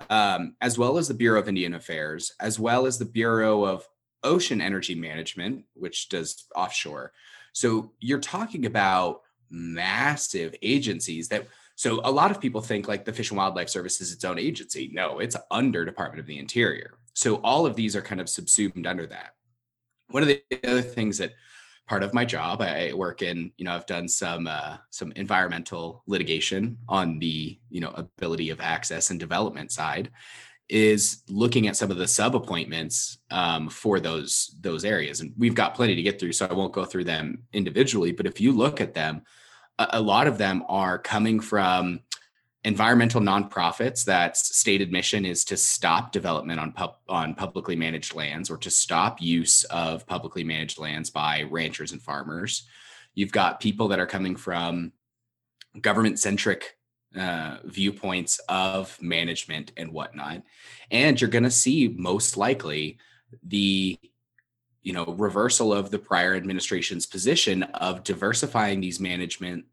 um, 0.09 0.55
as 0.61 0.77
well 0.77 0.97
as 0.97 1.07
the 1.07 1.13
Bureau 1.13 1.39
of 1.39 1.47
Indian 1.47 1.73
Affairs, 1.73 2.33
as 2.39 2.59
well 2.59 2.85
as 2.85 2.97
the 2.97 3.05
Bureau 3.05 3.65
of 3.65 3.87
Ocean 4.23 4.61
Energy 4.61 4.95
Management, 4.95 5.65
which 5.73 6.09
does 6.09 6.45
offshore. 6.55 7.11
So 7.53 7.91
you're 7.99 8.19
talking 8.19 8.65
about 8.65 9.21
massive 9.49 10.55
agencies 10.61 11.27
that 11.29 11.47
so 11.75 12.01
a 12.03 12.11
lot 12.11 12.31
of 12.31 12.39
people 12.39 12.61
think 12.61 12.87
like 12.87 13.05
the 13.05 13.13
Fish 13.13 13.31
and 13.31 13.37
Wildlife 13.37 13.69
Service 13.69 14.01
is 14.01 14.11
its 14.11 14.25
own 14.25 14.37
agency. 14.37 14.89
No, 14.93 15.19
it's 15.19 15.35
under 15.49 15.85
Department 15.85 16.19
of 16.19 16.27
the 16.27 16.37
Interior. 16.37 16.93
So 17.13 17.35
all 17.37 17.65
of 17.65 17.75
these 17.75 17.95
are 17.95 18.01
kind 18.01 18.21
of 18.21 18.29
subsumed 18.29 18.85
under 18.87 19.07
that. 19.07 19.31
One 20.09 20.23
of 20.23 20.29
the 20.29 20.41
other 20.63 20.81
things 20.81 21.17
that 21.17 21.33
part 21.87 22.03
of 22.03 22.13
my 22.13 22.25
job, 22.25 22.61
I 22.61 22.93
work 22.93 23.21
in, 23.21 23.51
you 23.57 23.65
know, 23.65 23.73
I've 23.73 23.85
done 23.85 24.07
some 24.07 24.47
uh, 24.47 24.77
some 24.91 25.11
environmental 25.15 26.03
litigation 26.07 26.77
on 26.87 27.19
the, 27.19 27.59
you 27.69 27.81
know, 27.81 27.91
ability 27.95 28.49
of 28.49 28.61
access 28.61 29.09
and 29.09 29.19
development 29.19 29.71
side 29.71 30.11
is 30.71 31.23
looking 31.27 31.67
at 31.67 31.75
some 31.75 31.91
of 31.91 31.97
the 31.97 32.07
sub 32.07 32.33
appointments 32.33 33.17
um, 33.29 33.67
for 33.69 33.99
those 33.99 34.55
those 34.61 34.85
areas 34.85 35.19
and 35.19 35.33
we've 35.37 35.53
got 35.53 35.75
plenty 35.75 35.95
to 35.95 36.01
get 36.01 36.17
through 36.17 36.31
so 36.31 36.47
i 36.49 36.53
won't 36.53 36.71
go 36.71 36.85
through 36.85 37.03
them 37.03 37.43
individually 37.51 38.13
but 38.13 38.25
if 38.25 38.39
you 38.39 38.53
look 38.53 38.79
at 38.79 38.93
them 38.93 39.21
a, 39.79 40.01
lot 40.01 40.27
of 40.27 40.37
them 40.37 40.63
are 40.67 40.97
coming 40.97 41.39
from 41.39 42.01
environmental 42.63 43.21
nonprofits 43.21 44.05
that 44.05 44.37
stated 44.37 44.91
mission 44.91 45.25
is 45.25 45.43
to 45.45 45.57
stop 45.57 46.11
development 46.11 46.59
on 46.59 46.71
pub, 46.71 46.97
on 47.09 47.33
publicly 47.33 47.75
managed 47.75 48.13
lands 48.13 48.49
or 48.49 48.57
to 48.57 48.69
stop 48.69 49.21
use 49.21 49.63
of 49.65 50.05
publicly 50.05 50.43
managed 50.43 50.77
lands 50.77 51.09
by 51.09 51.43
ranchers 51.49 51.91
and 51.91 52.01
farmers. 52.01 52.67
You've 53.15 53.31
got 53.31 53.59
people 53.59 53.87
that 53.89 53.99
are 53.99 54.05
coming 54.05 54.35
from 54.35 54.91
government 55.79 56.19
centric 56.19 56.77
uh, 57.17 57.57
viewpoints 57.65 58.39
of 58.47 58.97
management 59.01 59.71
and 59.75 59.91
whatnot, 59.91 60.43
and 60.91 61.19
you're 61.19 61.29
going 61.29 61.43
to 61.43 61.51
see 61.51 61.93
most 61.97 62.37
likely 62.37 62.99
the 63.43 63.97
you 64.81 64.93
know 64.93 65.05
reversal 65.17 65.73
of 65.73 65.91
the 65.91 65.99
prior 65.99 66.35
administration's 66.35 67.05
position 67.05 67.63
of 67.63 68.03
diversifying 68.03 68.81
these 68.81 68.99
management 68.99 69.65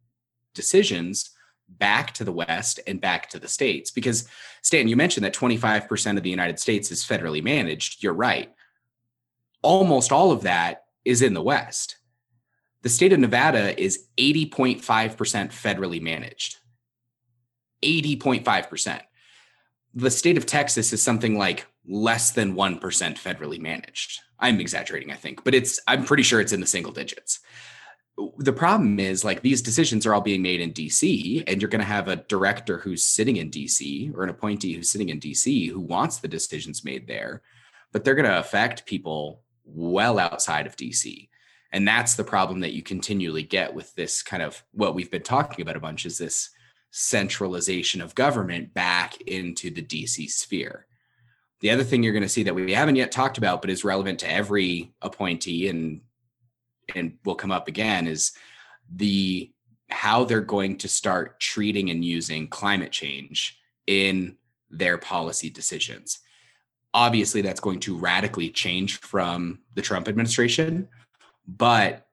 decisions 0.55 1.31
back 1.69 2.13
to 2.15 2.25
the 2.25 2.33
west 2.33 2.81
and 2.87 3.01
back 3.01 3.29
to 3.31 3.39
the 3.39 3.49
states. 3.49 3.91
Because 3.91 4.29
stan 4.63 4.89
you 4.89 4.97
mentioned 4.97 5.25
that 5.25 5.35
25% 5.35 6.17
of 6.17 6.23
the 6.23 6.31
united 6.31 6.59
states 6.59 6.91
is 6.91 7.05
federally 7.05 7.43
managed. 7.43 8.03
You're 8.03 8.15
right. 8.15 8.53
Almost 9.63 10.13
all 10.13 10.31
of 10.31 10.43
that 10.43 10.85
is 11.05 11.23
in 11.23 11.35
the 11.35 11.43
west. 11.43 11.97
The 12.83 12.89
state 12.89 13.13
of 13.13 13.19
nevada 13.19 13.79
is 13.81 14.07
80.5% 14.19 14.81
federally 14.83 16.01
managed. 16.01 16.57
80.5% 17.83 19.01
the 19.95 20.11
state 20.11 20.37
of 20.37 20.45
texas 20.47 20.93
is 20.93 21.03
something 21.03 21.39
like 21.39 21.67
less 21.87 22.33
than 22.33 22.55
1% 22.55 22.81
federally 22.81 23.59
managed 23.59 24.21
I'm 24.41 24.61
exaggerating, 24.61 25.11
I 25.11 25.17
think, 25.17 25.45
but 25.45 25.55
it's 25.55 25.81
I'm 25.87 26.05
pretty 26.05 26.23
sure 26.23 26.41
it's 26.41 26.53
in 26.53 26.61
the 26.61 26.67
single 26.67 26.93
digits. 26.93 27.41
The 28.39 28.53
problem 28.53 28.99
is 28.99 29.25
like 29.25 29.43
these 29.43 29.63
decisions 29.63 30.05
are 30.05 30.15
all 30.15 30.21
being 30.21 30.43
made 30.43 30.61
in 30.61 30.73
DC, 30.73 31.45
and 31.47 31.61
you're 31.61 31.71
going 31.71 31.81
to 31.81 31.87
have 31.87 32.09
a 32.09 32.17
director 32.17 32.79
who's 32.79 33.07
sitting 33.07 33.37
in 33.37 33.51
DC 33.51 34.15
or 34.15 34.25
an 34.25 34.31
appointee 34.31 34.75
who's 34.75 34.91
sitting 34.91 35.09
in 35.09 35.21
DC 35.21 35.71
who 35.71 35.81
wants 35.81 36.19
the 36.19 36.29
decisions 36.29 36.85
made 36.85 37.07
there, 37.07 37.43
but 37.93 38.05
they're 38.05 38.17
going 38.17 38.29
to 38.29 38.39
affect 38.39 38.87
people 38.87 39.43
well 39.65 40.19
outside 40.19 40.67
of 40.67 40.77
DC. 40.77 41.29
And 41.73 41.87
that's 41.87 42.15
the 42.15 42.25
problem 42.25 42.61
that 42.61 42.73
you 42.73 42.83
continually 42.83 43.43
get 43.43 43.75
with 43.75 43.95
this 43.95 44.23
kind 44.23 44.43
of 44.43 44.65
what 44.73 44.95
we've 44.95 45.11
been 45.11 45.23
talking 45.23 45.63
about 45.63 45.77
a 45.77 45.81
bunch 45.81 46.07
is 46.07 46.19
this 46.19 46.51
centralization 46.91 48.01
of 48.01 48.15
government 48.15 48.73
back 48.73 49.21
into 49.23 49.71
the 49.71 49.83
DC 49.83 50.29
sphere 50.31 50.88
the 51.61 51.71
other 51.71 51.85
thing 51.85 52.03
you're 52.03 52.13
going 52.13 52.23
to 52.23 52.29
see 52.29 52.45
that 52.45 52.55
we 52.55 52.73
haven't 52.73 52.97
yet 52.97 53.13
talked 53.13 53.39
about, 53.39 53.61
but 53.61 53.71
is 53.71 53.85
relevant 53.85 54.21
to 54.21 54.31
every 54.31 54.93
appointee 55.03 55.69
and 55.69 56.01
and 56.95 57.19
will 57.25 57.35
come 57.35 57.51
up 57.51 57.69
again 57.69 58.07
is 58.07 58.33
the 58.95 59.51
how 59.91 60.25
they're 60.25 60.41
going 60.41 60.77
to 60.79 60.89
start 60.89 61.39
treating 61.41 61.91
and 61.91 62.05
using 62.05 62.49
climate 62.49 62.93
change 62.93 63.59
in 63.87 64.37
their 64.71 64.99
policy 64.99 65.51
decisions. 65.51 66.21
Obviously, 66.95 67.43
that's 67.43 67.61
going 67.61 67.81
to 67.81 67.97
radically 67.97 68.51
change 68.51 68.99
from 69.01 69.61
the 69.75 69.83
Trump 69.83 70.09
administration, 70.09 70.89
but 71.47 72.07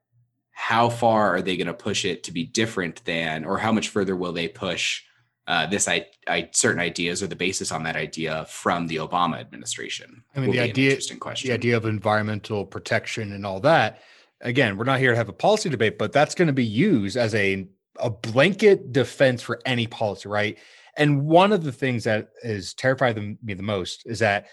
how 0.52 0.88
far 0.88 1.34
are 1.34 1.42
they 1.42 1.56
going 1.56 1.66
to 1.66 1.74
push 1.74 2.04
it 2.04 2.22
to 2.24 2.32
be 2.32 2.44
different 2.44 3.04
than, 3.04 3.44
or 3.44 3.58
how 3.58 3.72
much 3.72 3.88
further 3.88 4.16
will 4.16 4.32
they 4.32 4.48
push 4.48 5.02
uh, 5.46 5.66
this 5.66 5.86
I, 5.88 6.06
I, 6.26 6.48
certain 6.52 6.80
ideas 6.80 7.22
or 7.22 7.26
the 7.26 7.36
basis 7.36 7.70
on 7.70 7.84
that 7.84 7.96
idea 7.96 8.46
from 8.48 8.86
the 8.86 8.96
Obama 8.96 9.38
administration? 9.38 10.22
I 10.34 10.40
mean, 10.40 10.50
the 10.50 10.60
idea, 10.60 10.90
interesting 10.90 11.18
question. 11.18 11.48
the 11.48 11.54
idea 11.54 11.76
of 11.76 11.84
environmental 11.84 12.64
protection 12.64 13.32
and 13.32 13.46
all 13.46 13.60
that. 13.60 14.02
Again, 14.40 14.76
we're 14.76 14.84
not 14.84 14.98
here 14.98 15.12
to 15.12 15.16
have 15.16 15.28
a 15.28 15.32
policy 15.32 15.68
debate, 15.68 15.98
but 15.98 16.12
that's 16.12 16.34
going 16.34 16.48
to 16.48 16.52
be 16.52 16.64
used 16.64 17.16
as 17.16 17.34
a 17.34 17.68
a 17.98 18.10
blanket 18.10 18.92
defense 18.92 19.40
for 19.40 19.60
any 19.64 19.86
policy, 19.86 20.28
right? 20.28 20.58
And 20.96 21.26
one 21.26 21.52
of 21.52 21.64
the 21.64 21.72
things 21.72 22.04
that 22.04 22.28
is 22.42 22.74
terrifying 22.74 23.38
me 23.42 23.54
the 23.54 23.62
most 23.62 24.02
is 24.06 24.18
that 24.18 24.48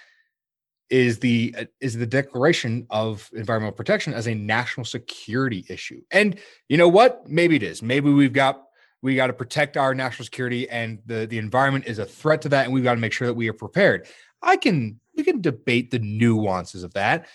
is 0.89 1.19
the 1.19 1.55
is 1.79 1.95
the 1.95 2.05
declaration 2.05 2.85
of 2.89 3.29
environmental 3.33 3.75
protection 3.75 4.13
as 4.13 4.27
a 4.27 4.35
national 4.35 4.85
security 4.85 5.65
issue. 5.69 6.01
And 6.11 6.37
you 6.69 6.77
know 6.77 6.89
what? 6.89 7.27
Maybe 7.27 7.55
it 7.55 7.63
is. 7.63 7.81
Maybe 7.81 8.11
we've 8.11 8.33
got 8.33 8.63
we 9.03 9.15
got 9.15 9.27
to 9.27 9.33
protect 9.33 9.75
our 9.75 9.93
national 9.93 10.23
security 10.23 10.67
and 10.69 10.97
the 11.05 11.27
the 11.27 11.37
environment 11.37 11.85
is 11.85 11.99
a 11.99 12.05
threat 12.05 12.41
to 12.41 12.49
that 12.49 12.65
and 12.65 12.73
we've 12.73 12.85
got 12.85 12.95
to 12.95 13.01
make 13.01 13.13
sure 13.13 13.27
that 13.27 13.33
we 13.33 13.49
are 13.49 13.53
prepared. 13.53 14.07
I 14.41 14.55
can 14.55 14.99
we 15.15 15.23
can 15.23 15.41
debate 15.41 15.91
the 15.91 15.99
nuances 15.99 16.83
of 16.83 16.93
that. 16.93 17.27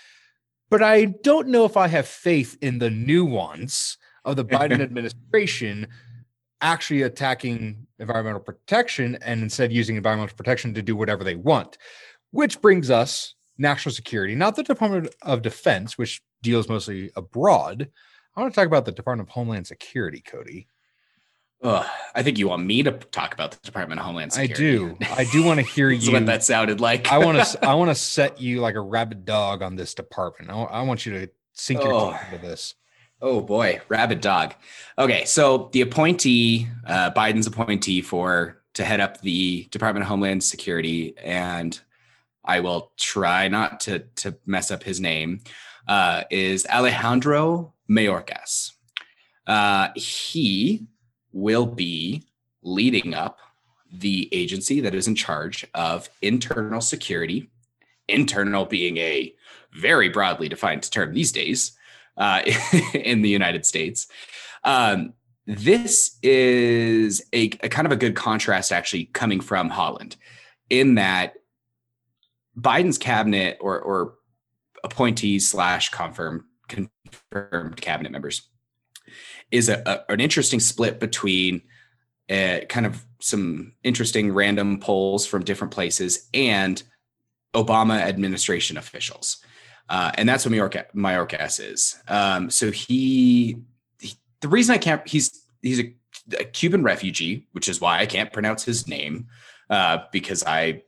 But 0.71 0.83
I 0.83 1.05
don't 1.05 1.49
know 1.49 1.65
if 1.65 1.77
I 1.77 1.87
have 1.89 2.09
faith 2.09 2.59
in 2.61 2.79
the 2.79 2.91
nuance 2.91 3.97
of 4.25 4.37
the 4.37 4.45
Biden 4.45 4.81
administration 4.83 5.87
actually 6.61 7.03
attacking 7.03 7.87
environmental 7.99 8.41
protection 8.41 9.19
and 9.23 9.43
instead 9.43 9.73
using 9.73 9.97
environmental 9.97 10.37
protection 10.37 10.75
to 10.75 10.83
do 10.83 10.97
whatever 10.97 11.23
they 11.23 11.37
want. 11.37 11.79
Which 12.31 12.61
brings 12.61 12.91
us 12.91 13.35
national 13.59 13.95
security, 13.95 14.35
not 14.35 14.57
the 14.57 14.63
Department 14.63 15.15
of 15.23 15.43
Defense, 15.43 15.99
which 15.99 16.23
deals 16.43 16.69
mostly 16.69 17.11
abroad. 17.15 17.89
I 18.35 18.41
want 18.41 18.53
to 18.53 18.59
talk 18.59 18.67
about 18.67 18.85
the 18.85 18.93
Department 18.93 19.29
of 19.29 19.33
Homeland 19.33 19.67
Security, 19.67 20.21
Cody. 20.21 20.67
Ugh, 21.63 21.87
I 22.15 22.23
think 22.23 22.39
you 22.39 22.49
want 22.49 22.65
me 22.65 22.85
to 22.85 22.93
talk 22.93 23.35
about 23.35 23.51
the 23.51 23.59
Department 23.65 23.99
of 24.01 24.07
Homeland 24.07 24.33
Security. 24.33 24.95
I 25.01 25.05
do. 25.05 25.13
I 25.17 25.25
do 25.25 25.43
want 25.43 25.59
to 25.59 25.67
hear 25.75 25.91
you. 25.91 26.13
what 26.13 26.27
that 26.27 26.45
sounded 26.45 26.81
like. 26.81 27.11
I 27.11 27.19
want 27.19 27.45
to. 27.45 27.67
I 27.67 27.75
want 27.75 27.91
to 27.91 27.97
set 27.97 28.41
you 28.41 28.61
like 28.61 28.77
a 28.77 28.81
rabid 28.81 29.25
dog 29.25 29.63
on 29.63 29.75
this 29.75 29.95
department. 29.95 30.51
I, 30.51 30.55
I 30.55 30.83
want 30.83 31.05
you 31.05 31.13
to 31.15 31.31
sink 31.53 31.83
your 31.83 31.93
oh. 31.93 32.13
teeth 32.13 32.33
into 32.33 32.47
this. 32.47 32.75
Oh 33.21 33.41
boy, 33.41 33.81
rabid 33.89 34.21
dog. 34.21 34.55
Okay, 34.97 35.25
so 35.25 35.71
the 35.73 35.81
appointee, 35.81 36.69
uh, 36.87 37.11
Biden's 37.11 37.49
appointee 37.49 38.03
for 38.03 38.63
to 38.75 38.85
head 38.85 39.01
up 39.01 39.21
the 39.21 39.67
Department 39.73 40.05
of 40.05 40.09
Homeland 40.09 40.45
Security, 40.45 41.17
and 41.19 41.79
I 42.45 42.61
will 42.61 42.93
try 42.97 43.49
not 43.49 43.81
to 43.81 44.01
to 44.17 44.37
mess 44.47 44.71
up 44.71 44.85
his 44.85 45.01
name, 45.01 45.41
uh, 45.89 46.23
is 46.31 46.65
Alejandro 46.67 47.75
Mayorkas. 47.91 48.75
Uh, 49.49 49.89
he 49.97 50.87
will 51.33 51.67
be 51.67 52.25
leading 52.63 53.15
up 53.15 53.39
the 53.93 54.29
agency 54.33 54.81
that 54.81 54.95
is 54.95 55.09
in 55.09 55.15
charge 55.15 55.67
of 55.75 56.09
internal 56.23 56.81
security, 56.81 57.51
internal 58.09 58.65
being 58.65 58.99
a 58.99 59.35
very 59.73 60.09
broadly 60.09 60.49
defined 60.49 60.91
term 60.91 61.15
these 61.15 61.33
days 61.33 61.73
uh, 62.17 62.43
in 62.95 63.23
the 63.23 63.29
United 63.29 63.65
States. 63.65 64.07
Um, 64.65 65.15
this 65.47 66.19
is 66.23 67.23
a, 67.33 67.45
a, 67.63 67.69
kind 67.71 67.87
of 67.87 67.93
a 67.93 67.97
good 67.97 68.15
contrast 68.15 68.71
actually 68.71 69.07
coming 69.07 69.41
from 69.41 69.71
Haaland 69.71 70.17
in 70.69 70.97
that 70.97 71.35
Biden's 72.59 72.99
cabinet 72.99 73.57
or, 73.61 73.81
or 73.81 74.15
appointees 74.85 75.49
slash 75.49 75.89
confirmed 75.89 76.43
confirmed 76.69 77.81
cabinet 77.81 78.13
members 78.13 78.49
is 79.51 79.69
a, 79.69 79.83
a, 79.87 80.13
an 80.13 80.21
interesting 80.21 80.61
split 80.61 81.01
between 81.01 81.63
uh, 82.31 82.61
kind 82.69 82.87
of 82.87 83.05
some 83.21 83.73
interesting 83.83 84.33
random 84.33 84.79
polls 84.81 85.27
from 85.27 85.45
different 85.45 85.73
places 85.73 86.29
and 86.35 86.83
Obama 87.55 88.01
administration 88.01 88.77
officials. 88.77 89.43
Uh, 89.89 90.13
and 90.15 90.29
that's 90.29 90.45
what 90.45 90.53
Mayorkas, 90.53 90.93
Mayorkas 90.95 91.61
is. 91.61 91.97
Um, 92.09 92.51
so 92.51 92.71
he, 92.71 93.57
he, 94.01 94.15
the 94.41 94.49
reason 94.49 94.75
I 94.75 94.79
can't, 94.79 95.07
he's 95.09 95.43
he's 95.63 95.81
a, 95.81 95.95
a, 96.39 96.45
Cuban 96.45 96.83
refugee, 96.83 97.47
which 97.53 97.69
is 97.69 97.81
why 97.81 97.99
I 97.99 98.07
can't 98.07 98.33
pronounce 98.33 98.65
his 98.65 98.87
name 98.87 99.29
uh, 99.71 99.99
because 100.13 100.45
I 100.45 100.83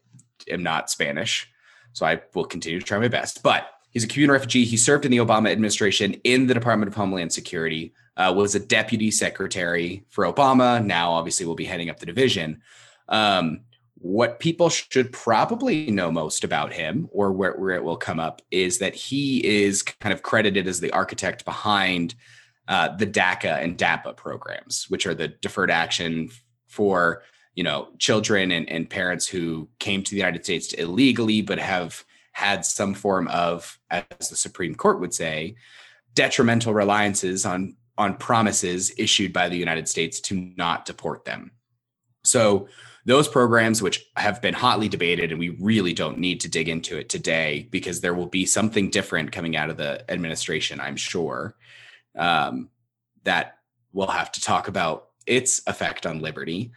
am 0.50 0.62
not 0.62 0.90
Spanish. 0.90 1.50
So 1.92 2.06
I 2.06 2.20
will 2.34 2.44
continue 2.44 2.78
to 2.78 2.84
try 2.84 2.98
my 2.98 3.08
best. 3.08 3.42
But 3.42 3.68
he's 3.90 4.04
a 4.04 4.08
Cuban 4.08 4.30
refugee. 4.30 4.64
He 4.64 4.76
served 4.76 5.04
in 5.04 5.10
the 5.10 5.18
Obama 5.18 5.50
administration 5.50 6.14
in 6.24 6.46
the 6.46 6.54
Department 6.54 6.88
of 6.88 6.94
Homeland 6.94 7.32
Security. 7.32 7.92
Uh, 8.20 8.30
was 8.30 8.54
a 8.54 8.60
deputy 8.60 9.10
secretary 9.10 10.04
for 10.10 10.30
Obama. 10.30 10.84
Now, 10.84 11.12
obviously, 11.12 11.46
will 11.46 11.54
be 11.54 11.64
heading 11.64 11.88
up 11.88 12.00
the 12.00 12.04
division. 12.04 12.60
Um, 13.08 13.60
what 13.94 14.40
people 14.40 14.68
should 14.68 15.10
probably 15.10 15.90
know 15.90 16.12
most 16.12 16.44
about 16.44 16.70
him 16.74 17.08
or 17.12 17.32
where, 17.32 17.52
where 17.54 17.74
it 17.74 17.82
will 17.82 17.96
come 17.96 18.20
up 18.20 18.42
is 18.50 18.78
that 18.78 18.94
he 18.94 19.64
is 19.64 19.80
kind 19.82 20.12
of 20.12 20.22
credited 20.22 20.66
as 20.66 20.80
the 20.80 20.90
architect 20.90 21.46
behind 21.46 22.14
uh, 22.68 22.94
the 22.94 23.06
DACA 23.06 23.62
and 23.62 23.78
DAPA 23.78 24.16
programs, 24.16 24.84
which 24.90 25.06
are 25.06 25.14
the 25.14 25.28
deferred 25.28 25.70
action 25.70 26.28
for 26.66 27.22
you 27.54 27.64
know 27.64 27.88
children 27.98 28.52
and, 28.52 28.68
and 28.68 28.90
parents 28.90 29.26
who 29.26 29.66
came 29.78 30.02
to 30.02 30.10
the 30.10 30.18
United 30.18 30.44
States 30.44 30.74
illegally 30.74 31.40
but 31.40 31.58
have 31.58 32.04
had 32.32 32.66
some 32.66 32.92
form 32.92 33.28
of, 33.28 33.78
as 33.90 34.28
the 34.28 34.36
Supreme 34.36 34.74
Court 34.74 35.00
would 35.00 35.14
say, 35.14 35.56
detrimental 36.14 36.74
reliances 36.74 37.46
on 37.46 37.76
on 38.00 38.16
promises 38.16 38.92
issued 38.98 39.32
by 39.32 39.48
the 39.48 39.56
United 39.56 39.88
States 39.88 40.20
to 40.20 40.52
not 40.56 40.86
deport 40.86 41.24
them. 41.24 41.52
So 42.24 42.68
those 43.06 43.28
programs 43.28 43.82
which 43.82 44.06
have 44.16 44.42
been 44.42 44.54
hotly 44.54 44.88
debated 44.88 45.30
and 45.30 45.38
we 45.38 45.50
really 45.60 45.92
don't 45.92 46.18
need 46.18 46.40
to 46.40 46.48
dig 46.48 46.68
into 46.68 46.98
it 46.98 47.08
today 47.08 47.68
because 47.70 48.00
there 48.00 48.14
will 48.14 48.26
be 48.26 48.44
something 48.44 48.90
different 48.90 49.32
coming 49.32 49.56
out 49.56 49.70
of 49.70 49.76
the 49.76 50.10
administration 50.10 50.80
i'm 50.80 50.96
sure 50.96 51.54
um, 52.16 52.68
that 53.24 53.58
we'll 53.92 54.06
have 54.06 54.30
to 54.30 54.40
talk 54.40 54.68
about 54.68 55.08
its 55.26 55.62
effect 55.66 56.06
on 56.06 56.20
liberty 56.20 56.72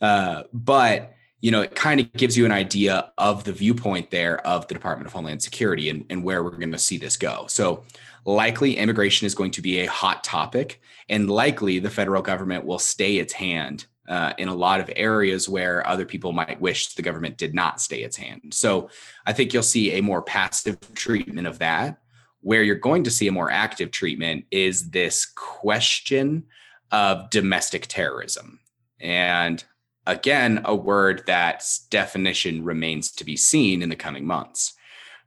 uh, 0.00 0.44
but 0.52 1.12
you 1.40 1.50
know 1.50 1.60
it 1.60 1.74
kind 1.74 2.00
of 2.00 2.10
gives 2.14 2.36
you 2.36 2.46
an 2.46 2.52
idea 2.52 3.12
of 3.18 3.44
the 3.44 3.52
viewpoint 3.52 4.10
there 4.10 4.44
of 4.46 4.66
the 4.68 4.74
department 4.74 5.06
of 5.06 5.12
homeland 5.12 5.42
security 5.42 5.90
and, 5.90 6.06
and 6.08 6.24
where 6.24 6.42
we're 6.42 6.50
going 6.50 6.72
to 6.72 6.78
see 6.78 6.96
this 6.96 7.16
go 7.16 7.46
so 7.48 7.84
likely 8.26 8.76
immigration 8.76 9.24
is 9.26 9.34
going 9.34 9.52
to 9.52 9.62
be 9.62 9.80
a 9.80 9.86
hot 9.86 10.22
topic 10.24 10.80
and 11.08 11.30
likely 11.30 11.78
the 11.78 11.88
federal 11.88 12.20
government 12.20 12.66
will 12.66 12.78
stay 12.78 13.16
its 13.16 13.32
hand 13.32 13.86
uh, 14.08 14.32
in 14.36 14.48
a 14.48 14.54
lot 14.54 14.80
of 14.80 14.90
areas 14.96 15.48
where 15.48 15.86
other 15.86 16.04
people 16.04 16.32
might 16.32 16.60
wish 16.60 16.94
the 16.94 17.02
government 17.02 17.38
did 17.38 17.54
not 17.54 17.80
stay 17.80 18.02
its 18.02 18.16
hand. 18.16 18.52
So 18.52 18.90
I 19.24 19.32
think 19.32 19.52
you'll 19.52 19.62
see 19.62 19.92
a 19.92 20.02
more 20.02 20.22
passive 20.22 20.78
treatment 20.94 21.46
of 21.46 21.60
that. 21.60 21.98
Where 22.40 22.62
you're 22.62 22.76
going 22.76 23.02
to 23.04 23.10
see 23.10 23.26
a 23.26 23.32
more 23.32 23.50
active 23.50 23.90
treatment 23.90 24.44
is 24.52 24.90
this 24.90 25.26
question 25.26 26.44
of 26.92 27.30
domestic 27.30 27.86
terrorism. 27.88 28.60
And 29.00 29.64
again, 30.06 30.62
a 30.64 30.74
word 30.74 31.24
that's 31.26 31.80
definition 31.86 32.62
remains 32.64 33.10
to 33.12 33.24
be 33.24 33.36
seen 33.36 33.82
in 33.82 33.88
the 33.88 33.96
coming 33.96 34.26
months. 34.26 34.74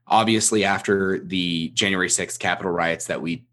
Obviously, 0.10 0.64
after 0.64 1.20
the 1.20 1.70
January 1.70 2.10
6th 2.10 2.40
Capitol 2.40 2.72
riots 2.72 3.06
that 3.06 3.22
we 3.22 3.46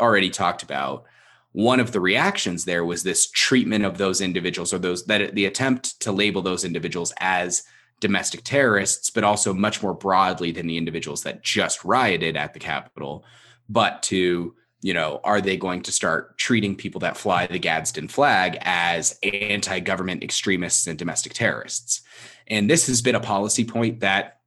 already 0.00 0.30
talked 0.30 0.62
about, 0.62 1.04
one 1.52 1.80
of 1.80 1.92
the 1.92 2.00
reactions 2.00 2.64
there 2.64 2.84
was 2.84 3.02
this 3.02 3.28
treatment 3.30 3.84
of 3.84 3.98
those 3.98 4.20
individuals 4.20 4.72
or 4.72 4.78
those 4.78 5.04
that 5.06 5.34
the 5.34 5.46
attempt 5.46 6.00
to 6.00 6.12
label 6.12 6.42
those 6.42 6.64
individuals 6.64 7.12
as 7.18 7.64
domestic 8.00 8.42
terrorists, 8.44 9.10
but 9.10 9.24
also 9.24 9.52
much 9.52 9.82
more 9.82 9.94
broadly 9.94 10.52
than 10.52 10.66
the 10.66 10.78
individuals 10.78 11.22
that 11.22 11.42
just 11.42 11.84
rioted 11.84 12.36
at 12.36 12.54
the 12.54 12.58
Capitol, 12.58 13.24
but 13.68 14.02
to, 14.02 14.54
you 14.80 14.94
know, 14.94 15.20
are 15.22 15.40
they 15.40 15.56
going 15.56 15.82
to 15.82 15.92
start 15.92 16.38
treating 16.38 16.74
people 16.74 17.00
that 17.00 17.16
fly 17.16 17.46
the 17.46 17.58
Gadsden 17.58 18.08
flag 18.08 18.58
as 18.62 19.18
anti 19.22 19.80
government 19.80 20.24
extremists 20.24 20.86
and 20.86 20.98
domestic 20.98 21.34
terrorists? 21.34 22.00
And 22.46 22.70
this 22.70 22.86
has 22.86 23.02
been 23.02 23.14
a 23.14 23.20
policy 23.20 23.64
point 23.64 24.00
that 24.00 24.39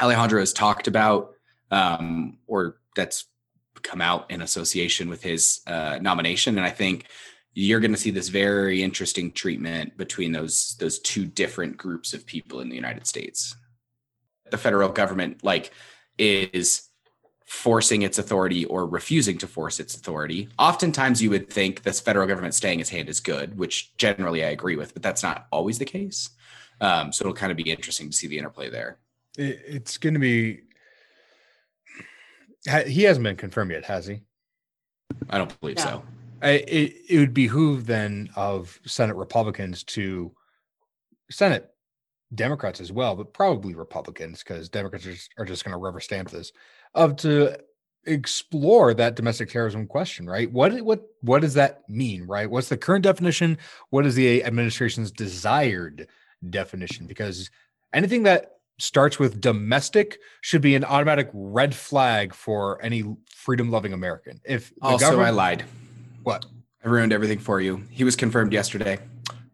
Alejandro 0.00 0.40
has 0.40 0.52
talked 0.52 0.88
about, 0.88 1.32
um, 1.70 2.38
or 2.46 2.76
that's 2.94 3.24
come 3.82 4.00
out 4.00 4.30
in 4.30 4.42
association 4.42 5.08
with 5.08 5.22
his 5.22 5.60
uh, 5.66 5.98
nomination. 6.00 6.56
And 6.58 6.66
I 6.66 6.70
think 6.70 7.06
you're 7.54 7.80
going 7.80 7.92
to 7.92 7.98
see 7.98 8.10
this 8.10 8.28
very 8.28 8.82
interesting 8.82 9.32
treatment 9.32 9.96
between 9.96 10.32
those 10.32 10.76
those 10.78 10.98
two 10.98 11.24
different 11.24 11.76
groups 11.76 12.12
of 12.12 12.26
people 12.26 12.60
in 12.60 12.68
the 12.68 12.76
United 12.76 13.06
States. 13.06 13.54
the 14.50 14.58
federal 14.58 14.88
government 14.88 15.42
like 15.44 15.72
is 16.18 16.88
forcing 17.46 18.02
its 18.02 18.18
authority 18.18 18.64
or 18.64 18.86
refusing 18.86 19.38
to 19.38 19.46
force 19.46 19.78
its 19.78 19.94
authority. 19.94 20.48
Oftentimes 20.58 21.22
you 21.22 21.30
would 21.30 21.48
think 21.48 21.82
this 21.82 22.00
federal 22.00 22.26
government 22.26 22.54
staying 22.54 22.80
its 22.80 22.90
hand 22.90 23.08
is 23.08 23.20
good, 23.20 23.56
which 23.56 23.96
generally 23.96 24.44
I 24.44 24.48
agree 24.48 24.76
with, 24.76 24.94
but 24.94 25.02
that's 25.02 25.22
not 25.22 25.46
always 25.52 25.78
the 25.78 25.84
case. 25.84 26.30
Um, 26.80 27.12
so 27.12 27.22
it'll 27.22 27.34
kind 27.34 27.52
of 27.52 27.56
be 27.56 27.70
interesting 27.70 28.10
to 28.10 28.16
see 28.16 28.26
the 28.26 28.38
interplay 28.38 28.68
there. 28.68 28.98
It, 29.36 29.60
it's 29.66 29.98
going 29.98 30.14
to 30.14 30.20
be. 30.20 30.60
He 32.86 33.04
hasn't 33.04 33.22
been 33.22 33.36
confirmed 33.36 33.70
yet, 33.70 33.84
has 33.84 34.06
he? 34.06 34.22
I 35.30 35.38
don't 35.38 35.60
believe 35.60 35.78
so. 35.78 36.02
I, 36.42 36.50
it, 36.50 36.94
it 37.08 37.18
would 37.18 37.34
behoove 37.34 37.86
then 37.86 38.28
of 38.34 38.78
Senate 38.84 39.16
Republicans 39.16 39.84
to 39.84 40.32
Senate 41.30 41.70
Democrats 42.34 42.80
as 42.80 42.92
well, 42.92 43.14
but 43.14 43.32
probably 43.32 43.74
Republicans 43.74 44.42
because 44.42 44.68
Democrats 44.68 45.06
are 45.06 45.12
just, 45.12 45.30
are 45.38 45.44
just 45.44 45.64
going 45.64 45.72
to 45.72 45.78
rubber 45.78 46.00
stamp 46.00 46.30
this 46.30 46.52
of 46.94 47.16
to 47.16 47.56
explore 48.06 48.94
that 48.94 49.16
domestic 49.16 49.50
terrorism 49.50 49.86
question, 49.86 50.26
right? 50.26 50.50
What 50.50 50.80
what 50.82 51.02
what 51.22 51.40
does 51.42 51.54
that 51.54 51.88
mean, 51.88 52.26
right? 52.26 52.50
What's 52.50 52.68
the 52.68 52.76
current 52.76 53.04
definition? 53.04 53.58
What 53.90 54.06
is 54.06 54.14
the 54.14 54.44
administration's 54.44 55.10
desired 55.10 56.08
definition? 56.50 57.06
Because 57.06 57.50
anything 57.92 58.24
that 58.24 58.52
starts 58.78 59.18
with 59.18 59.40
domestic 59.40 60.18
should 60.40 60.62
be 60.62 60.74
an 60.74 60.84
automatic 60.84 61.30
red 61.32 61.74
flag 61.74 62.34
for 62.34 62.82
any 62.82 63.04
freedom 63.30 63.70
loving 63.70 63.92
American. 63.92 64.40
If 64.44 64.72
also 64.82 65.20
I 65.20 65.30
lied. 65.30 65.64
What? 66.22 66.46
I 66.84 66.88
ruined 66.88 67.12
everything 67.12 67.38
for 67.38 67.60
you. 67.60 67.82
He 67.90 68.04
was 68.04 68.16
confirmed 68.16 68.52
yesterday. 68.52 68.98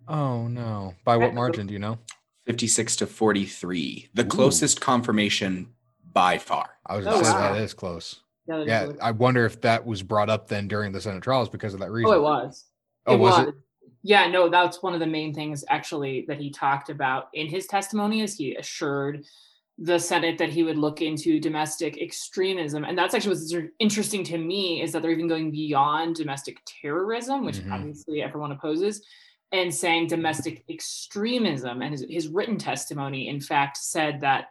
Oh 0.09 0.49
no. 0.49 0.95
By 1.05 1.17
what 1.17 1.35
margin 1.35 1.67
do 1.67 1.73
you 1.73 1.79
know? 1.79 1.99
56 2.47 2.97
to 2.97 3.07
43. 3.07 4.11
The 4.15 4.23
Ooh. 4.23 4.27
closest 4.27 4.81
confirmation 4.81 5.69
by 6.13 6.39
far. 6.39 6.71
I 6.87 6.97
was 6.97 7.07
oh, 7.07 7.21
wow. 7.21 7.53
that 7.53 7.61
is 7.61 7.75
close. 7.75 8.21
Yeah, 8.47 8.65
yeah 8.65 8.93
I 9.01 9.13
wonder 9.13 9.47
if 9.47 9.61
that 9.61 9.87
was 9.87 10.03
brought 10.03 10.29
up 10.29 10.49
then 10.49 10.67
during 10.67 10.93
the 10.93 11.01
Senate 11.01 11.23
trials 11.23 11.49
because 11.49 11.75
of 11.75 11.81
that 11.81 11.91
reason. 11.91 12.13
Oh, 12.13 12.17
it 12.17 12.23
was. 12.23 12.65
Oh, 13.07 13.15
it 13.15 13.19
was, 13.19 13.39
was 13.39 13.49
it? 13.49 13.55
Yeah, 14.03 14.27
no, 14.29 14.49
that's 14.49 14.83
one 14.83 14.95
of 14.95 15.01
the 15.01 15.07
main 15.07 15.33
things 15.33 15.65
actually 15.69 16.25
that 16.27 16.39
he 16.39 16.51
talked 16.51 16.91
about 16.91 17.29
in 17.35 17.47
his 17.47 17.67
testimony 17.67 18.21
is 18.21 18.35
he 18.35 18.57
assured 18.57 19.25
the 19.79 19.99
Senate 19.99 20.39
that 20.39 20.51
he 20.51 20.63
would 20.63 20.77
look 20.77 21.01
into 21.01 21.41
domestic 21.41 22.01
extremism. 22.01 22.85
And 22.85 22.97
that's 22.97 23.15
actually 23.15 23.37
what's 23.37 23.55
interesting 23.79 24.23
to 24.25 24.39
me 24.39 24.83
is 24.83 24.93
that 24.93 25.03
they're 25.03 25.13
even 25.13 25.29
going 25.29 25.51
beyond 25.51 26.17
domestic 26.17 26.59
terrorism, 26.67 27.45
which 27.45 27.57
mm-hmm. 27.57 27.73
obviously 27.73 28.23
everyone 28.23 28.53
opposes, 28.53 29.05
and 29.51 29.75
saying 29.75 30.09
domestic 30.09 30.65
extremism. 30.69 31.81
And 31.81 31.93
his, 31.93 32.05
his 32.09 32.29
written 32.29 32.59
testimony, 32.59 33.29
in 33.29 33.41
fact, 33.41 33.77
said 33.77 34.21
that, 34.21 34.47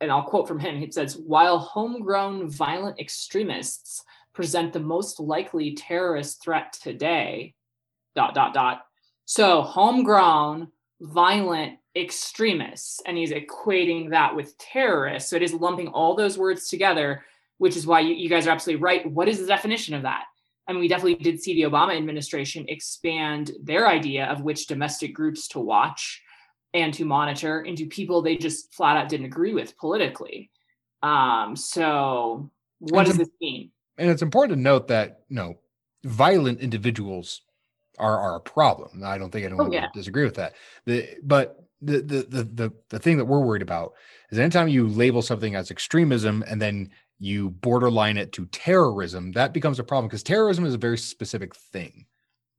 and 0.00 0.10
I'll 0.10 0.24
quote 0.24 0.48
from 0.48 0.58
him, 0.58 0.82
it 0.82 0.94
says, 0.94 1.16
while 1.16 1.58
homegrown 1.58 2.50
violent 2.50 2.98
extremists 2.98 4.02
present 4.32 4.72
the 4.72 4.80
most 4.80 5.20
likely 5.20 5.74
terrorist 5.74 6.42
threat 6.42 6.72
today, 6.82 7.54
dot, 8.14 8.34
dot, 8.34 8.54
dot. 8.54 8.86
So 9.24 9.62
homegrown 9.62 10.68
violent 11.00 11.78
extremists 11.96 13.00
and 13.06 13.16
he's 13.16 13.32
equating 13.32 14.10
that 14.10 14.34
with 14.34 14.56
terrorists 14.58 15.30
so 15.30 15.36
it 15.36 15.42
is 15.42 15.54
lumping 15.54 15.88
all 15.88 16.16
those 16.16 16.36
words 16.36 16.68
together 16.68 17.24
which 17.58 17.76
is 17.76 17.86
why 17.86 18.00
you, 18.00 18.14
you, 18.14 18.28
guys 18.28 18.48
are 18.48 18.50
absolutely 18.50 18.82
right 18.82 19.08
what 19.12 19.28
is 19.28 19.38
the 19.38 19.46
definition 19.46 19.94
of 19.94 20.02
that 20.02 20.24
I 20.66 20.72
mean, 20.72 20.80
we 20.80 20.88
definitely 20.88 21.16
did 21.16 21.42
see 21.42 21.54
the 21.54 21.68
Obama 21.68 21.96
administration 21.96 22.64
expand 22.68 23.52
their 23.62 23.86
idea 23.86 24.26
of 24.26 24.40
which 24.40 24.66
domestic 24.66 25.14
groups 25.14 25.48
to 25.48 25.60
watch 25.60 26.22
and 26.72 26.92
to 26.94 27.04
monitor 27.04 27.62
into 27.62 27.86
people 27.86 28.22
they 28.22 28.36
just 28.36 28.72
flat 28.74 28.96
out 28.96 29.08
didn't 29.08 29.26
agree 29.26 29.52
with 29.52 29.76
politically. 29.76 30.50
Um, 31.02 31.54
so, 31.54 32.50
what 32.78 33.00
and 33.00 33.08
does 33.08 33.18
this 33.18 33.28
mean? 33.40 33.70
And 33.98 34.10
it's 34.10 34.22
important 34.22 34.58
to 34.58 34.62
note 34.62 34.88
that 34.88 35.20
you 35.28 35.36
know, 35.36 35.58
violent 36.04 36.60
individuals 36.60 37.42
are 37.98 38.18
are 38.18 38.36
a 38.36 38.40
problem. 38.40 39.02
I 39.04 39.18
don't 39.18 39.30
think 39.30 39.44
oh, 39.44 39.48
anyone 39.48 39.68
oh, 39.68 39.72
yeah. 39.72 39.82
would 39.82 39.92
disagree 39.92 40.24
with 40.24 40.34
that. 40.34 40.54
The 40.86 41.08
but 41.22 41.64
the, 41.80 42.00
the 42.00 42.22
the 42.22 42.44
the 42.44 42.72
the 42.90 42.98
thing 42.98 43.18
that 43.18 43.24
we're 43.24 43.40
worried 43.40 43.62
about 43.62 43.94
is 44.30 44.38
anytime 44.38 44.68
you 44.68 44.88
label 44.88 45.22
something 45.22 45.54
as 45.54 45.70
extremism 45.70 46.44
and 46.48 46.60
then 46.60 46.90
you 47.18 47.50
borderline 47.50 48.16
it 48.16 48.32
to 48.32 48.46
terrorism, 48.46 49.32
that 49.32 49.52
becomes 49.52 49.78
a 49.78 49.84
problem 49.84 50.08
because 50.08 50.22
terrorism 50.22 50.64
is 50.64 50.74
a 50.74 50.78
very 50.78 50.98
specific 50.98 51.54
thing. 51.54 52.06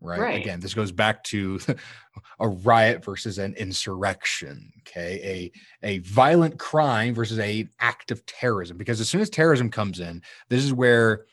Right? 0.02 0.20
right? 0.20 0.42
Again, 0.42 0.60
this 0.60 0.74
goes 0.74 0.92
back 0.92 1.24
to 1.26 1.60
a 2.40 2.48
riot 2.48 3.04
versus 3.04 3.40
an 3.40 3.56
insurrection. 3.56 4.72
Okay. 4.82 5.52
A 5.84 5.88
a 5.88 6.00
violent 6.00 6.60
crime 6.60 7.16
versus 7.16 7.40
a 7.40 7.68
act 7.80 8.12
of 8.12 8.26
terrorism. 8.26 8.78
Because 8.78 9.00
as 9.02 9.10
soon 9.10 9.22
as 9.22 9.30
terrorism 9.30 9.70
comes 9.70 10.00
in, 10.00 10.22
this 10.50 10.64
is 10.64 10.74
where 10.74 11.26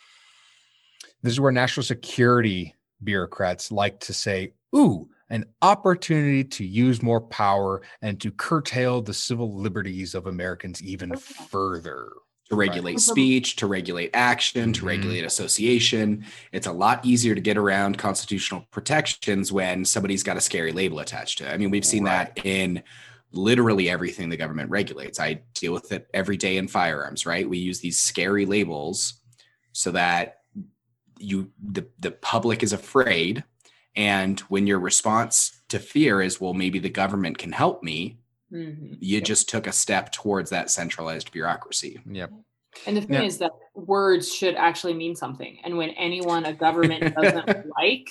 this 1.22 1.32
is 1.32 1.40
where 1.40 1.52
national 1.52 1.84
security 1.84 2.74
bureaucrats 3.04 3.72
like 3.72 4.00
to 4.00 4.12
say, 4.12 4.52
ooh, 4.74 5.08
an 5.30 5.46
opportunity 5.62 6.44
to 6.44 6.64
use 6.64 7.02
more 7.02 7.20
power 7.20 7.82
and 8.02 8.20
to 8.20 8.30
curtail 8.30 9.00
the 9.00 9.14
civil 9.14 9.56
liberties 9.56 10.14
of 10.14 10.26
Americans 10.26 10.82
even 10.82 11.16
further. 11.16 12.10
To 12.50 12.56
regulate 12.56 12.92
right. 12.92 13.00
speech, 13.00 13.56
to 13.56 13.66
regulate 13.66 14.10
action, 14.12 14.74
to 14.74 14.80
mm-hmm. 14.80 14.88
regulate 14.88 15.24
association. 15.24 16.26
It's 16.52 16.66
a 16.66 16.72
lot 16.72 17.02
easier 17.02 17.34
to 17.34 17.40
get 17.40 17.56
around 17.56 17.96
constitutional 17.96 18.66
protections 18.70 19.50
when 19.50 19.86
somebody's 19.86 20.22
got 20.22 20.36
a 20.36 20.40
scary 20.40 20.72
label 20.72 20.98
attached 20.98 21.38
to 21.38 21.48
it. 21.48 21.54
I 21.54 21.56
mean, 21.56 21.70
we've 21.70 21.84
seen 21.84 22.04
right. 22.04 22.34
that 22.34 22.44
in 22.44 22.82
literally 23.32 23.88
everything 23.88 24.28
the 24.28 24.36
government 24.36 24.68
regulates. 24.68 25.18
I 25.18 25.40
deal 25.54 25.72
with 25.72 25.92
it 25.92 26.08
every 26.12 26.36
day 26.36 26.58
in 26.58 26.68
firearms, 26.68 27.24
right? 27.24 27.48
We 27.48 27.56
use 27.56 27.80
these 27.80 27.98
scary 27.98 28.44
labels 28.44 29.14
so 29.72 29.90
that 29.92 30.41
you 31.22 31.50
the, 31.62 31.86
the 32.00 32.10
public 32.10 32.62
is 32.62 32.72
afraid 32.72 33.44
and 33.94 34.40
when 34.40 34.66
your 34.66 34.78
response 34.78 35.62
to 35.68 35.78
fear 35.78 36.20
is 36.20 36.40
well 36.40 36.54
maybe 36.54 36.78
the 36.78 36.90
government 36.90 37.38
can 37.38 37.52
help 37.52 37.82
me 37.82 38.18
mm-hmm. 38.52 38.94
you 39.00 39.18
yep. 39.18 39.24
just 39.24 39.48
took 39.48 39.66
a 39.66 39.72
step 39.72 40.12
towards 40.12 40.50
that 40.50 40.70
centralized 40.70 41.30
bureaucracy 41.32 42.00
yep 42.06 42.32
and 42.86 42.96
the 42.96 43.02
thing 43.02 43.22
is 43.22 43.38
that 43.38 43.52
words 43.74 44.32
should 44.32 44.54
actually 44.54 44.94
mean 44.94 45.14
something 45.14 45.58
and 45.64 45.76
when 45.76 45.90
anyone 45.90 46.44
a 46.44 46.52
government 46.52 47.14
doesn't 47.20 47.66
like 47.78 48.08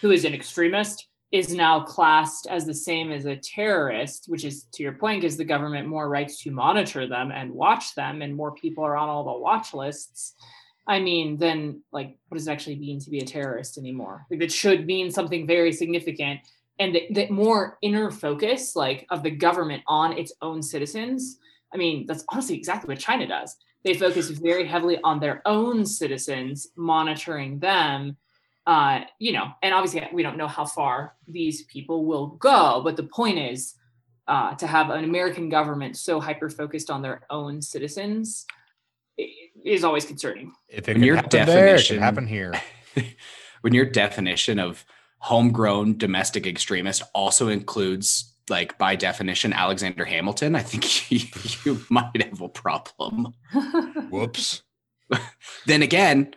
who 0.00 0.10
is 0.10 0.24
an 0.24 0.34
extremist 0.34 1.08
is 1.30 1.54
now 1.54 1.80
classed 1.80 2.46
as 2.48 2.64
the 2.64 2.74
same 2.74 3.12
as 3.12 3.26
a 3.26 3.36
terrorist, 3.36 4.26
which 4.28 4.44
is 4.44 4.64
to 4.72 4.82
your 4.82 4.94
point, 4.94 5.20
gives 5.20 5.36
the 5.36 5.44
government 5.44 5.86
more 5.86 6.08
rights 6.08 6.42
to 6.42 6.50
monitor 6.50 7.06
them 7.06 7.30
and 7.30 7.52
watch 7.52 7.94
them, 7.94 8.22
and 8.22 8.34
more 8.34 8.52
people 8.52 8.84
are 8.84 8.96
on 8.96 9.08
all 9.08 9.24
the 9.24 9.40
watch 9.40 9.74
lists. 9.74 10.34
I 10.88 11.00
mean, 11.00 11.36
then 11.36 11.82
like, 11.92 12.16
what 12.28 12.38
does 12.38 12.48
it 12.48 12.50
actually 12.50 12.76
mean 12.76 12.98
to 13.00 13.10
be 13.10 13.18
a 13.18 13.26
terrorist 13.26 13.76
anymore? 13.76 14.26
Like, 14.30 14.40
it 14.40 14.50
should 14.50 14.86
mean 14.86 15.10
something 15.10 15.46
very 15.46 15.72
significant, 15.72 16.40
and 16.78 16.94
the, 16.94 17.06
the 17.10 17.28
more 17.28 17.78
inner 17.82 18.10
focus, 18.10 18.74
like, 18.74 19.06
of 19.10 19.22
the 19.22 19.30
government 19.30 19.82
on 19.86 20.16
its 20.16 20.32
own 20.40 20.62
citizens. 20.62 21.38
I 21.74 21.76
mean, 21.76 22.06
that's 22.06 22.24
honestly 22.30 22.56
exactly 22.56 22.88
what 22.88 22.98
China 22.98 23.26
does. 23.26 23.54
They 23.84 23.94
focus 23.94 24.30
very 24.30 24.66
heavily 24.66 24.98
on 25.04 25.20
their 25.20 25.42
own 25.44 25.84
citizens, 25.84 26.68
monitoring 26.76 27.58
them. 27.58 28.16
Uh, 28.66 29.00
you 29.18 29.32
know, 29.32 29.46
and 29.62 29.72
obviously 29.72 30.06
we 30.12 30.22
don't 30.22 30.36
know 30.36 30.48
how 30.48 30.64
far 30.64 31.14
these 31.26 31.64
people 31.64 32.04
will 32.04 32.28
go, 32.28 32.80
but 32.82 32.96
the 32.96 33.02
point 33.02 33.38
is 33.38 33.74
uh, 34.26 34.54
to 34.56 34.66
have 34.66 34.90
an 34.90 35.04
American 35.04 35.48
government 35.48 35.96
so 35.96 36.20
hyper 36.20 36.50
focused 36.50 36.90
on 36.90 37.00
their 37.00 37.22
own 37.30 37.62
citizens 37.62 38.46
is 39.68 39.84
always 39.84 40.04
concerning. 40.04 40.52
If 40.68 40.88
it 40.88 40.94
when 40.94 41.04
your 41.04 41.16
definition 41.16 41.96
there, 41.96 41.98
it 41.98 42.02
happen 42.02 42.26
here. 42.26 42.54
when 43.60 43.74
your 43.74 43.86
definition 43.86 44.58
of 44.58 44.84
homegrown 45.18 45.98
domestic 45.98 46.46
extremist 46.46 47.02
also 47.14 47.48
includes 47.48 48.34
like 48.48 48.78
by 48.78 48.96
definition 48.96 49.52
Alexander 49.52 50.04
Hamilton, 50.04 50.54
I 50.54 50.62
think 50.62 51.10
you, 51.10 51.28
you 51.64 51.84
might 51.90 52.22
have 52.22 52.40
a 52.40 52.48
problem. 52.48 53.34
Whoops. 54.10 54.62
then 55.66 55.82
again, 55.82 56.34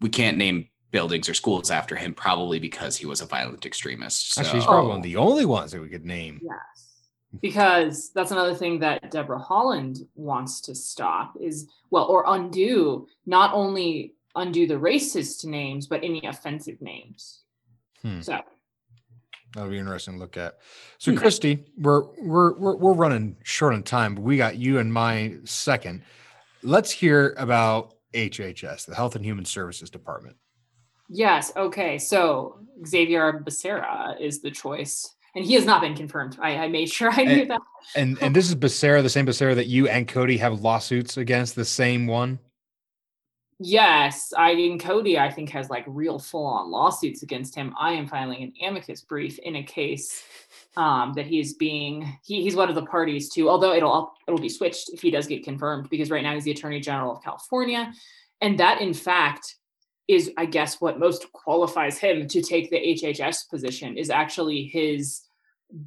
we 0.00 0.08
can't 0.08 0.36
name 0.36 0.68
buildings 0.90 1.28
or 1.28 1.34
schools 1.34 1.70
after 1.70 1.96
him, 1.96 2.14
probably 2.14 2.58
because 2.58 2.96
he 2.96 3.06
was 3.06 3.20
a 3.20 3.26
violent 3.26 3.66
extremist. 3.66 4.34
So. 4.34 4.40
Actually, 4.40 4.60
he's 4.60 4.66
probably 4.66 4.88
one 4.88 4.96
of 4.98 5.02
the 5.02 5.16
oh. 5.16 5.24
only 5.24 5.44
ones 5.44 5.72
that 5.72 5.80
we 5.80 5.88
could 5.88 6.04
name. 6.04 6.40
Yes 6.42 6.73
because 7.40 8.10
that's 8.14 8.30
another 8.30 8.54
thing 8.54 8.78
that 8.80 9.10
Deborah 9.10 9.40
Haaland 9.40 10.06
wants 10.14 10.60
to 10.62 10.74
stop 10.74 11.34
is 11.40 11.68
well 11.90 12.04
or 12.04 12.24
undo 12.26 13.06
not 13.26 13.52
only 13.54 14.14
undo 14.36 14.66
the 14.66 14.74
racist 14.74 15.44
names 15.44 15.86
but 15.86 16.02
any 16.02 16.24
offensive 16.26 16.80
names. 16.80 17.42
Hmm. 18.02 18.20
So 18.20 18.40
that'll 19.54 19.70
be 19.70 19.78
interesting 19.78 20.14
to 20.14 20.20
look 20.20 20.36
at. 20.36 20.58
So 20.98 21.12
hmm. 21.12 21.18
Christy, 21.18 21.64
we're, 21.78 22.02
we're 22.20 22.54
we're 22.58 22.76
we're 22.76 22.92
running 22.92 23.36
short 23.42 23.74
on 23.74 23.82
time, 23.82 24.14
but 24.14 24.22
we 24.22 24.36
got 24.36 24.56
you 24.56 24.78
and 24.78 24.92
my 24.92 25.36
second. 25.44 26.02
Let's 26.62 26.90
hear 26.90 27.34
about 27.38 27.94
HHS, 28.14 28.86
the 28.86 28.94
Health 28.94 29.16
and 29.16 29.24
Human 29.24 29.44
Services 29.44 29.90
Department. 29.90 30.36
Yes. 31.08 31.52
Okay. 31.56 31.98
So 31.98 32.58
Xavier 32.86 33.42
Becerra 33.44 34.18
is 34.20 34.40
the 34.40 34.50
choice 34.50 35.14
and 35.34 35.44
he 35.44 35.54
has 35.54 35.64
not 35.64 35.80
been 35.80 35.94
confirmed. 35.94 36.38
I, 36.40 36.56
I 36.56 36.68
made 36.68 36.90
sure 36.90 37.10
I 37.12 37.24
knew 37.24 37.46
that. 37.46 37.60
And 37.94 38.18
and 38.22 38.34
this 38.34 38.48
is 38.48 38.54
Becerra, 38.54 39.02
the 39.02 39.10
same 39.10 39.26
Becerra 39.26 39.54
that 39.54 39.66
you 39.66 39.88
and 39.88 40.06
Cody 40.08 40.38
have 40.38 40.60
lawsuits 40.60 41.16
against, 41.16 41.54
the 41.54 41.64
same 41.64 42.06
one. 42.06 42.38
Yes, 43.60 44.32
I 44.36 44.54
mean 44.54 44.78
Cody, 44.78 45.18
I 45.18 45.30
think 45.30 45.50
has 45.50 45.70
like 45.70 45.84
real 45.86 46.18
full-on 46.18 46.70
lawsuits 46.70 47.22
against 47.22 47.54
him. 47.54 47.72
I 47.78 47.92
am 47.92 48.08
filing 48.08 48.42
an 48.42 48.52
amicus 48.66 49.02
brief 49.02 49.38
in 49.38 49.56
a 49.56 49.62
case 49.62 50.24
um, 50.76 51.12
that 51.14 51.26
he 51.26 51.38
is 51.38 51.54
being 51.54 52.18
he, 52.24 52.42
he's 52.42 52.56
one 52.56 52.68
of 52.68 52.74
the 52.74 52.86
parties 52.86 53.28
to. 53.30 53.48
Although 53.48 53.72
it'll 53.74 54.12
it'll 54.26 54.40
be 54.40 54.48
switched 54.48 54.90
if 54.92 55.02
he 55.02 55.10
does 55.10 55.26
get 55.26 55.44
confirmed 55.44 55.88
because 55.88 56.10
right 56.10 56.22
now 56.22 56.34
he's 56.34 56.44
the 56.44 56.50
Attorney 56.50 56.80
General 56.80 57.12
of 57.12 57.22
California, 57.22 57.92
and 58.40 58.58
that 58.58 58.80
in 58.80 58.92
fact 58.92 59.56
is 60.08 60.32
I 60.36 60.46
guess 60.46 60.80
what 60.80 60.98
most 60.98 61.30
qualifies 61.32 61.98
him 61.98 62.26
to 62.28 62.42
take 62.42 62.70
the 62.70 62.80
HHS 62.80 63.48
position 63.48 63.96
is 63.96 64.10
actually 64.10 64.64
his 64.64 65.23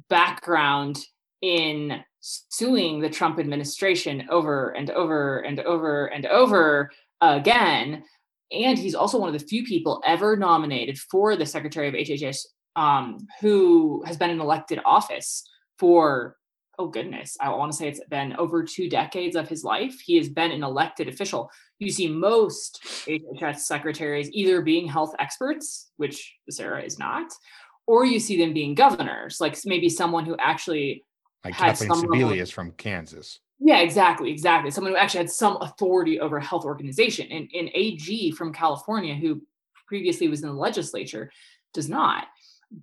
background 0.08 0.98
in 1.40 2.00
suing 2.20 3.00
the 3.00 3.10
Trump 3.10 3.38
administration 3.38 4.26
over 4.30 4.70
and 4.70 4.90
over 4.90 5.40
and 5.40 5.60
over 5.60 6.06
and 6.06 6.26
over 6.26 6.90
again. 7.20 8.02
And 8.50 8.78
he's 8.78 8.94
also 8.94 9.18
one 9.18 9.32
of 9.32 9.38
the 9.38 9.46
few 9.46 9.64
people 9.64 10.02
ever 10.06 10.36
nominated 10.36 10.98
for 10.98 11.36
the 11.36 11.46
Secretary 11.46 11.88
of 11.88 11.94
HHS 11.94 12.46
um, 12.76 13.18
who 13.40 14.02
has 14.06 14.16
been 14.16 14.30
in 14.30 14.40
elected 14.40 14.80
office 14.84 15.44
for, 15.78 16.36
oh 16.78 16.88
goodness, 16.88 17.36
I 17.40 17.50
want 17.50 17.72
to 17.72 17.78
say 17.78 17.88
it's 17.88 18.00
been 18.08 18.34
over 18.36 18.62
two 18.62 18.88
decades 18.88 19.36
of 19.36 19.48
his 19.48 19.64
life. 19.64 20.00
He 20.00 20.16
has 20.16 20.28
been 20.28 20.52
an 20.52 20.62
elected 20.62 21.08
official. 21.08 21.50
You 21.78 21.90
see 21.90 22.08
most 22.08 22.80
HHS 23.06 23.60
secretaries 23.60 24.30
either 24.32 24.62
being 24.62 24.88
health 24.88 25.14
experts, 25.18 25.90
which 25.96 26.36
Sarah 26.50 26.82
is 26.82 26.98
not, 26.98 27.32
or 27.88 28.04
you 28.04 28.20
see 28.20 28.36
them 28.36 28.52
being 28.52 28.74
governors, 28.74 29.40
like 29.40 29.56
maybe 29.64 29.88
someone 29.88 30.26
who 30.26 30.36
actually 30.38 31.04
like 31.42 31.56
Kathleen 31.56 31.90
Sebelius 31.90 32.52
from 32.52 32.72
Kansas. 32.72 33.40
Yeah, 33.58 33.80
exactly, 33.80 34.30
exactly. 34.30 34.70
Someone 34.70 34.92
who 34.92 34.98
actually 34.98 35.18
had 35.18 35.30
some 35.30 35.56
authority 35.62 36.20
over 36.20 36.36
a 36.36 36.44
health 36.44 36.66
organization. 36.66 37.26
And, 37.32 37.48
and 37.54 37.70
AG 37.74 38.32
from 38.32 38.52
California, 38.52 39.14
who 39.14 39.42
previously 39.86 40.28
was 40.28 40.42
in 40.42 40.48
the 40.48 40.54
legislature, 40.54 41.32
does 41.72 41.88
not. 41.88 42.26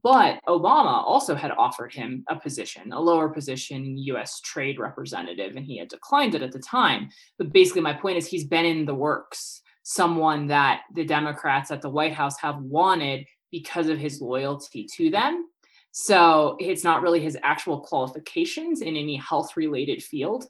But 0.01 0.39
Obama 0.47 1.03
also 1.06 1.36
had 1.36 1.51
offered 1.51 1.93
him 1.93 2.24
a 2.28 2.36
position, 2.36 2.91
a 2.91 2.99
lower 2.99 3.30
position, 3.30 3.95
US 3.99 4.41
trade 4.41 4.80
representative, 4.80 5.56
and 5.56 5.64
he 5.64 5.78
had 5.78 5.89
declined 5.89 6.34
it 6.34 6.41
at 6.41 6.51
the 6.51 6.60
time. 6.60 7.10
But 7.38 7.53
basically, 7.53 7.82
my 7.82 7.93
point 7.93 8.18
is 8.18 8.26
he's 8.26 8.45
been 8.45 8.66
in 8.66 8.86
the 8.86 8.95
works, 8.95 9.62
someone 9.84 10.47
that 10.47 10.82
the 10.95 11.06
Democrats 11.06 11.70
at 11.70 11.84
the 11.84 11.91
White 11.91 12.14
House 12.14 12.39
have 12.39 12.58
wanted 12.58 13.28
because 13.52 13.88
of 13.88 13.98
his 13.98 14.22
loyalty 14.22 14.88
to 14.96 15.10
them. 15.10 15.48
So 15.91 16.58
it's 16.60 16.84
not 16.84 17.02
really 17.02 17.22
his 17.22 17.38
actual 17.41 17.80
qualifications 17.80 18.82
in 18.82 18.98
any 18.98 19.16
health 19.16 19.56
related 19.56 20.04
field 20.04 20.46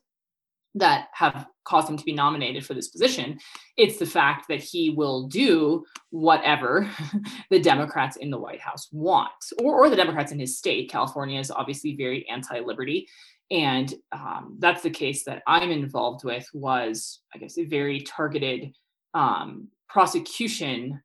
that 0.75 1.07
have 1.13 1.47
caused 1.63 1.89
him 1.89 1.97
to 1.97 2.03
be 2.03 2.13
nominated 2.13 2.65
for 2.65 2.73
this 2.73 2.89
position. 2.89 3.39
It's 3.77 3.97
the 3.97 4.05
fact 4.05 4.47
that 4.49 4.61
he 4.61 4.89
will 4.89 5.27
do 5.27 5.85
whatever 6.09 6.89
the 7.49 7.59
Democrats 7.59 8.17
in 8.17 8.29
the 8.29 8.37
White 8.37 8.59
House 8.59 8.89
want, 8.91 9.31
or, 9.59 9.75
or 9.75 9.89
the 9.89 9.95
Democrats 9.95 10.31
in 10.31 10.39
his 10.39 10.57
state. 10.57 10.91
California 10.91 11.39
is 11.39 11.49
obviously 11.49 11.95
very 11.95 12.27
anti 12.29 12.59
liberty. 12.59 13.07
And 13.51 13.93
um, 14.11 14.57
that's 14.59 14.81
the 14.81 14.89
case 14.89 15.23
that 15.25 15.43
I'm 15.47 15.69
involved 15.69 16.25
with 16.25 16.47
was, 16.53 17.21
I 17.33 17.37
guess, 17.37 17.57
a 17.57 17.65
very 17.65 18.01
targeted 18.01 18.73
um, 19.13 19.69
prosecution 19.87 21.01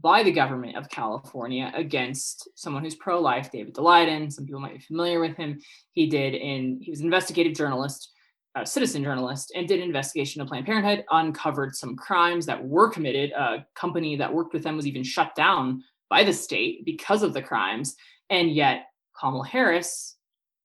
by 0.00 0.22
the 0.22 0.30
government 0.30 0.76
of 0.76 0.88
California 0.88 1.72
against 1.74 2.48
someone 2.54 2.84
who's 2.84 2.94
pro-life, 2.94 3.50
David 3.50 3.74
Daleiden. 3.74 4.32
Some 4.32 4.46
people 4.46 4.60
might 4.60 4.74
be 4.74 4.84
familiar 4.84 5.20
with 5.20 5.36
him. 5.36 5.60
He 5.92 6.06
did 6.06 6.34
in 6.34 6.78
he 6.80 6.90
was 6.90 7.00
an 7.00 7.06
investigative 7.06 7.54
journalist, 7.54 8.12
a 8.54 8.64
citizen 8.64 9.02
journalist, 9.02 9.52
and 9.56 9.66
did 9.66 9.80
an 9.80 9.86
investigation 9.86 10.40
of 10.40 10.48
Planned 10.48 10.66
Parenthood, 10.66 11.04
uncovered 11.10 11.74
some 11.74 11.96
crimes 11.96 12.46
that 12.46 12.64
were 12.64 12.90
committed. 12.90 13.32
A 13.32 13.66
company 13.74 14.16
that 14.16 14.32
worked 14.32 14.52
with 14.54 14.62
them 14.62 14.76
was 14.76 14.86
even 14.86 15.02
shut 15.02 15.34
down 15.34 15.82
by 16.08 16.24
the 16.24 16.32
state 16.32 16.84
because 16.84 17.22
of 17.22 17.34
the 17.34 17.42
crimes. 17.42 17.96
And 18.28 18.52
yet 18.52 18.86
Kamala 19.18 19.46
Harris 19.46 20.16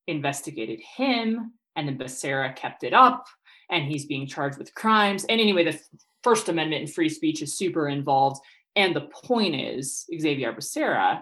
investigated 0.07 0.80
him, 0.97 1.53
and 1.76 1.88
then 1.88 1.97
Becerra 1.97 2.55
kept 2.55 2.84
it 2.84 2.93
up, 2.93 3.26
and 3.71 3.84
he's 3.84 4.05
being 4.05 4.28
charged 4.28 4.59
with 4.59 4.76
crimes. 4.76 5.26
And 5.26 5.41
anyway, 5.41 5.63
the 5.63 5.80
First 6.23 6.47
Amendment 6.49 6.84
and 6.84 6.93
free 6.93 7.09
speech 7.09 7.41
is 7.41 7.57
super 7.57 7.89
involved 7.89 8.41
and 8.76 8.95
the 8.95 9.09
point 9.23 9.55
is, 9.55 10.05
Xavier 10.19 10.53
Becerra 10.53 11.21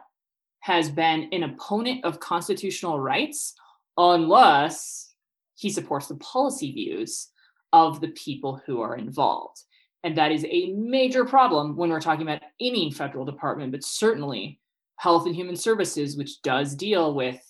has 0.61 0.89
been 0.89 1.29
an 1.31 1.43
opponent 1.43 2.03
of 2.05 2.19
constitutional 2.19 2.99
rights 2.99 3.53
unless 3.97 5.13
he 5.55 5.69
supports 5.69 6.07
the 6.07 6.15
policy 6.15 6.71
views 6.71 7.29
of 7.71 8.01
the 8.01 8.09
people 8.09 8.61
who 8.65 8.81
are 8.81 8.95
involved. 8.95 9.61
And 10.03 10.17
that 10.17 10.31
is 10.31 10.45
a 10.49 10.73
major 10.73 11.25
problem 11.25 11.75
when 11.75 11.89
we're 11.89 12.01
talking 12.01 12.23
about 12.23 12.41
any 12.59 12.91
federal 12.91 13.25
department, 13.25 13.71
but 13.71 13.83
certainly 13.83 14.59
Health 14.97 15.25
and 15.25 15.35
Human 15.35 15.55
Services, 15.55 16.17
which 16.17 16.41
does 16.41 16.75
deal 16.75 17.13
with 17.13 17.41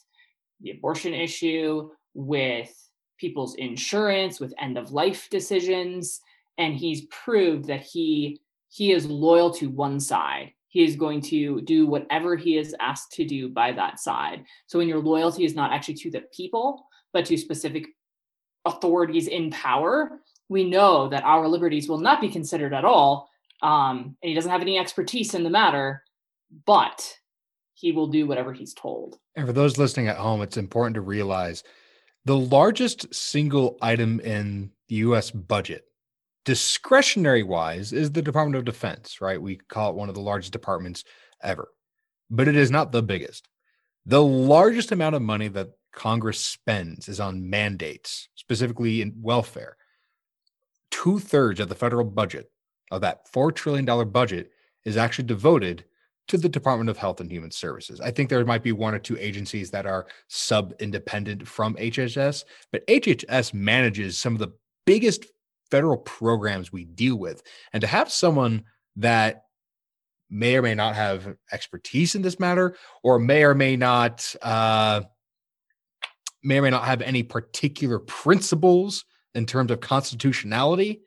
the 0.61 0.71
abortion 0.71 1.13
issue, 1.13 1.89
with 2.13 2.71
people's 3.17 3.55
insurance, 3.55 4.39
with 4.39 4.53
end 4.59 4.77
of 4.77 4.91
life 4.91 5.27
decisions. 5.29 6.21
And 6.57 6.75
he's 6.75 7.05
proved 7.07 7.65
that 7.65 7.81
he 7.81 8.39
he 8.73 8.91
is 8.91 9.05
loyal 9.05 9.51
to 9.51 9.69
one 9.69 9.99
side. 9.99 10.51
He 10.67 10.83
is 10.83 10.95
going 10.95 11.21
to 11.21 11.61
do 11.61 11.85
whatever 11.85 12.35
he 12.35 12.57
is 12.57 12.75
asked 12.79 13.11
to 13.13 13.23
do 13.23 13.47
by 13.47 13.71
that 13.71 13.99
side. 13.99 14.45
So 14.65 14.79
when 14.79 14.87
your 14.87 14.99
loyalty 14.99 15.45
is 15.45 15.53
not 15.53 15.71
actually 15.71 15.93
to 15.95 16.09
the 16.09 16.21
people, 16.35 16.87
but 17.11 17.23
to 17.27 17.37
specific 17.37 17.85
authorities 18.65 19.27
in 19.27 19.51
power, 19.51 20.19
we 20.49 20.63
know 20.63 21.07
that 21.09 21.23
our 21.23 21.47
liberties 21.47 21.87
will 21.87 21.99
not 21.99 22.19
be 22.19 22.29
considered 22.29 22.73
at 22.73 22.83
all. 22.83 23.29
Um, 23.61 24.17
and 24.23 24.29
he 24.29 24.33
doesn't 24.33 24.49
have 24.49 24.61
any 24.61 24.79
expertise 24.79 25.35
in 25.35 25.43
the 25.43 25.51
matter, 25.51 26.03
but 26.65 27.15
he 27.75 27.91
will 27.91 28.07
do 28.07 28.25
whatever 28.25 28.53
he's 28.53 28.73
told. 28.73 29.19
And 29.35 29.45
for 29.45 29.53
those 29.53 29.77
listening 29.77 30.07
at 30.07 30.17
home, 30.17 30.41
it's 30.41 30.57
important 30.57 30.95
to 30.95 31.01
realize 31.01 31.63
the 32.25 32.37
largest 32.37 33.13
single 33.13 33.77
item 33.83 34.19
in 34.21 34.71
the 34.87 34.95
US 34.95 35.29
budget 35.29 35.85
discretionary 36.45 37.43
wise 37.43 37.93
is 37.93 38.11
the 38.11 38.21
Department 38.21 38.57
of 38.57 38.65
Defense, 38.65 39.21
right? 39.21 39.41
We 39.41 39.55
call 39.55 39.91
it 39.91 39.95
one 39.95 40.09
of 40.09 40.15
the 40.15 40.21
largest 40.21 40.53
departments 40.53 41.03
ever, 41.41 41.69
but 42.29 42.47
it 42.47 42.55
is 42.55 42.71
not 42.71 42.91
the 42.91 43.03
biggest. 43.03 43.47
The 44.05 44.23
largest 44.23 44.91
amount 44.91 45.15
of 45.15 45.21
money 45.21 45.47
that 45.49 45.69
Congress 45.93 46.39
spends 46.39 47.07
is 47.07 47.19
on 47.19 47.49
mandates, 47.49 48.27
specifically 48.35 49.01
in 49.01 49.13
welfare. 49.21 49.77
Two 50.91 51.19
thirds 51.19 51.59
of 51.59 51.69
the 51.69 51.75
federal 51.75 52.05
budget, 52.05 52.51
of 52.91 53.01
that 53.01 53.31
$4 53.31 53.53
trillion 53.55 53.85
budget, 54.09 54.51
is 54.85 54.97
actually 54.97 55.25
devoted 55.25 55.85
to 56.27 56.37
the 56.37 56.49
Department 56.49 56.89
of 56.89 56.97
Health 56.97 57.21
and 57.21 57.31
Human 57.31 57.51
Services. 57.51 57.99
I 58.01 58.11
think 58.11 58.29
there 58.29 58.43
might 58.45 58.63
be 58.63 58.71
one 58.71 58.93
or 58.93 58.99
two 58.99 59.17
agencies 59.19 59.71
that 59.71 59.85
are 59.85 60.07
sub 60.27 60.73
independent 60.79 61.47
from 61.47 61.75
HHS, 61.75 62.45
but 62.71 62.85
HHS 62.87 63.53
manages 63.53 64.17
some 64.17 64.33
of 64.33 64.39
the 64.39 64.53
biggest 64.85 65.25
federal 65.73 65.97
programs 65.97 66.71
we 66.71 66.85
deal 66.85 67.15
with. 67.15 67.41
And 67.73 67.81
to 67.81 67.87
have 67.87 68.11
someone 68.11 68.65
that 68.97 69.45
may 70.29 70.55
or 70.55 70.61
may 70.61 70.75
not 70.75 70.93
have 70.93 71.35
expertise 71.51 72.13
in 72.13 72.21
this 72.21 72.39
matter, 72.39 72.75
or 73.01 73.17
may 73.17 73.43
or 73.43 73.55
may 73.55 73.75
not 73.75 74.35
uh, 74.43 75.01
may 76.43 76.59
or 76.59 76.61
may 76.61 76.69
not 76.69 76.85
have 76.85 77.01
any 77.01 77.23
particular 77.23 77.97
principles 77.97 79.03
in 79.33 79.47
terms 79.47 79.71
of 79.71 79.79
constitutionality, 79.79 81.01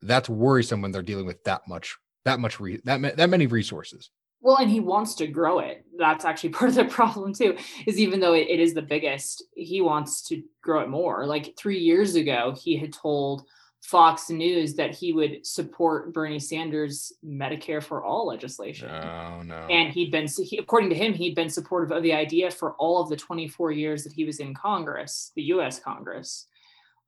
that's 0.00 0.30
worrisome 0.30 0.80
when 0.80 0.92
they're 0.92 1.02
dealing 1.02 1.26
with 1.26 1.44
that 1.44 1.60
much 1.68 1.94
that 2.24 2.40
much 2.40 2.58
re- 2.58 2.80
that 2.84 3.18
that 3.18 3.28
many 3.28 3.46
resources. 3.46 4.10
Well, 4.40 4.56
and 4.58 4.70
he 4.70 4.80
wants 4.80 5.14
to 5.16 5.26
grow 5.26 5.58
it. 5.58 5.84
That's 5.98 6.24
actually 6.24 6.50
part 6.58 6.70
of 6.70 6.76
the 6.76 6.86
problem 6.86 7.34
too. 7.34 7.54
Is 7.86 7.98
even 7.98 8.20
though 8.20 8.32
it 8.32 8.60
is 8.60 8.72
the 8.72 8.80
biggest, 8.80 9.44
he 9.54 9.82
wants 9.82 10.22
to 10.28 10.42
grow 10.62 10.80
it 10.80 10.88
more. 10.88 11.26
Like 11.26 11.54
three 11.58 11.80
years 11.80 12.14
ago, 12.14 12.56
he 12.58 12.78
had 12.78 12.94
told 12.94 13.46
Fox 13.86 14.30
News 14.30 14.74
that 14.74 14.96
he 14.96 15.12
would 15.12 15.46
support 15.46 16.12
Bernie 16.12 16.40
Sanders' 16.40 17.12
Medicare 17.24 17.80
for 17.80 18.04
all 18.04 18.26
legislation. 18.26 18.90
Oh 18.90 19.42
no! 19.42 19.66
And 19.70 19.92
he'd 19.92 20.10
been, 20.10 20.26
he, 20.26 20.58
according 20.58 20.90
to 20.90 20.96
him, 20.96 21.14
he'd 21.14 21.36
been 21.36 21.48
supportive 21.48 21.96
of 21.96 22.02
the 22.02 22.12
idea 22.12 22.50
for 22.50 22.72
all 22.74 23.00
of 23.00 23.08
the 23.08 23.16
24 23.16 23.70
years 23.70 24.02
that 24.02 24.12
he 24.12 24.24
was 24.24 24.40
in 24.40 24.54
Congress, 24.54 25.30
the 25.36 25.42
U.S. 25.44 25.78
Congress. 25.78 26.48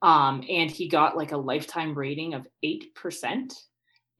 Um, 0.02 0.44
and 0.48 0.70
he 0.70 0.88
got 0.88 1.16
like 1.16 1.32
a 1.32 1.36
lifetime 1.36 1.98
rating 1.98 2.34
of 2.34 2.46
eight 2.62 2.94
percent 2.94 3.54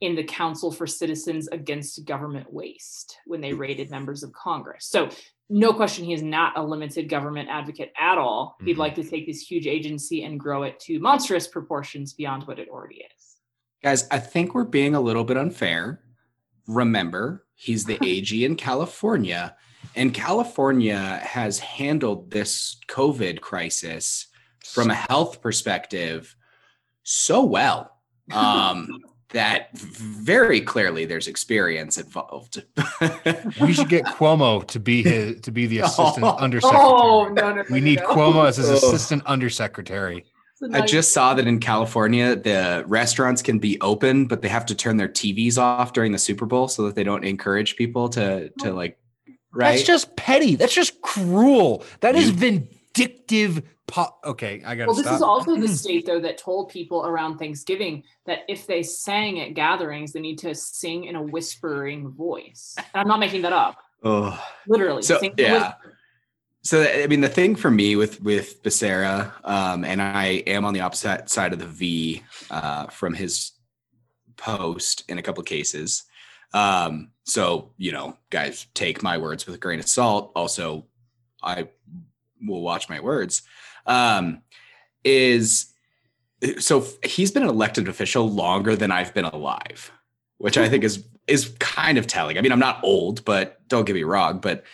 in 0.00 0.16
the 0.16 0.24
Council 0.24 0.72
for 0.72 0.86
Citizens 0.86 1.46
Against 1.48 2.04
Government 2.06 2.52
Waste 2.52 3.18
when 3.26 3.40
they 3.40 3.52
rated 3.52 3.88
members 3.88 4.24
of 4.24 4.32
Congress. 4.32 4.86
So 4.86 5.10
no 5.50 5.72
question 5.72 6.04
he 6.04 6.12
is 6.12 6.22
not 6.22 6.56
a 6.56 6.62
limited 6.62 7.08
government 7.08 7.48
advocate 7.50 7.92
at 7.98 8.18
all. 8.18 8.56
He'd 8.60 8.72
mm-hmm. 8.72 8.80
like 8.80 8.94
to 8.96 9.04
take 9.04 9.26
this 9.26 9.40
huge 9.40 9.66
agency 9.66 10.24
and 10.24 10.38
grow 10.38 10.62
it 10.64 10.78
to 10.80 10.98
monstrous 10.98 11.46
proportions 11.46 12.12
beyond 12.12 12.46
what 12.46 12.58
it 12.58 12.68
already 12.68 12.96
is. 12.96 13.36
Guys, 13.82 14.06
I 14.10 14.18
think 14.18 14.54
we're 14.54 14.64
being 14.64 14.94
a 14.94 15.00
little 15.00 15.24
bit 15.24 15.36
unfair. 15.36 16.00
Remember, 16.66 17.46
he's 17.54 17.84
the 17.84 17.98
AG 18.04 18.44
in 18.44 18.56
California, 18.56 19.56
And 19.94 20.12
California 20.12 21.20
has 21.22 21.58
handled 21.60 22.30
this 22.30 22.76
COVID 22.88 23.40
crisis 23.40 24.26
from 24.64 24.90
a 24.90 24.94
health 24.94 25.40
perspective 25.40 26.36
so 27.04 27.42
well 27.44 27.98
um, 28.32 28.88
that 29.30 29.76
very 29.76 30.60
clearly 30.60 31.04
there's 31.04 31.28
experience 31.28 31.98
involved. 31.98 32.64
we 33.60 33.72
should 33.74 33.88
get 33.88 34.04
Cuomo 34.06 34.66
to 34.68 34.80
be 34.80 35.02
his 35.02 35.40
to 35.42 35.50
be 35.50 35.66
the 35.66 35.78
assistant 35.88 36.24
Oh, 36.24 36.36
undersecretary. 36.38 36.82
Oh 36.84 37.28
no, 37.32 37.50
no, 37.50 37.54
no 37.56 37.64
we 37.70 37.80
no, 37.80 37.84
need 37.84 38.00
no. 38.00 38.08
Cuomo 38.08 38.46
as 38.48 38.56
his 38.56 38.68
Ugh. 38.70 38.76
assistant 38.76 39.22
undersecretary. 39.26 40.24
It's 40.60 40.74
a 40.74 40.78
I 40.78 40.86
just 40.86 41.12
saw 41.12 41.34
that 41.34 41.46
in 41.46 41.60
California, 41.60 42.34
the 42.34 42.84
restaurants 42.86 43.42
can 43.42 43.58
be 43.58 43.80
open, 43.80 44.26
but 44.26 44.42
they 44.42 44.48
have 44.48 44.66
to 44.66 44.74
turn 44.74 44.96
their 44.96 45.08
TVs 45.08 45.58
off 45.58 45.92
during 45.92 46.12
the 46.12 46.18
Super 46.18 46.46
Bowl 46.46 46.66
so 46.68 46.84
that 46.86 46.94
they 46.96 47.04
don't 47.04 47.24
encourage 47.24 47.76
people 47.76 48.08
to 48.10 48.48
to 48.60 48.72
like 48.72 48.98
right. 49.52 49.72
That's 49.72 49.82
just 49.82 50.16
petty. 50.16 50.56
That's 50.56 50.74
just 50.74 51.00
cruel. 51.02 51.84
That 52.00 52.16
is 52.16 52.28
You- 52.30 52.32
vindictive. 52.94 53.62
Po- 53.88 54.14
okay, 54.22 54.62
I 54.66 54.74
gotta 54.74 54.88
Well, 54.88 54.94
this 54.96 55.06
stop. 55.06 55.16
is 55.16 55.22
also 55.22 55.56
the 55.56 55.66
state 55.82 56.04
though 56.06 56.20
that 56.20 56.36
told 56.38 56.68
people 56.68 57.06
around 57.06 57.38
Thanksgiving 57.38 58.04
that 58.26 58.40
if 58.46 58.66
they 58.66 58.82
sang 58.82 59.40
at 59.40 59.54
gatherings, 59.54 60.12
they 60.12 60.20
need 60.20 60.38
to 60.40 60.54
sing 60.54 61.04
in 61.04 61.16
a 61.16 61.22
whispering 61.22 62.10
voice. 62.10 62.74
And 62.76 62.86
I'm 62.94 63.08
not 63.08 63.18
making 63.18 63.42
that 63.42 63.52
up. 63.54 63.78
oh. 64.04 64.38
Literally. 64.66 65.02
So, 65.02 65.18
sing 65.18 65.32
yeah. 65.38 65.74
So 66.62 66.82
I 66.82 67.06
mean, 67.06 67.22
the 67.22 67.30
thing 67.30 67.56
for 67.56 67.70
me 67.70 67.96
with 67.96 68.20
with 68.22 68.62
Becerra, 68.62 69.32
um, 69.44 69.84
and 69.84 70.02
I 70.02 70.42
am 70.46 70.66
on 70.66 70.74
the 70.74 70.80
opposite 70.80 71.30
side 71.30 71.54
of 71.54 71.58
the 71.58 71.66
V 71.66 72.22
uh, 72.50 72.86
from 72.88 73.14
his 73.14 73.52
post 74.36 75.04
in 75.08 75.16
a 75.18 75.22
couple 75.22 75.40
of 75.40 75.46
cases. 75.46 76.04
Um, 76.52 77.12
so 77.24 77.70
you 77.78 77.92
know, 77.92 78.18
guys, 78.28 78.66
take 78.74 79.02
my 79.02 79.16
words 79.16 79.46
with 79.46 79.54
a 79.54 79.58
grain 79.58 79.78
of 79.78 79.88
salt. 79.88 80.32
Also, 80.36 80.86
I 81.42 81.68
will 82.46 82.60
watch 82.60 82.88
my 82.90 83.00
words. 83.00 83.42
Um, 83.88 84.42
is 85.02 85.72
so 86.58 86.86
he's 87.02 87.32
been 87.32 87.42
an 87.42 87.48
elected 87.48 87.88
official 87.88 88.30
longer 88.30 88.76
than 88.76 88.92
I've 88.92 89.12
been 89.14 89.24
alive, 89.24 89.90
which 90.38 90.56
I 90.56 90.68
think 90.68 90.84
is 90.84 91.04
is 91.26 91.54
kind 91.58 91.98
of 91.98 92.06
telling. 92.06 92.38
I 92.38 92.40
mean, 92.40 92.52
I'm 92.52 92.58
not 92.58 92.80
old, 92.82 93.24
but 93.24 93.66
don't 93.68 93.84
get 93.84 93.94
me 93.94 94.04
wrong, 94.04 94.38
but 94.38 94.64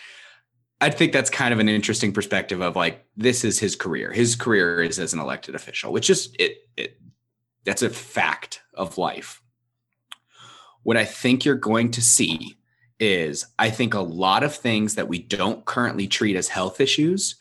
I 0.81 0.89
think 0.89 1.13
that's 1.13 1.29
kind 1.29 1.53
of 1.53 1.59
an 1.59 1.69
interesting 1.69 2.11
perspective 2.13 2.61
of 2.61 2.75
like 2.75 3.05
this 3.17 3.43
is 3.43 3.59
his 3.59 3.75
career. 3.75 4.11
His 4.11 4.35
career 4.35 4.81
is 4.81 4.99
as 4.99 5.13
an 5.13 5.19
elected 5.19 5.55
official, 5.55 5.91
which 5.91 6.09
is 6.09 6.33
it 6.39 6.57
it 6.77 6.99
that's 7.65 7.81
a 7.81 7.89
fact 7.89 8.61
of 8.73 8.97
life. 8.97 9.41
What 10.83 10.97
I 10.97 11.05
think 11.05 11.45
you're 11.45 11.55
going 11.55 11.91
to 11.91 12.01
see 12.01 12.57
is 12.99 13.47
I 13.57 13.69
think 13.71 13.93
a 13.93 13.99
lot 13.99 14.43
of 14.43 14.55
things 14.55 14.95
that 14.95 15.07
we 15.07 15.19
don't 15.19 15.65
currently 15.65 16.07
treat 16.07 16.35
as 16.35 16.47
health 16.47 16.79
issues 16.79 17.35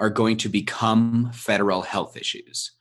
are 0.00 0.10
going 0.10 0.38
to 0.38 0.48
become 0.48 1.30
federal 1.32 1.82
health 1.82 2.16
issues. 2.16 2.72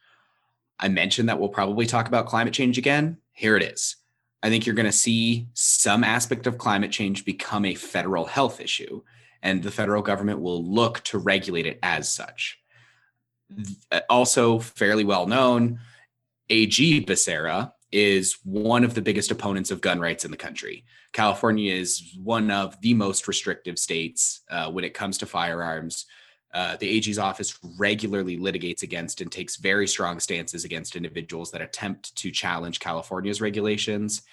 I 0.80 0.88
mentioned 0.88 1.30
that 1.30 1.40
we'll 1.40 1.50
probably 1.50 1.86
talk 1.86 2.08
about 2.08 2.26
climate 2.26 2.54
change 2.54 2.78
again. 2.78 3.18
Here 3.34 3.58
it 3.58 3.64
is. 3.64 3.98
I 4.42 4.50
think 4.50 4.66
you're 4.66 4.76
going 4.76 4.86
to 4.86 4.92
see 4.92 5.48
some 5.54 6.06
aspect 6.06 6.48
of 6.48 6.58
climate 6.58 6.92
change 6.92 7.26
become 7.26 7.66
a 7.66 7.76
federal 7.76 8.26
health 8.26 8.62
issue, 8.62 9.02
and 9.44 9.62
the 9.62 9.72
federal 9.72 10.02
government 10.02 10.40
will 10.40 10.64
look 10.64 11.04
to 11.06 11.18
regulate 11.18 11.66
it 11.66 11.78
as 11.84 12.08
such. 12.08 12.58
Also, 14.10 14.60
fairly 14.60 15.04
well 15.04 15.28
known, 15.28 15.80
AG 16.50 17.06
Becerra 17.06 17.74
is 17.92 18.38
one 18.44 18.86
of 18.86 18.94
the 18.94 19.02
biggest 19.02 19.32
opponents 19.32 19.72
of 19.72 19.82
gun 19.82 20.00
rights 20.00 20.24
in 20.24 20.32
the 20.32 20.38
country. 20.38 20.86
California 21.12 21.74
is 21.74 22.16
one 22.24 22.52
of 22.52 22.80
the 22.82 22.94
most 22.94 23.28
restrictive 23.28 23.80
states 23.80 24.42
uh, 24.50 24.72
when 24.72 24.86
it 24.86 24.94
comes 24.94 25.18
to 25.18 25.26
firearms. 25.26 26.06
Uh, 26.54 26.76
the 26.78 26.90
AG's 26.90 27.20
office 27.20 27.60
regularly 27.78 28.38
litigates 28.38 28.82
against 28.82 29.22
and 29.22 29.32
takes 29.32 29.58
very 29.58 29.88
strong 29.88 30.20
stances 30.20 30.66
against 30.66 30.96
individuals 30.96 31.52
that 31.52 31.62
attempt 31.62 32.16
to 32.16 32.32
challenge 32.32 32.80
California's 32.80 33.42
regulations. 33.42 34.24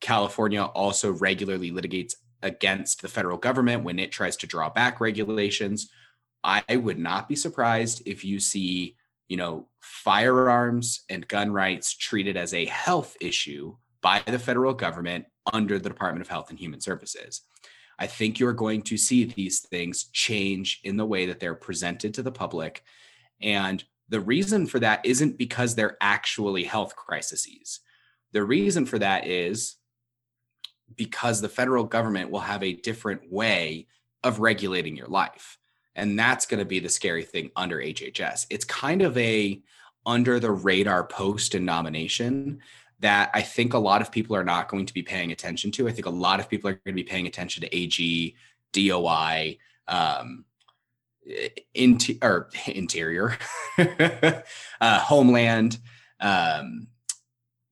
California 0.00 0.62
also 0.62 1.12
regularly 1.12 1.70
litigates 1.70 2.14
against 2.42 3.02
the 3.02 3.08
federal 3.08 3.36
government 3.36 3.84
when 3.84 3.98
it 3.98 4.12
tries 4.12 4.36
to 4.36 4.46
draw 4.46 4.68
back 4.68 5.00
regulations. 5.00 5.90
I 6.42 6.62
would 6.76 6.98
not 6.98 7.28
be 7.28 7.36
surprised 7.36 8.02
if 8.06 8.24
you 8.24 8.40
see, 8.40 8.96
you 9.28 9.36
know, 9.36 9.68
firearms 9.80 11.04
and 11.10 11.28
gun 11.28 11.52
rights 11.52 11.94
treated 11.94 12.36
as 12.36 12.54
a 12.54 12.64
health 12.66 13.16
issue 13.20 13.76
by 14.00 14.22
the 14.26 14.38
federal 14.38 14.72
government 14.72 15.26
under 15.52 15.78
the 15.78 15.88
Department 15.88 16.22
of 16.22 16.28
Health 16.28 16.48
and 16.50 16.58
Human 16.58 16.80
Services. 16.80 17.42
I 18.00 18.06
think 18.06 18.40
you're 18.40 18.54
going 18.54 18.82
to 18.82 18.96
see 18.96 19.24
these 19.24 19.60
things 19.60 20.04
change 20.04 20.80
in 20.84 20.96
the 20.96 21.04
way 21.06 21.26
that 21.26 21.38
they're 21.38 21.54
presented 21.54 22.14
to 22.14 22.22
the 22.22 22.32
public. 22.32 22.82
And 23.42 23.84
the 24.08 24.20
reason 24.20 24.66
for 24.66 24.80
that 24.80 25.04
isn't 25.04 25.36
because 25.36 25.74
they're 25.74 25.98
actually 26.00 26.64
health 26.64 26.96
crises. 26.96 27.80
The 28.32 28.42
reason 28.42 28.86
for 28.86 28.98
that 28.98 29.26
is 29.26 29.76
because 30.96 31.40
the 31.40 31.48
federal 31.48 31.84
government 31.84 32.30
will 32.30 32.40
have 32.40 32.62
a 32.62 32.72
different 32.72 33.30
way 33.30 33.86
of 34.24 34.40
regulating 34.40 34.96
your 34.96 35.06
life. 35.06 35.58
And 35.94 36.18
that's 36.18 36.46
going 36.46 36.58
to 36.58 36.64
be 36.64 36.80
the 36.80 36.88
scary 36.88 37.24
thing 37.24 37.50
under 37.54 37.78
HHS. 37.78 38.46
It's 38.48 38.64
kind 38.64 39.02
of 39.02 39.16
a 39.18 39.62
under 40.06 40.40
the 40.40 40.50
radar 40.50 41.04
post 41.04 41.54
and 41.54 41.66
nomination 41.66 42.60
that 43.00 43.30
I 43.34 43.42
think 43.42 43.74
a 43.74 43.78
lot 43.78 44.02
of 44.02 44.12
people 44.12 44.36
are 44.36 44.44
not 44.44 44.68
going 44.68 44.86
to 44.86 44.94
be 44.94 45.02
paying 45.02 45.32
attention 45.32 45.70
to. 45.72 45.88
I 45.88 45.92
think 45.92 46.06
a 46.06 46.10
lot 46.10 46.38
of 46.38 46.48
people 46.48 46.70
are 46.70 46.74
going 46.74 46.94
to 46.96 47.02
be 47.02 47.08
paying 47.08 47.26
attention 47.26 47.62
to 47.62 47.76
AG, 47.76 48.36
DOI, 48.72 49.58
um, 49.88 50.44
inter- 51.74 52.14
or 52.22 52.50
interior, 52.66 53.36
uh, 54.80 54.98
homeland, 55.00 55.78
um, 56.20 56.88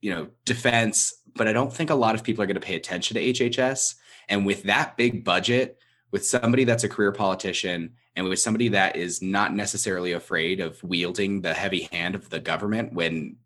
you 0.00 0.14
know, 0.14 0.28
defense. 0.44 1.14
But 1.36 1.46
I 1.46 1.52
don't 1.52 1.72
think 1.72 1.90
a 1.90 1.94
lot 1.94 2.14
of 2.14 2.24
people 2.24 2.42
are 2.42 2.46
going 2.46 2.54
to 2.54 2.60
pay 2.60 2.74
attention 2.74 3.14
to 3.14 3.22
HHS. 3.22 3.94
And 4.28 4.44
with 4.44 4.64
that 4.64 4.96
big 4.96 5.24
budget, 5.24 5.78
with 6.10 6.26
somebody 6.26 6.64
that's 6.64 6.84
a 6.84 6.88
career 6.88 7.12
politician 7.12 7.92
and 8.16 8.26
with 8.26 8.40
somebody 8.40 8.68
that 8.68 8.96
is 8.96 9.20
not 9.20 9.54
necessarily 9.54 10.12
afraid 10.12 10.60
of 10.60 10.82
wielding 10.82 11.42
the 11.42 11.52
heavy 11.52 11.82
hand 11.92 12.14
of 12.14 12.30
the 12.30 12.40
government 12.40 12.94
when 12.94 13.36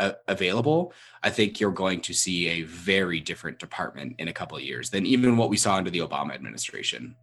uh, 0.00 0.12
available, 0.28 0.92
I 1.22 1.30
think 1.30 1.60
you're 1.60 1.70
going 1.70 2.00
to 2.02 2.14
see 2.14 2.48
a 2.48 2.62
very 2.62 3.20
different 3.20 3.58
department 3.58 4.16
in 4.18 4.28
a 4.28 4.32
couple 4.32 4.56
of 4.56 4.64
years 4.64 4.90
than 4.90 5.06
even 5.06 5.36
what 5.36 5.50
we 5.50 5.56
saw 5.56 5.76
under 5.76 5.90
the 5.90 6.00
Obama 6.00 6.34
administration. 6.34 7.14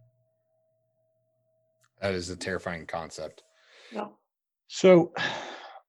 That 2.00 2.14
is 2.14 2.30
a 2.30 2.36
terrifying 2.36 2.86
concept. 2.86 3.42
Yeah. 3.92 4.06
So 4.68 5.12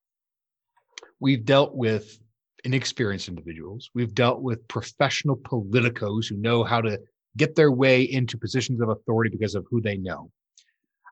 we've 1.20 1.46
dealt 1.46 1.76
with 1.76 2.20
inexperienced 2.64 3.30
individuals. 3.30 3.90
We've 3.94 4.14
dealt 4.14 4.42
with 4.42 4.68
professional 4.68 5.38
politicos 5.38 6.28
who 6.28 6.38
know 6.38 6.64
how 6.64 6.82
to 6.82 7.00
get 7.38 7.56
their 7.56 7.72
way 7.72 8.02
into 8.02 8.38
positions 8.38 8.82
of 8.82 8.90
authority 8.90 9.30
because 9.30 9.56
of 9.56 9.66
who 9.70 9.80
they 9.80 9.98
know. 9.98 10.32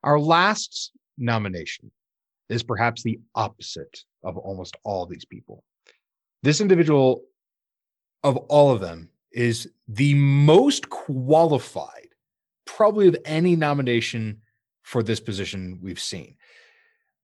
Our 0.03 0.19
last 0.19 0.91
nomination 1.17 1.91
is 2.49 2.63
perhaps 2.63 3.03
the 3.03 3.19
opposite 3.35 4.03
of 4.27 4.37
almost 4.37 4.75
all 4.83 5.05
these 5.05 5.25
people. 5.25 5.63
This 6.43 6.61
individual, 6.61 7.23
of 8.23 8.37
all 8.37 8.71
of 8.71 8.81
them, 8.81 9.09
is 9.31 9.69
the 9.87 10.13
most 10.13 10.89
qualified, 10.89 12.09
probably 12.65 13.07
of 13.07 13.17
any 13.25 13.55
nomination 13.55 14.41
for 14.83 15.01
this 15.01 15.19
position 15.19 15.79
we've 15.81 15.99
seen. 15.99 16.35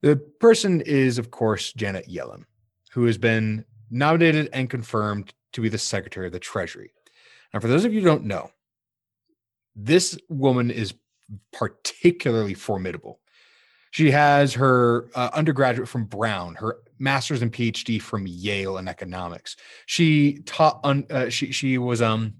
The 0.01 0.15
person 0.39 0.81
is, 0.81 1.17
of 1.17 1.29
course, 1.29 1.73
Janet 1.73 2.09
Yellen, 2.09 2.45
who 2.91 3.05
has 3.05 3.17
been 3.17 3.65
nominated 3.91 4.49
and 4.53 4.69
confirmed 4.69 5.33
to 5.53 5.61
be 5.61 5.69
the 5.69 5.77
Secretary 5.77 6.25
of 6.25 6.33
the 6.33 6.39
Treasury. 6.39 6.91
Now, 7.53 7.59
for 7.59 7.67
those 7.67 7.85
of 7.85 7.93
you 7.93 7.99
who 8.01 8.07
don't 8.07 8.25
know, 8.25 8.49
this 9.75 10.17
woman 10.29 10.71
is 10.71 10.93
particularly 11.51 12.53
formidable. 12.53 13.19
She 13.93 14.09
has 14.09 14.55
her 14.55 15.07
uh, 15.13 15.29
undergraduate 15.33 15.87
from 15.87 16.05
Brown, 16.05 16.55
her 16.55 16.77
master's 16.97 17.43
and 17.43 17.53
PhD 17.53 18.01
from 18.01 18.25
Yale 18.25 18.79
in 18.79 18.87
economics. 18.87 19.55
She 19.85 20.39
taught. 20.47 20.79
Un, 20.83 21.05
uh, 21.11 21.29
she 21.29 21.51
she 21.51 21.77
was 21.77 22.01
um 22.01 22.33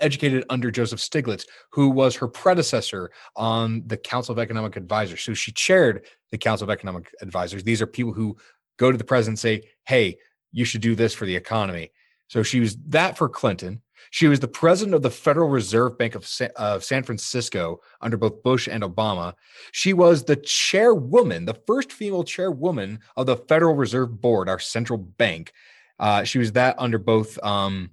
educated 0.00 0.46
under 0.48 0.70
Joseph 0.70 0.98
Stiglitz, 0.98 1.44
who 1.72 1.90
was 1.90 2.16
her 2.16 2.26
predecessor 2.26 3.10
on 3.36 3.82
the 3.86 3.98
Council 3.98 4.32
of 4.32 4.38
Economic 4.38 4.76
Advisors. 4.76 5.20
So 5.20 5.34
she 5.34 5.52
chaired 5.52 6.06
the 6.30 6.38
Council 6.38 6.64
of 6.64 6.70
Economic 6.70 7.14
Advisors. 7.20 7.62
These 7.62 7.82
are 7.82 7.86
people 7.86 8.14
who 8.14 8.38
go 8.78 8.90
to 8.90 8.96
the 8.96 9.04
president 9.04 9.32
and 9.32 9.38
say, 9.40 9.68
"Hey, 9.84 10.16
you 10.52 10.64
should 10.64 10.80
do 10.80 10.94
this 10.94 11.12
for 11.12 11.26
the 11.26 11.36
economy." 11.36 11.92
So 12.28 12.42
she 12.42 12.60
was 12.60 12.78
that 12.86 13.18
for 13.18 13.28
Clinton. 13.28 13.82
She 14.10 14.26
was 14.26 14.40
the 14.40 14.48
president 14.48 14.94
of 14.94 15.02
the 15.02 15.10
Federal 15.10 15.48
Reserve 15.48 15.98
Bank 15.98 16.14
of, 16.14 16.26
Sa- 16.26 16.48
of 16.56 16.84
San 16.84 17.02
Francisco 17.02 17.80
under 18.00 18.16
both 18.16 18.42
Bush 18.42 18.68
and 18.70 18.82
Obama. 18.82 19.34
She 19.72 19.92
was 19.92 20.24
the 20.24 20.36
chairwoman, 20.36 21.44
the 21.44 21.60
first 21.66 21.92
female 21.92 22.24
chairwoman 22.24 23.00
of 23.16 23.26
the 23.26 23.36
Federal 23.36 23.74
Reserve 23.74 24.20
Board, 24.20 24.48
our 24.48 24.58
central 24.58 24.98
bank. 24.98 25.52
Uh, 25.98 26.24
she 26.24 26.38
was 26.38 26.52
that 26.52 26.76
under 26.78 26.98
both 26.98 27.42
um, 27.44 27.90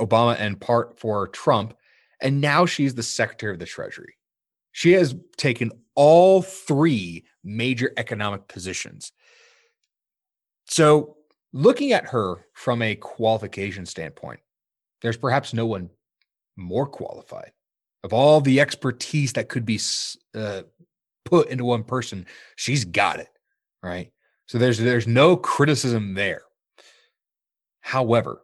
Obama 0.00 0.36
and 0.38 0.60
part 0.60 0.98
for 0.98 1.28
Trump. 1.28 1.74
And 2.20 2.40
now 2.40 2.66
she's 2.66 2.94
the 2.94 3.02
Secretary 3.02 3.52
of 3.52 3.58
the 3.58 3.66
Treasury. 3.66 4.16
She 4.72 4.92
has 4.92 5.14
taken 5.36 5.70
all 5.94 6.42
three 6.42 7.24
major 7.44 7.92
economic 7.96 8.48
positions. 8.48 9.12
So, 10.66 11.18
looking 11.52 11.92
at 11.92 12.06
her 12.06 12.46
from 12.54 12.82
a 12.82 12.96
qualification 12.96 13.86
standpoint, 13.86 14.40
there's 15.04 15.18
perhaps 15.18 15.52
no 15.52 15.66
one 15.66 15.90
more 16.56 16.86
qualified 16.86 17.52
of 18.02 18.14
all 18.14 18.40
the 18.40 18.58
expertise 18.58 19.34
that 19.34 19.50
could 19.50 19.66
be 19.66 19.78
uh, 20.34 20.62
put 21.26 21.48
into 21.48 21.64
one 21.66 21.84
person. 21.84 22.24
She's 22.56 22.86
got 22.86 23.20
it, 23.20 23.28
right? 23.82 24.10
So 24.46 24.56
there's 24.56 24.78
there's 24.78 25.06
no 25.06 25.36
criticism 25.36 26.14
there. 26.14 26.40
However, 27.80 28.40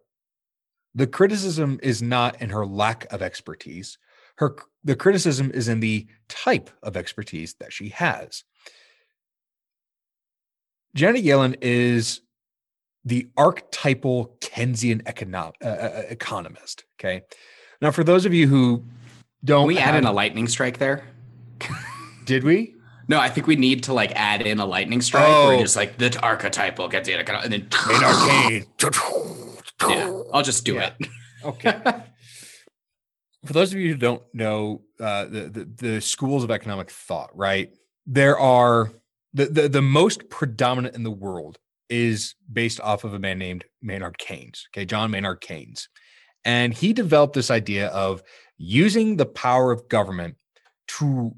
the 0.95 1.07
criticism 1.07 1.81
is 1.83 2.03
not 2.03 2.43
in 2.43 2.51
her 2.51 2.67
lack 2.67 3.11
of 3.11 3.23
expertise. 3.23 3.97
Her 4.37 4.55
the 4.85 4.97
criticism 4.97 5.51
is 5.55 5.67
in 5.67 5.81
the 5.81 6.09
type 6.29 6.69
of 6.83 6.95
expertise 6.95 7.55
that 7.55 7.73
she 7.73 7.89
has. 7.89 8.45
Janet 10.95 11.25
Yellen 11.25 11.57
is 11.63 12.21
the 13.05 13.29
archetypal 13.37 14.37
Keynesian 14.41 15.03
econo- 15.05 15.53
uh, 15.65 15.69
uh, 15.69 16.03
economist. 16.11 16.85
Okay. 16.99 17.23
Now, 17.81 17.91
for 17.91 18.05
those 18.05 18.27
of 18.27 18.35
you 18.35 18.47
who 18.47 18.85
don't, 19.45 19.63
Can 19.63 19.69
we 19.69 19.79
add 19.79 19.95
in 19.97 20.05
a 20.05 20.13
lightning 20.13 20.49
strike 20.49 20.79
there. 20.79 21.05
did 22.25 22.45
we? 22.45 22.75
No, 23.09 23.19
I 23.19 23.29
think 23.29 23.47
we 23.47 23.57
need 23.57 23.83
to 23.85 23.93
like 23.93 24.13
add 24.15 24.43
in 24.43 24.61
a 24.61 24.67
lightning 24.67 25.01
strike. 25.01 25.25
Oh. 25.27 25.49
Where 25.49 25.59
just 25.59 25.77
like 25.77 25.97
the 25.99 26.17
archetypal 26.23 26.89
gets 26.89 27.09
in, 27.09 27.19
and 27.19 27.53
then 27.53 27.69
arcane. 28.03 28.67
Yeah, 29.89 30.23
I'll 30.35 30.43
just 30.43 30.67
do 30.67 30.75
Yeah. 30.75 30.91
it. 31.01 31.09
Okay. 31.43 31.73
For 33.47 33.53
those 33.55 33.73
of 33.73 33.79
you 33.81 33.93
who 33.93 33.97
don't 33.97 34.23
know 34.35 34.83
uh, 35.01 35.25
the, 35.25 35.41
the 35.49 35.65
the 35.95 36.01
schools 36.03 36.45
of 36.45 36.51
economic 36.51 36.91
thought, 36.91 37.31
right? 37.35 37.73
There 38.07 38.39
are 38.39 38.93
the, 39.33 39.47
the 39.47 39.69
the 39.71 39.81
most 39.83 40.29
predominant 40.29 40.95
in 40.95 41.03
the 41.03 41.11
world 41.11 41.59
is 41.91 42.35
based 42.51 42.81
off 42.81 43.05
of 43.05 43.13
a 43.13 43.19
man 43.19 43.39
named 43.39 43.65
Maynard 43.83 44.19
Keynes. 44.19 44.69
Okay, 44.73 44.87
John 44.87 45.11
Maynard 45.11 45.41
Keynes, 45.41 45.89
and 46.45 46.73
he 46.73 46.93
developed 46.93 47.35
this 47.35 47.51
idea 47.51 47.89
of 47.89 48.23
using 48.57 49.17
the 49.17 49.27
power 49.27 49.73
of 49.73 49.89
government 49.89 50.37
to 50.89 51.35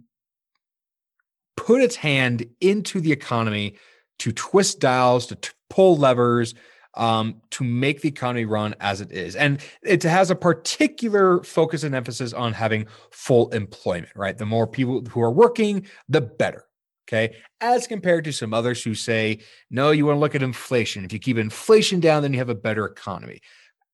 put 1.56 1.82
its 1.82 1.96
hand 1.96 2.44
into 2.60 3.00
the 3.00 3.12
economy 3.12 3.76
to 4.18 4.32
twist 4.32 4.80
dials, 4.80 5.26
to 5.26 5.34
t- 5.36 5.50
pull 5.68 5.96
levers, 5.96 6.54
um, 6.94 7.40
to 7.50 7.64
make 7.64 8.00
the 8.00 8.08
economy 8.08 8.44
run 8.44 8.74
as 8.80 9.00
it 9.00 9.10
is. 9.12 9.36
And 9.36 9.60
it 9.82 10.02
has 10.02 10.30
a 10.30 10.34
particular 10.36 11.42
focus 11.42 11.84
and 11.84 11.94
emphasis 11.94 12.32
on 12.32 12.52
having 12.52 12.86
full 13.10 13.48
employment, 13.50 14.12
right? 14.14 14.36
The 14.36 14.46
more 14.46 14.66
people 14.66 15.02
who 15.02 15.20
are 15.22 15.30
working, 15.30 15.86
the 16.08 16.20
better. 16.20 16.64
Okay. 17.08 17.36
As 17.60 17.86
compared 17.86 18.24
to 18.24 18.32
some 18.32 18.54
others 18.54 18.82
who 18.82 18.94
say, 18.94 19.40
no, 19.70 19.90
you 19.90 20.06
want 20.06 20.16
to 20.16 20.20
look 20.20 20.34
at 20.34 20.42
inflation. 20.42 21.04
If 21.04 21.12
you 21.12 21.18
keep 21.18 21.36
inflation 21.36 22.00
down, 22.00 22.22
then 22.22 22.32
you 22.32 22.38
have 22.38 22.48
a 22.48 22.54
better 22.54 22.86
economy. 22.86 23.40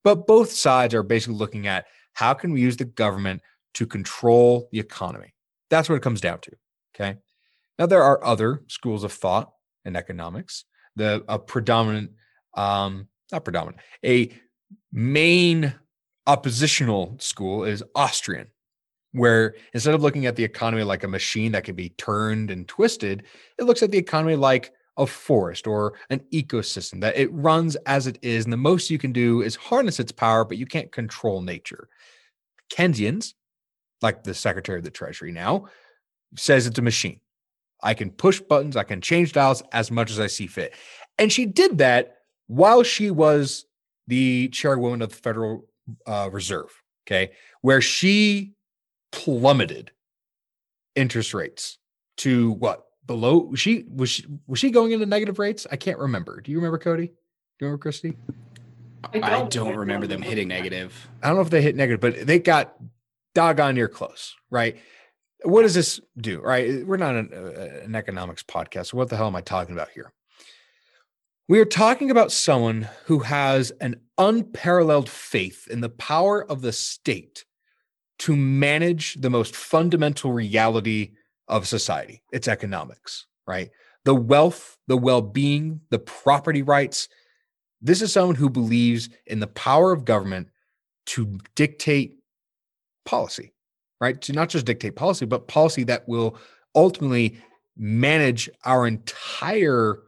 But 0.05 0.27
both 0.27 0.53
sides 0.53 0.95
are 0.95 1.03
basically 1.03 1.37
looking 1.37 1.67
at 1.67 1.87
how 2.13 2.35
can 2.35 2.53
we 2.53 2.61
use 2.61 2.77
the 2.77 2.85
government 2.85 3.43
to 3.75 3.87
control 3.87 4.69
the 4.73 4.79
economy? 4.79 5.35
That's 5.71 5.89
what 5.89 5.97
it 5.97 6.03
comes 6.03 6.21
down 6.21 6.41
to. 6.41 6.53
Okay. 6.95 7.19
Now, 7.79 7.87
there 7.87 8.03
are 8.03 8.25
other 8.25 8.63
schools 8.69 9.05
of 9.05 9.13
thought 9.13 9.53
in 9.85 9.97
economics. 9.97 10.65
The 10.97 11.25
a 11.29 11.39
predominant 11.39 12.11
um, 12.55 13.09
not 13.33 13.45
predominant, 13.45 13.81
a 14.05 14.31
main 14.93 15.75
oppositional 16.27 17.17
school 17.21 17.65
is 17.65 17.83
Austrian, 17.95 18.49
where 19.19 19.55
instead 19.75 19.95
of 19.95 20.03
looking 20.03 20.27
at 20.27 20.37
the 20.37 20.45
economy 20.45 20.83
like 20.83 21.05
a 21.05 21.09
machine 21.09 21.53
that 21.53 21.65
can 21.65 21.75
be 21.75 21.91
turned 21.91 22.51
and 22.51 22.67
twisted, 22.69 23.25
it 23.59 23.65
looks 23.65 23.83
at 23.83 23.91
the 23.91 23.99
economy 23.99 24.37
like 24.37 24.73
a 24.97 25.07
forest 25.07 25.67
or 25.67 25.95
an 26.11 26.21
ecosystem 26.33 27.01
that 27.01 27.17
it 27.17 27.33
runs 27.33 27.77
as 27.87 28.07
it 28.07 28.19
is. 28.21 28.45
And 28.45 28.53
the 28.53 28.57
most 28.57 28.91
you 28.91 28.99
can 28.99 29.13
do 29.13 29.43
is 29.43 29.55
harness 29.55 30.01
its 30.01 30.13
power, 30.13 30.45
but 30.45 30.59
you 30.59 30.67
can't 30.67 30.91
control 30.91 31.41
nature. 31.41 31.89
Keynesians, 32.71 33.35
like 34.03 34.25
the 34.25 34.35
Secretary 34.35 34.79
of 34.79 34.85
the 34.85 34.91
Treasury 34.91 35.33
now, 35.33 35.67
says 36.37 36.67
it's 36.67 36.79
a 36.79 36.83
machine. 36.83 37.21
I 37.81 37.95
can 37.95 38.11
push 38.11 38.41
buttons, 38.41 38.77
I 38.77 38.83
can 38.83 39.01
change 39.01 39.33
dials 39.33 39.63
as 39.73 39.91
much 39.91 40.11
as 40.11 40.19
I 40.19 40.27
see 40.27 40.49
fit. 40.49 40.75
And 41.17 41.33
she 41.33 41.47
did 41.47 41.79
that 41.79 42.17
while 42.49 42.83
she 42.83 43.11
was 43.11 43.67
the 44.09 44.49
chairwoman 44.49 45.03
of 45.03 45.11
the 45.11 45.17
Federal 45.17 45.69
uh, 46.07 46.29
Reserve, 46.33 46.71
okay, 47.07 47.31
where 47.61 47.81
she 47.81 48.55
plummeted 49.13 49.91
interest 50.95 51.35
rates 51.35 51.79
to 52.19 52.53
what 52.53 52.85
below 53.07 53.55
she 53.55 53.85
was 53.89 54.11
she 54.11 54.27
was 54.47 54.59
she 54.59 54.71
going 54.71 54.93
into 54.93 55.07
negative 55.07 55.39
rates? 55.39 55.67
I 55.71 55.77
can't 55.77 55.99
remember. 55.99 56.41
Do 56.41 56.51
you 56.51 56.59
remember 56.59 56.79
Cody? 56.79 57.07
Do 57.07 57.13
you 57.61 57.67
remember 57.67 57.83
Christy? 57.83 58.17
I 59.15 59.43
don't 59.45 59.77
remember 59.77 60.07
them 60.07 60.23
hitting 60.23 60.49
negative. 60.49 61.09
I 61.23 61.29
don't 61.29 61.37
know 61.37 61.43
if 61.43 61.51
they 61.51 61.63
hit 61.63 61.77
negative, 61.77 62.01
but 62.01 62.27
they 62.27 62.39
got 62.39 62.75
doggone 63.35 63.75
near 63.75 63.89
close, 63.89 64.35
right? 64.51 64.77
What 65.45 65.63
does 65.63 65.75
this 65.75 66.01
do, 66.17 66.41
right? 66.41 66.85
We're 66.85 66.97
not 66.97 67.15
an, 67.15 67.31
uh, 67.33 67.85
an 67.85 67.95
economics 67.95 68.43
podcast. 68.43 68.89
So 68.89 68.99
what 68.99 69.09
the 69.09 69.17
hell 69.17 69.29
am 69.29 69.37
I 69.37 69.41
talking 69.41 69.75
about 69.75 69.91
here? 69.91 70.13
We 71.49 71.61
are 71.61 71.65
talking 71.65 72.11
about 72.11 72.33
someone 72.33 72.89
who 73.07 73.21
has 73.21 73.71
an 73.81 74.01
unparalleled 74.19 75.09
faith 75.09 75.67
in 75.71 75.81
the 75.81 75.89
power 75.89 76.45
of 76.45 76.61
the 76.61 76.73
state 76.73 77.45
to 78.21 78.37
manage 78.37 79.15
the 79.15 79.31
most 79.31 79.55
fundamental 79.55 80.33
reality 80.33 81.13
of 81.47 81.67
society 81.67 82.23
it's 82.33 82.49
economics, 82.49 83.27
right? 83.47 83.71
The 84.05 84.15
wealth, 84.15 84.77
the 84.87 84.97
well 84.97 85.23
being, 85.23 85.81
the 85.91 85.99
property 85.99 86.63
rights. 86.63 87.09
This 87.81 88.03
is 88.03 88.13
someone 88.13 88.35
who 88.35 88.51
believes 88.51 89.09
in 89.27 89.41
the 89.41 89.47
power 89.47 89.93
of 89.93 90.05
government 90.05 90.49
to 91.07 91.39
dictate 91.55 92.19
policy, 93.07 93.55
right? 94.01 94.21
To 94.23 94.33
not 94.33 94.49
just 94.49 94.67
dictate 94.67 94.97
policy, 94.97 95.27
but 95.27 95.49
policy 95.49 95.85
that 95.85 96.09
will 96.09 96.37
ultimately 96.75 97.39
manage 97.77 98.51
our 98.65 98.87
entire 98.87 100.03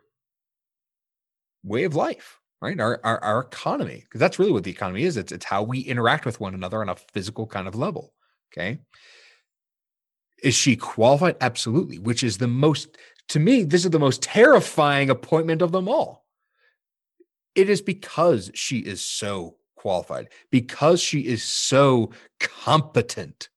way 1.62 1.84
of 1.84 1.94
life, 1.94 2.39
right? 2.60 2.78
Our 2.80 3.00
our, 3.04 3.22
our 3.22 3.40
economy, 3.40 4.04
because 4.04 4.20
that's 4.20 4.38
really 4.38 4.52
what 4.52 4.64
the 4.64 4.70
economy 4.70 5.04
is. 5.04 5.16
It's 5.16 5.32
it's 5.32 5.44
how 5.44 5.62
we 5.62 5.80
interact 5.80 6.26
with 6.26 6.40
one 6.40 6.54
another 6.54 6.80
on 6.80 6.88
a 6.88 6.96
physical 6.96 7.46
kind 7.46 7.66
of 7.66 7.74
level. 7.74 8.12
Okay. 8.52 8.80
Is 10.42 10.54
she 10.54 10.74
qualified? 10.74 11.36
Absolutely. 11.40 11.98
Which 11.98 12.24
is 12.24 12.38
the 12.38 12.48
most, 12.48 12.96
to 13.28 13.38
me, 13.38 13.62
this 13.62 13.84
is 13.84 13.90
the 13.90 13.98
most 13.98 14.22
terrifying 14.22 15.10
appointment 15.10 15.60
of 15.60 15.70
them 15.70 15.88
all. 15.88 16.24
It 17.54 17.68
is 17.68 17.82
because 17.82 18.50
she 18.54 18.78
is 18.78 19.02
so 19.02 19.56
qualified, 19.76 20.28
because 20.50 21.00
she 21.00 21.20
is 21.26 21.42
so 21.42 22.10
competent, 22.38 23.50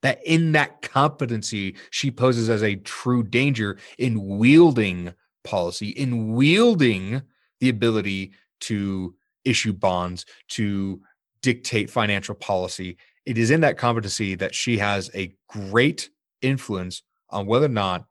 that 0.00 0.20
in 0.26 0.52
that 0.52 0.82
competency, 0.82 1.76
she 1.90 2.10
poses 2.10 2.50
as 2.50 2.62
a 2.62 2.76
true 2.76 3.22
danger 3.22 3.78
in 3.98 4.38
wielding 4.38 5.14
policy, 5.44 5.90
in 5.90 6.32
wielding 6.32 7.22
the 7.60 7.68
ability 7.68 8.32
to 8.62 9.14
issue 9.44 9.72
bonds, 9.72 10.24
to 10.48 11.00
dictate 11.42 11.90
financial 11.90 12.34
policy. 12.34 12.96
It 13.26 13.38
is 13.38 13.50
in 13.50 13.60
that 13.60 13.78
competency 13.78 14.34
that 14.36 14.54
she 14.54 14.78
has 14.78 15.10
a 15.14 15.34
great 15.48 16.10
influence 16.40 17.02
on 17.30 17.46
whether 17.46 17.66
or 17.66 17.70
not 17.70 18.06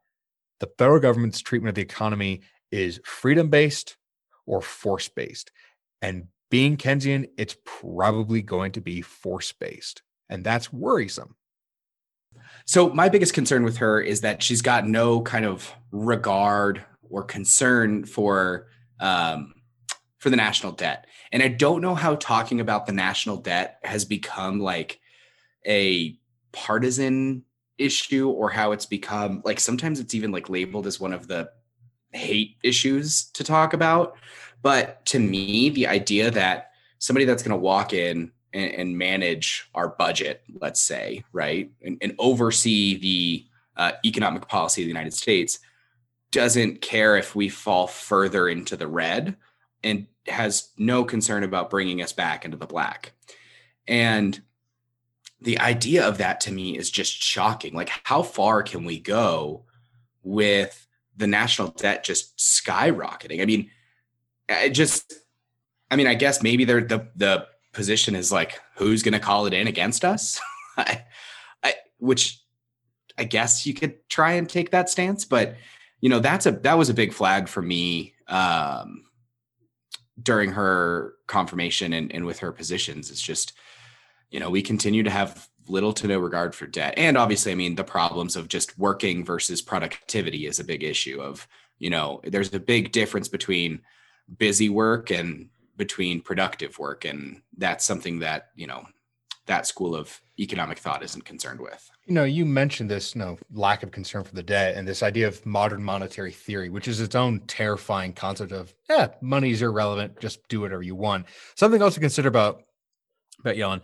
the 0.60 0.70
federal 0.78 1.00
government's 1.00 1.40
treatment 1.40 1.70
of 1.70 1.74
the 1.74 1.82
economy 1.82 2.42
is 2.70 3.00
freedom 3.04 3.50
based 3.50 3.96
or 4.46 4.62
force 4.62 5.08
based. 5.08 5.50
And 6.00 6.28
being 6.50 6.76
Keynesian, 6.76 7.28
it's 7.36 7.56
probably 7.64 8.42
going 8.42 8.72
to 8.72 8.80
be 8.80 9.02
force 9.02 9.52
based. 9.52 10.02
And 10.28 10.44
that's 10.44 10.72
worrisome. 10.72 11.36
So 12.64 12.90
my 12.90 13.08
biggest 13.08 13.34
concern 13.34 13.64
with 13.64 13.78
her 13.78 14.00
is 14.00 14.20
that 14.22 14.42
she's 14.42 14.62
got 14.62 14.86
no 14.86 15.20
kind 15.22 15.44
of 15.44 15.72
regard 15.90 16.84
or 17.08 17.22
concern 17.24 18.04
for 18.04 18.68
um, 19.00 19.54
for 20.22 20.30
the 20.30 20.36
national 20.36 20.70
debt, 20.70 21.08
and 21.32 21.42
I 21.42 21.48
don't 21.48 21.80
know 21.80 21.96
how 21.96 22.14
talking 22.14 22.60
about 22.60 22.86
the 22.86 22.92
national 22.92 23.38
debt 23.38 23.80
has 23.82 24.04
become 24.04 24.60
like 24.60 25.00
a 25.66 26.16
partisan 26.52 27.42
issue 27.76 28.28
or 28.28 28.48
how 28.48 28.70
it's 28.70 28.86
become 28.86 29.42
like 29.44 29.58
sometimes 29.58 29.98
it's 29.98 30.14
even 30.14 30.30
like 30.30 30.48
labeled 30.48 30.86
as 30.86 31.00
one 31.00 31.12
of 31.12 31.26
the 31.26 31.50
hate 32.12 32.56
issues 32.62 33.24
to 33.32 33.42
talk 33.42 33.72
about. 33.72 34.14
But 34.62 35.04
to 35.06 35.18
me, 35.18 35.70
the 35.70 35.88
idea 35.88 36.30
that 36.30 36.70
somebody 37.00 37.24
that's 37.24 37.42
going 37.42 37.50
to 37.50 37.56
walk 37.56 37.92
in 37.92 38.30
and, 38.52 38.70
and, 38.74 38.96
manage 38.96 39.68
our 39.74 39.88
budget, 39.88 40.44
let's 40.60 40.80
say, 40.80 41.24
right, 41.32 41.72
and, 41.84 41.98
and 42.00 42.14
oversee 42.20 42.96
the 42.96 43.46
uh, 43.76 43.92
economic 44.04 44.46
policy 44.46 44.82
of 44.82 44.84
the 44.84 44.90
United 44.90 45.14
States 45.14 45.58
doesn't 46.30 46.80
care 46.80 47.16
if 47.16 47.34
we 47.34 47.48
fall 47.48 47.88
further 47.88 48.48
into 48.48 48.76
the 48.76 48.86
red 48.86 49.36
and 49.82 50.06
has 50.26 50.70
no 50.76 51.04
concern 51.04 51.42
about 51.42 51.70
bringing 51.70 52.02
us 52.02 52.12
back 52.12 52.44
into 52.44 52.56
the 52.56 52.66
black. 52.66 53.12
And 53.86 54.40
the 55.40 55.58
idea 55.58 56.06
of 56.06 56.18
that 56.18 56.40
to 56.42 56.52
me 56.52 56.78
is 56.78 56.90
just 56.90 57.22
shocking. 57.22 57.74
Like, 57.74 57.90
how 58.04 58.22
far 58.22 58.62
can 58.62 58.84
we 58.84 59.00
go 59.00 59.64
with 60.22 60.86
the 61.16 61.26
national 61.26 61.68
debt 61.68 62.04
just 62.04 62.38
skyrocketing? 62.38 63.42
I 63.42 63.44
mean, 63.44 63.70
I 64.48 64.68
just, 64.68 65.14
I 65.90 65.96
mean, 65.96 66.06
I 66.06 66.14
guess 66.14 66.42
maybe 66.42 66.64
they're 66.64 66.84
the 66.84 67.08
the 67.16 67.46
position 67.72 68.14
is 68.14 68.30
like, 68.30 68.60
who's 68.76 69.02
going 69.02 69.14
to 69.14 69.18
call 69.18 69.46
it 69.46 69.54
in 69.54 69.66
against 69.66 70.04
us? 70.04 70.40
I, 70.76 71.04
I, 71.62 71.74
which 71.98 72.40
I 73.18 73.24
guess 73.24 73.66
you 73.66 73.74
could 73.74 74.08
try 74.08 74.32
and 74.32 74.48
take 74.48 74.70
that 74.70 74.88
stance, 74.88 75.24
but 75.24 75.56
you 76.00 76.08
know, 76.08 76.20
that's 76.20 76.46
a 76.46 76.52
that 76.52 76.78
was 76.78 76.88
a 76.88 76.94
big 76.94 77.12
flag 77.12 77.48
for 77.48 77.62
me 77.62 78.14
um, 78.28 79.04
during 80.22 80.52
her 80.52 81.14
confirmation 81.26 81.92
and, 81.92 82.12
and 82.12 82.24
with 82.24 82.38
her 82.40 82.52
positions. 82.52 83.10
It's 83.10 83.20
just, 83.22 83.52
you 84.30 84.40
know, 84.40 84.50
we 84.50 84.62
continue 84.62 85.02
to 85.02 85.10
have 85.10 85.48
little 85.68 85.92
to 85.92 86.08
no 86.08 86.18
regard 86.18 86.54
for 86.54 86.66
debt. 86.66 86.94
And 86.96 87.16
obviously, 87.16 87.52
I 87.52 87.54
mean, 87.54 87.74
the 87.74 87.84
problems 87.84 88.36
of 88.36 88.48
just 88.48 88.78
working 88.78 89.24
versus 89.24 89.62
productivity 89.62 90.46
is 90.46 90.58
a 90.58 90.64
big 90.64 90.82
issue 90.82 91.20
of, 91.20 91.46
you 91.78 91.90
know, 91.90 92.20
there's 92.24 92.52
a 92.52 92.60
big 92.60 92.92
difference 92.92 93.28
between 93.28 93.80
busy 94.38 94.68
work 94.68 95.10
and 95.10 95.48
between 95.76 96.20
productive 96.20 96.78
work. 96.78 97.04
And 97.04 97.42
that's 97.56 97.84
something 97.84 98.20
that, 98.20 98.48
you 98.54 98.66
know, 98.66 98.84
that 99.46 99.66
school 99.66 99.94
of 99.94 100.20
economic 100.38 100.78
thought 100.78 101.02
isn't 101.02 101.24
concerned 101.24 101.60
with. 101.60 101.90
You 102.06 102.14
know, 102.14 102.24
you 102.24 102.44
mentioned 102.44 102.90
this, 102.90 103.14
you 103.14 103.20
know, 103.20 103.38
lack 103.52 103.84
of 103.84 103.92
concern 103.92 104.24
for 104.24 104.34
the 104.34 104.42
debt 104.42 104.76
and 104.76 104.86
this 104.86 105.04
idea 105.04 105.28
of 105.28 105.44
modern 105.46 105.82
monetary 105.82 106.32
theory, 106.32 106.68
which 106.68 106.88
is 106.88 107.00
its 107.00 107.14
own 107.14 107.40
terrifying 107.46 108.12
concept 108.12 108.50
of, 108.50 108.74
yeah, 108.90 109.08
money's 109.20 109.62
irrelevant, 109.62 110.18
just 110.20 110.40
do 110.48 110.60
whatever 110.60 110.82
you 110.82 110.96
want. 110.96 111.26
Something 111.54 111.80
else 111.80 111.94
to 111.94 112.00
consider 112.00 112.28
about 112.28 112.62
Bet 113.44 113.56
Yellen. 113.56 113.82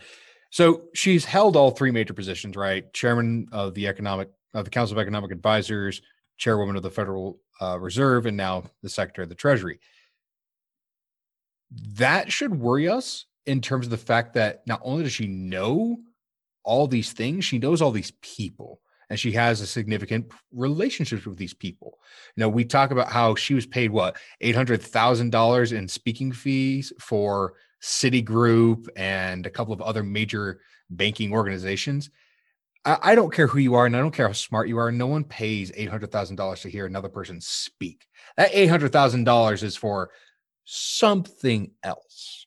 So 0.51 0.83
she's 0.95 1.25
held 1.25 1.57
all 1.57 1.71
three 1.71 1.93
major 1.93 2.12
positions, 2.12 2.57
right? 2.57 2.93
Chairman 2.93 3.49
of 3.53 3.75
the 3.75 3.87
economic 3.87 4.31
of 4.55 4.64
the 4.64 4.71
Council 4.71 4.97
of 4.97 5.01
Economic 5.01 5.31
Advisors, 5.31 6.03
chairwoman 6.39 6.77
of 6.77 6.83
the 6.83 6.91
Federal 6.91 7.39
uh, 7.61 7.79
Reserve, 7.79 8.27
and 8.27 8.37
now 8.37 8.64
the 8.83 8.89
Secretary 8.89 9.25
of 9.25 9.29
the 9.29 9.35
Treasury. 9.35 9.79
That 11.95 12.33
should 12.33 12.59
worry 12.59 12.89
us 12.89 13.27
in 13.47 13.61
terms 13.61 13.87
of 13.87 13.91
the 13.91 13.99
fact 13.99 14.35
that 14.35 14.62
not 14.66 14.81
only 14.83 15.03
does 15.03 15.12
she 15.12 15.27
know 15.27 15.99
all 16.69 16.87
these 16.87 17.12
things, 17.12 17.45
she 17.45 17.59
knows 17.59 17.81
all 17.81 17.91
these 17.91 18.12
people 18.21 18.81
and 19.11 19.19
she 19.19 19.33
has 19.33 19.61
a 19.61 19.66
significant 19.66 20.31
relationship 20.53 21.27
with 21.27 21.39
these 21.39 21.55
people. 21.55 21.99
You 22.37 22.43
know, 22.43 22.49
we 22.49 22.64
talk 22.64 22.91
about 22.91 23.09
how 23.09 23.35
she 23.35 23.55
was 23.55 23.66
paid 23.66 23.91
what 23.91 24.16
eight 24.41 24.55
hundred 24.55 24.83
thousand 24.83 25.31
dollars 25.31 25.73
in 25.73 25.89
speaking 25.89 26.31
fees 26.33 26.93
for 27.01 27.55
Citigroup 27.83 28.87
and 28.97 29.47
a 29.47 29.51
couple 29.51 29.73
of 29.73 29.81
other 29.81 30.03
major 30.03 30.61
banking 30.91 31.33
organizations. 31.33 32.11
I, 32.85 32.99
I 33.03 33.14
don't 33.14 33.33
care 33.33 33.47
who 33.47 33.59
you 33.59 33.75
are, 33.75 33.87
and 33.87 33.97
I 33.97 34.01
don't 34.01 34.14
care 34.14 34.27
how 34.27 34.33
smart 34.33 34.69
you 34.69 34.79
are. 34.79 34.93
No 34.93 35.07
one 35.07 35.25
pays 35.25 35.73
eight 35.75 35.89
hundred 35.89 36.12
thousand 36.12 36.37
dollars 36.37 36.61
to 36.62 36.71
hear 36.71 36.87
another 36.87 37.09
person 37.09 37.41
speak. 37.41 38.07
That 38.37 38.51
eight 38.53 38.69
hundred 38.69 38.93
thousand 38.93 39.25
dollars 39.25 39.62
is 39.62 39.77
for 39.77 40.11
something 40.64 41.71
else. 41.83 42.47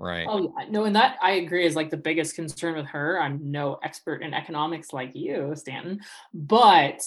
Right. 0.00 0.26
Oh 0.28 0.54
no, 0.70 0.84
and 0.84 0.94
that 0.94 1.16
I 1.20 1.32
agree 1.32 1.66
is 1.66 1.74
like 1.74 1.90
the 1.90 1.96
biggest 1.96 2.36
concern 2.36 2.76
with 2.76 2.86
her. 2.86 3.20
I'm 3.20 3.50
no 3.50 3.78
expert 3.82 4.22
in 4.22 4.32
economics 4.32 4.92
like 4.92 5.10
you, 5.14 5.54
Stanton, 5.56 6.00
but 6.32 7.00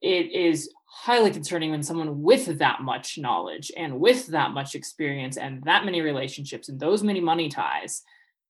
it 0.00 0.32
is 0.32 0.68
highly 0.86 1.30
concerning 1.30 1.70
when 1.70 1.82
someone 1.82 2.22
with 2.22 2.58
that 2.58 2.82
much 2.82 3.18
knowledge 3.18 3.70
and 3.76 4.00
with 4.00 4.26
that 4.26 4.50
much 4.50 4.74
experience 4.74 5.36
and 5.36 5.62
that 5.62 5.84
many 5.84 6.00
relationships 6.00 6.68
and 6.68 6.78
those 6.78 7.04
many 7.04 7.20
money 7.20 7.48
ties 7.48 8.02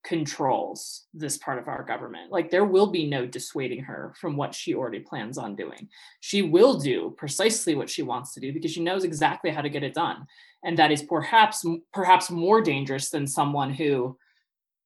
controls 0.05 1.07
this 1.15 1.39
part 1.39 1.59
of 1.59 1.69
our 1.69 1.85
government. 1.85 2.33
Like 2.33 2.51
there 2.51 2.65
will 2.65 2.89
be 2.89 3.07
no 3.09 3.25
dissuading 3.25 3.85
her 3.85 4.15
from 4.21 4.37
what 4.37 4.55
she 4.55 4.75
already 4.75 5.01
plans 5.01 5.39
on 5.39 5.55
doing. 5.55 5.89
She 6.21 6.43
will 6.43 6.79
do 6.79 7.15
precisely 7.17 7.75
what 7.75 7.89
she 7.89 8.03
wants 8.03 8.35
to 8.35 8.41
do 8.41 8.53
because 8.53 8.73
she 8.73 8.83
knows 8.83 9.05
exactly 9.05 9.51
how 9.51 9.63
to 9.63 9.69
get 9.69 9.85
it 9.85 9.95
done 9.95 10.27
and 10.63 10.79
that 10.79 10.93
is 10.93 11.03
perhaps 11.03 11.65
perhaps 11.93 12.31
more 12.31 12.61
dangerous 12.61 13.11
than 13.11 13.27
someone 13.27 13.73
who 13.73 14.17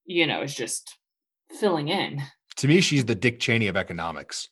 you 0.05 0.27
know 0.27 0.43
is 0.43 0.55
just 0.55 0.97
filling 1.59 1.89
in 1.89 2.23
to 2.57 2.69
me 2.69 2.81
she's 2.81 3.05
the 3.05 3.15
dick 3.15 3.39
cheney 3.39 3.69
of 3.69 3.77
economics 3.77 4.49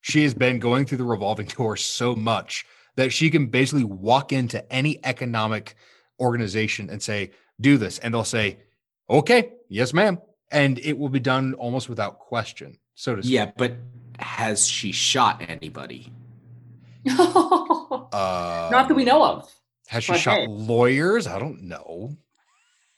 she 0.00 0.22
has 0.22 0.34
been 0.34 0.58
going 0.58 0.84
through 0.84 0.98
the 0.98 1.04
revolving 1.04 1.46
door 1.56 1.76
so 1.76 2.14
much 2.14 2.64
that 2.96 3.12
she 3.12 3.30
can 3.30 3.46
basically 3.46 3.84
walk 3.84 4.32
into 4.32 4.72
any 4.72 4.98
economic 5.04 5.74
organization 6.20 6.90
and 6.90 7.02
say 7.02 7.30
do 7.60 7.76
this 7.76 7.98
and 7.98 8.12
they'll 8.12 8.24
say 8.24 8.58
okay 9.12 9.52
yes 9.68 9.92
ma'am 9.92 10.18
and 10.50 10.78
it 10.80 10.98
will 10.98 11.08
be 11.08 11.20
done 11.20 11.54
almost 11.54 11.88
without 11.88 12.18
question 12.18 12.76
so 12.94 13.14
to 13.14 13.22
speak. 13.22 13.32
yeah 13.32 13.50
but 13.56 13.74
has 14.18 14.66
she 14.66 14.90
shot 14.90 15.42
anybody 15.48 16.12
uh, 17.08 18.08
not 18.72 18.88
that 18.88 18.94
we 18.94 19.04
know 19.04 19.24
of 19.24 19.48
has 19.92 20.04
she 20.04 20.16
shot 20.16 20.40
hey. 20.40 20.46
lawyers? 20.48 21.26
I 21.26 21.38
don't 21.38 21.64
know. 21.64 22.16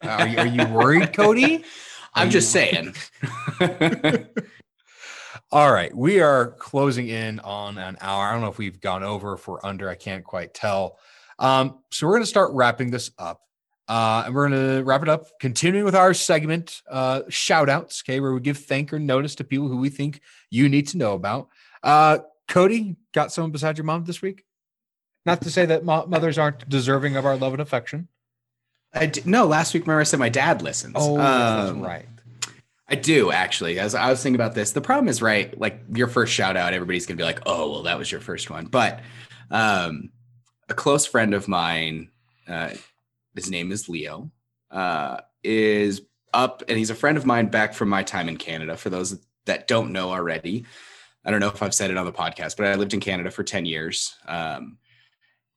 Are 0.01 0.29
you, 0.29 0.39
are 0.39 0.47
you 0.47 0.65
worried, 0.67 1.12
Cody? 1.12 1.65
I'm 2.15 2.31
just 2.31 2.53
saying. 2.53 2.95
All 5.51 5.73
right, 5.73 5.93
we 5.93 6.21
are 6.21 6.53
closing 6.53 7.09
in 7.09 7.41
on 7.41 7.79
an 7.79 7.97
hour. 8.01 8.27
I 8.27 8.33
don't 8.33 8.43
know 8.43 8.49
if 8.49 8.59
we've 8.59 8.81
gone 8.81 9.03
over, 9.03 9.33
if 9.35 9.49
we're 9.49 9.59
under. 9.65 9.91
I 9.91 9.97
can't 9.97 10.23
quite 10.23 10.55
tell. 10.55 10.99
Um, 11.41 11.81
so 11.91 12.07
we're 12.07 12.12
going 12.12 12.23
to 12.23 12.29
start 12.29 12.53
wrapping 12.53 12.93
this 12.93 13.11
up. 13.19 13.41
Uh, 13.87 14.22
and 14.26 14.35
we're 14.35 14.49
going 14.49 14.76
to 14.78 14.82
wrap 14.85 15.03
it 15.03 15.09
up, 15.09 15.26
continuing 15.41 15.85
with 15.85 15.95
our 15.95 16.14
segment, 16.14 16.82
uh, 16.91 17.22
shout 17.28 17.68
outs, 17.68 18.03
okay, 18.05 18.18
where 18.18 18.32
we 18.32 18.41
give 18.41 18.59
thank 18.59 18.93
or 18.93 18.99
notice 18.99 19.35
to 19.35 19.45
people 19.45 19.68
who 19.68 19.76
we 19.76 19.91
think 19.91 20.20
you 20.51 20.68
need 20.68 20.89
to 20.89 20.97
know 20.97 21.12
about. 21.12 21.49
Uh, 21.82 22.18
Cody, 22.49 22.97
got 23.12 23.32
someone 23.32 23.51
beside 23.51 23.76
your 23.76 23.85
mom 23.85 24.05
this 24.05 24.22
week? 24.22 24.45
Not 25.26 25.43
to 25.43 25.51
say 25.51 25.66
that 25.66 25.85
mo- 25.85 26.07
mothers 26.07 26.39
aren't 26.39 26.68
deserving 26.68 27.16
of 27.16 27.26
our 27.26 27.37
love 27.37 27.53
and 27.53 27.62
affection. 27.62 28.09
I 28.93 29.07
d- 29.07 29.22
no. 29.24 29.47
Last 29.47 29.74
week, 29.74 29.85
remember 29.85 30.01
I 30.01 30.05
said 30.05 30.20
my 30.20 30.28
dad 30.28 30.62
listens. 30.62 30.95
Oh, 30.97 31.18
um, 31.18 31.80
right. 31.80 32.07
I 32.87 32.95
do 32.95 33.32
actually. 33.32 33.78
As 33.78 33.95
I 33.95 34.11
was 34.11 34.22
thinking 34.22 34.41
about 34.41 34.55
this, 34.55 34.72
the 34.72 34.80
problem 34.80 35.09
is 35.09 35.22
right. 35.22 35.59
Like 35.59 35.80
your 35.93 36.07
first 36.07 36.32
shout 36.32 36.57
out, 36.57 36.74
everybody's 36.74 37.07
gonna 37.07 37.16
be 37.16 37.24
like, 37.24 37.41
"Oh, 37.47 37.70
well, 37.70 37.82
that 37.85 37.99
was 37.99 38.12
your 38.12 38.20
first 38.20 38.51
one." 38.51 38.66
But 38.66 39.01
um, 39.51 40.11
a 40.68 40.74
close 40.74 41.07
friend 41.07 41.35
of 41.35 41.49
mine, 41.49 42.11
uh, 42.47 42.70
his 43.35 43.51
name 43.51 43.72
is 43.72 43.89
Leo, 43.89 44.30
uh, 44.70 45.18
is 45.43 46.03
up, 46.32 46.62
and 46.68 46.78
he's 46.78 46.91
a 46.91 46.95
friend 46.95 47.16
of 47.16 47.26
mine 47.26 47.49
back 47.49 47.74
from 47.74 47.89
my 47.89 48.03
time 48.03 48.28
in 48.28 48.37
Canada. 48.37 48.76
For 48.76 48.91
those 48.91 49.18
that 49.47 49.68
don't 49.68 49.93
know 49.93 50.11
already, 50.11 50.64
I 51.24 51.30
don't 51.30 51.41
know 51.41 51.49
if 51.49 51.62
I've 51.62 51.74
said 51.74 51.91
it 51.91 51.97
on 51.97 52.07
the 52.07 52.12
podcast, 52.12 52.57
but 52.57 52.66
I 52.66 52.74
lived 52.74 52.95
in 52.95 53.01
Canada 53.01 53.30
for 53.30 53.45
ten 53.45 53.64
years. 53.66 54.14
Um, 54.26 54.78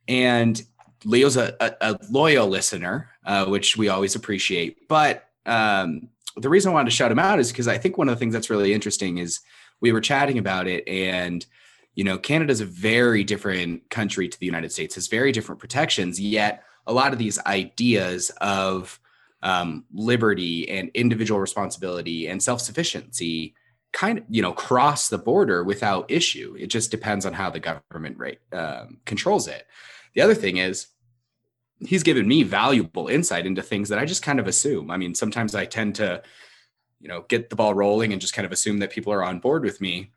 and 0.07 0.61
Leo's 1.05 1.38
a, 1.38 1.55
a, 1.59 1.75
a 1.82 1.99
loyal 2.09 2.47
listener, 2.47 3.09
uh, 3.25 3.45
which 3.45 3.78
we 3.78 3.89
always 3.89 4.15
appreciate. 4.15 4.88
But 4.88 5.30
um, 5.45 6.09
the 6.36 6.49
reason 6.49 6.71
I 6.71 6.73
wanted 6.73 6.89
to 6.89 6.95
shout 6.95 7.11
him 7.11 7.19
out 7.19 7.39
is 7.39 7.51
because 7.51 7.67
I 7.67 7.78
think 7.78 7.97
one 7.97 8.09
of 8.09 8.15
the 8.15 8.19
things 8.19 8.34
that's 8.34 8.49
really 8.49 8.73
interesting 8.73 9.17
is 9.17 9.39
we 9.82 9.91
were 9.91 10.01
chatting 10.01 10.38
about 10.38 10.67
it, 10.67 10.88
and 10.88 11.45
you 11.95 12.03
know, 12.03 12.17
Canada's 12.17 12.61
a 12.61 12.65
very 12.65 13.23
different 13.23 13.89
country 13.89 14.30
to 14.30 14.39
the 14.39 14.45
United 14.45 14.71
States, 14.71 14.95
has 14.95 15.07
very 15.07 15.32
different 15.32 15.59
protections. 15.59 16.19
Yet, 16.19 16.63
a 16.88 16.94
lot 16.94 17.14
of 17.14 17.20
these 17.20 17.38
ideas 17.46 18.32
of 18.42 19.00
um, 19.44 19.86
liberty 19.94 20.68
and 20.70 20.90
individual 20.94 21.40
responsibility 21.40 22.28
and 22.28 22.42
self 22.42 22.62
sufficiency 22.62 23.54
kind 23.94 24.18
of 24.20 24.24
you 24.30 24.42
know 24.42 24.52
cross 24.52 25.10
the 25.10 25.18
border 25.18 25.64
without 25.64 26.10
issue. 26.10 26.56
It 26.60 26.68
just 26.68 26.92
depends 26.92 27.26
on 27.26 27.34
how 27.34 27.50
the 27.50 27.60
government 27.60 28.18
rate 28.18 28.40
um, 28.52 28.98
controls 29.06 29.48
it. 29.48 29.68
The 30.16 30.22
other 30.22 30.36
thing 30.36 30.58
is, 30.58 30.88
he's 31.80 32.04
given 32.04 32.28
me 32.28 32.44
valuable 32.44 33.08
insight 33.08 33.46
into 33.46 33.62
things 33.62 33.90
that 33.90 34.00
I 34.00 34.06
just 34.06 34.24
kind 34.24 34.40
of 34.40 34.48
assume. 34.48 34.90
I 34.90 34.98
mean, 34.98 35.14
sometimes 35.14 35.56
I 35.56 35.66
tend 35.66 35.96
to, 35.96 36.24
you 37.00 37.08
know, 37.08 37.26
get 37.28 37.50
the 37.50 37.56
ball 37.56 37.74
rolling 37.74 38.12
and 38.12 38.22
just 38.22 38.34
kind 38.34 38.46
of 38.46 38.52
assume 38.52 38.80
that 38.80 38.92
people 38.92 39.14
are 39.14 39.24
on 39.24 39.40
board 39.40 39.64
with 39.64 39.80
me. 39.80 40.12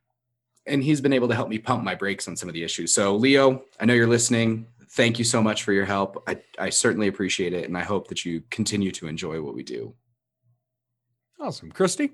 And 0.66 0.83
he's 0.83 1.01
been 1.01 1.12
able 1.12 1.29
to 1.29 1.35
help 1.35 1.49
me 1.49 1.59
pump 1.59 1.83
my 1.85 1.95
brakes 1.95 2.29
on 2.29 2.37
some 2.37 2.49
of 2.49 2.55
the 2.55 2.62
issues. 2.62 2.95
So, 2.95 3.16
Leo, 3.16 3.64
I 3.79 3.85
know 3.85 3.95
you're 3.95 4.07
listening. 4.07 4.66
Thank 4.93 5.18
you 5.18 5.24
so 5.24 5.43
much 5.43 5.62
for 5.62 5.72
your 5.72 5.84
help. 5.84 6.22
I, 6.26 6.41
I 6.59 6.70
certainly 6.70 7.09
appreciate 7.09 7.53
it. 7.53 7.64
And 7.64 7.78
I 7.78 7.82
hope 7.82 8.09
that 8.09 8.24
you 8.24 8.43
continue 8.51 8.91
to 8.93 9.07
enjoy 9.07 9.41
what 9.41 9.55
we 9.55 9.62
do. 9.62 9.95
Awesome. 11.41 11.70
Christy? 11.70 12.11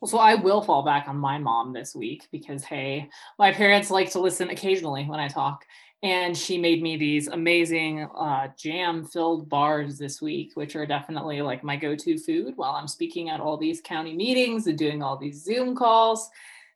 Well, 0.00 0.08
so 0.10 0.18
I 0.18 0.34
will 0.34 0.60
fall 0.60 0.82
back 0.82 1.08
on 1.08 1.16
my 1.16 1.38
mom 1.38 1.72
this 1.72 1.94
week 1.94 2.28
because, 2.30 2.62
hey, 2.64 3.08
my 3.38 3.50
parents 3.50 3.90
like 3.90 4.10
to 4.10 4.20
listen 4.20 4.50
occasionally 4.50 5.04
when 5.06 5.20
I 5.20 5.28
talk 5.28 5.64
and 6.02 6.36
she 6.36 6.58
made 6.58 6.82
me 6.82 6.96
these 6.96 7.28
amazing 7.28 8.08
uh, 8.16 8.48
jam 8.56 9.04
filled 9.04 9.48
bars 9.48 9.98
this 9.98 10.20
week 10.20 10.52
which 10.54 10.76
are 10.76 10.86
definitely 10.86 11.40
like 11.42 11.64
my 11.64 11.76
go-to 11.76 12.18
food 12.18 12.52
while 12.56 12.72
i'm 12.72 12.88
speaking 12.88 13.30
at 13.30 13.40
all 13.40 13.56
these 13.56 13.80
county 13.80 14.14
meetings 14.14 14.66
and 14.66 14.78
doing 14.78 15.02
all 15.02 15.16
these 15.16 15.42
zoom 15.42 15.74
calls 15.74 16.28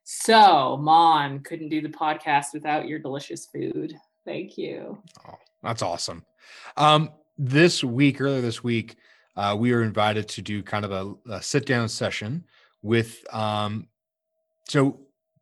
so 0.04 0.76
mom 0.78 1.40
couldn't 1.40 1.68
do 1.68 1.80
the 1.82 1.88
podcast 1.88 2.46
without 2.54 2.88
your 2.88 2.98
delicious 2.98 3.46
food 3.46 3.94
thank 4.24 4.56
you 4.58 5.02
oh, 5.26 5.34
that's 5.62 5.82
awesome 5.82 6.24
um, 6.76 7.10
this 7.38 7.82
week 7.82 8.20
earlier 8.20 8.40
this 8.40 8.62
week 8.62 8.96
uh, 9.36 9.56
we 9.58 9.72
were 9.72 9.82
invited 9.82 10.28
to 10.28 10.42
do 10.42 10.62
kind 10.62 10.84
of 10.84 10.92
a, 10.92 11.34
a 11.34 11.42
sit 11.42 11.66
down 11.66 11.88
session 11.88 12.44
with 12.82 13.24
um 13.34 13.86
so 14.68 15.00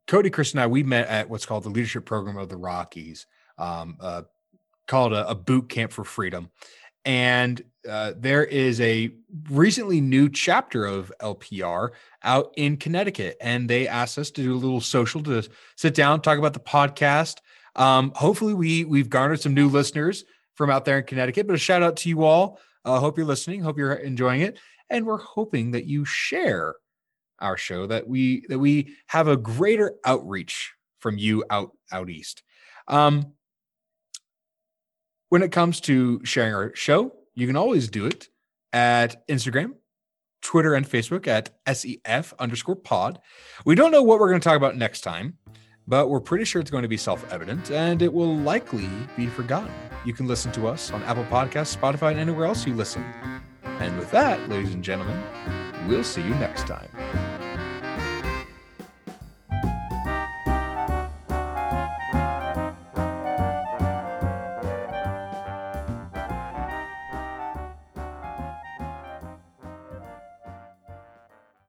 Cody, 0.09 0.31
Chris, 0.31 0.53
and 0.53 0.61
I, 0.63 0.67
we 0.67 0.83
met 0.83 1.07
at 1.07 1.29
what's 1.29 1.45
called 1.45 1.65
the 1.65 1.69
leadership 1.69 2.07
program 2.07 2.39
of 2.39 2.49
the 2.49 2.57
Rockies, 2.57 3.27
um, 3.59 3.99
uh, 4.01 4.23
called 4.87 5.13
a, 5.13 5.29
a 5.29 5.35
boot 5.35 5.69
camp 5.69 5.93
for 5.93 6.03
freedom. 6.03 6.51
And 7.05 7.63
uh, 7.89 8.15
there 8.17 8.43
is 8.43 8.81
a 8.81 9.11
recently 9.51 10.01
new 10.01 10.31
chapter 10.31 10.87
of 10.87 11.13
LPR 11.21 11.91
out 12.23 12.55
in 12.57 12.79
Connecticut, 12.79 13.37
and 13.41 13.69
they 13.69 13.87
asked 13.87 14.19
us 14.19 14.31
to 14.33 14.43
do 14.43 14.55
a 14.55 14.57
little 14.57 14.81
social 14.81 15.23
to 15.25 15.47
sit 15.77 15.95
down, 15.95 16.23
talk 16.23 16.39
about 16.39 16.55
the 16.55 16.61
podcast. 16.61 17.37
Um, 17.79 18.13
hopefully, 18.15 18.53
we 18.53 18.85
we've 18.85 19.09
garnered 19.09 19.41
some 19.41 19.55
new 19.55 19.69
listeners 19.69 20.25
from 20.55 20.69
out 20.71 20.85
there 20.85 20.99
in 20.99 21.05
Connecticut. 21.05 21.47
But 21.47 21.55
a 21.55 21.59
shout 21.59 21.83
out 21.83 21.97
to 21.99 22.09
you 22.09 22.25
all. 22.25 22.61
Uh, 22.85 22.99
hope 23.01 23.17
you're 23.17 23.27
listening. 23.27 23.63
Hope 23.63 23.79
you're 23.79 23.95
enjoying 23.95 24.43
it, 24.43 24.59
and 24.91 25.07
we're 25.07 25.19
hoping 25.19 25.71
that 25.71 25.87
you 25.87 26.05
share 26.05 26.75
our 27.41 27.57
show 27.57 27.87
that 27.87 28.09
we 28.09 28.45
that 28.49 28.59
we 28.59 28.97
have 29.07 29.29
a 29.29 29.37
greater 29.37 29.95
outreach 30.05 30.75
from 30.99 31.17
you 31.17 31.45
out 31.51 31.71
out 31.93 32.11
east. 32.11 32.43
Um, 32.89 33.33
when 35.29 35.43
it 35.43 35.53
comes 35.53 35.81
to 35.83 36.25
sharing 36.25 36.55
our 36.55 36.75
show, 36.75 37.15
you 37.35 37.47
can 37.47 37.57
always 37.57 37.89
do 37.89 38.07
it 38.07 38.29
at 38.73 39.27
Instagram, 39.29 39.75
Twitter, 40.43 40.75
and 40.75 40.89
Facebook 40.89 41.27
at 41.27 41.51
SEF 41.73 42.35
underscore 42.39 42.77
pod. 42.77 43.21
We 43.65 43.75
don't 43.75 43.93
know 43.93 44.03
what 44.03 44.19
we're 44.19 44.31
going 44.31 44.41
to 44.41 44.45
talk 44.45 44.57
about 44.57 44.77
next 44.77 45.03
time, 45.03 45.37
but 45.89 46.11
we're 46.11 46.21
pretty 46.21 46.45
sure 46.45 46.61
it's 46.61 46.71
going 46.71 46.83
to 46.83 46.89
be 46.89 46.97
self 46.97 47.31
evident 47.33 47.71
and 47.71 48.03
it 48.03 48.13
will 48.13 48.37
likely 48.37 48.89
be 49.17 49.27
forgotten. 49.27 49.73
You 50.05 50.13
can 50.13 50.29
listen 50.29 50.53
to 50.53 50.69
us 50.69 50.93
on 50.93 51.03
Apple 51.05 51.25
Podcasts, 51.25 51.77
Spotify, 51.77 52.11
and 52.13 52.21
anywhere 52.21 52.47
else 52.47 52.67
you 52.67 52.75
listen. 52.75 53.05
And 53.63 53.99
with 53.99 54.11
that, 54.11 54.49
ladies 54.49 54.75
and 54.75 54.85
gentlemen, 54.85 55.21
we'll 55.89 56.05
see 56.05 56.23
you 56.23 56.35
next 56.37 56.67
time. 56.67 56.89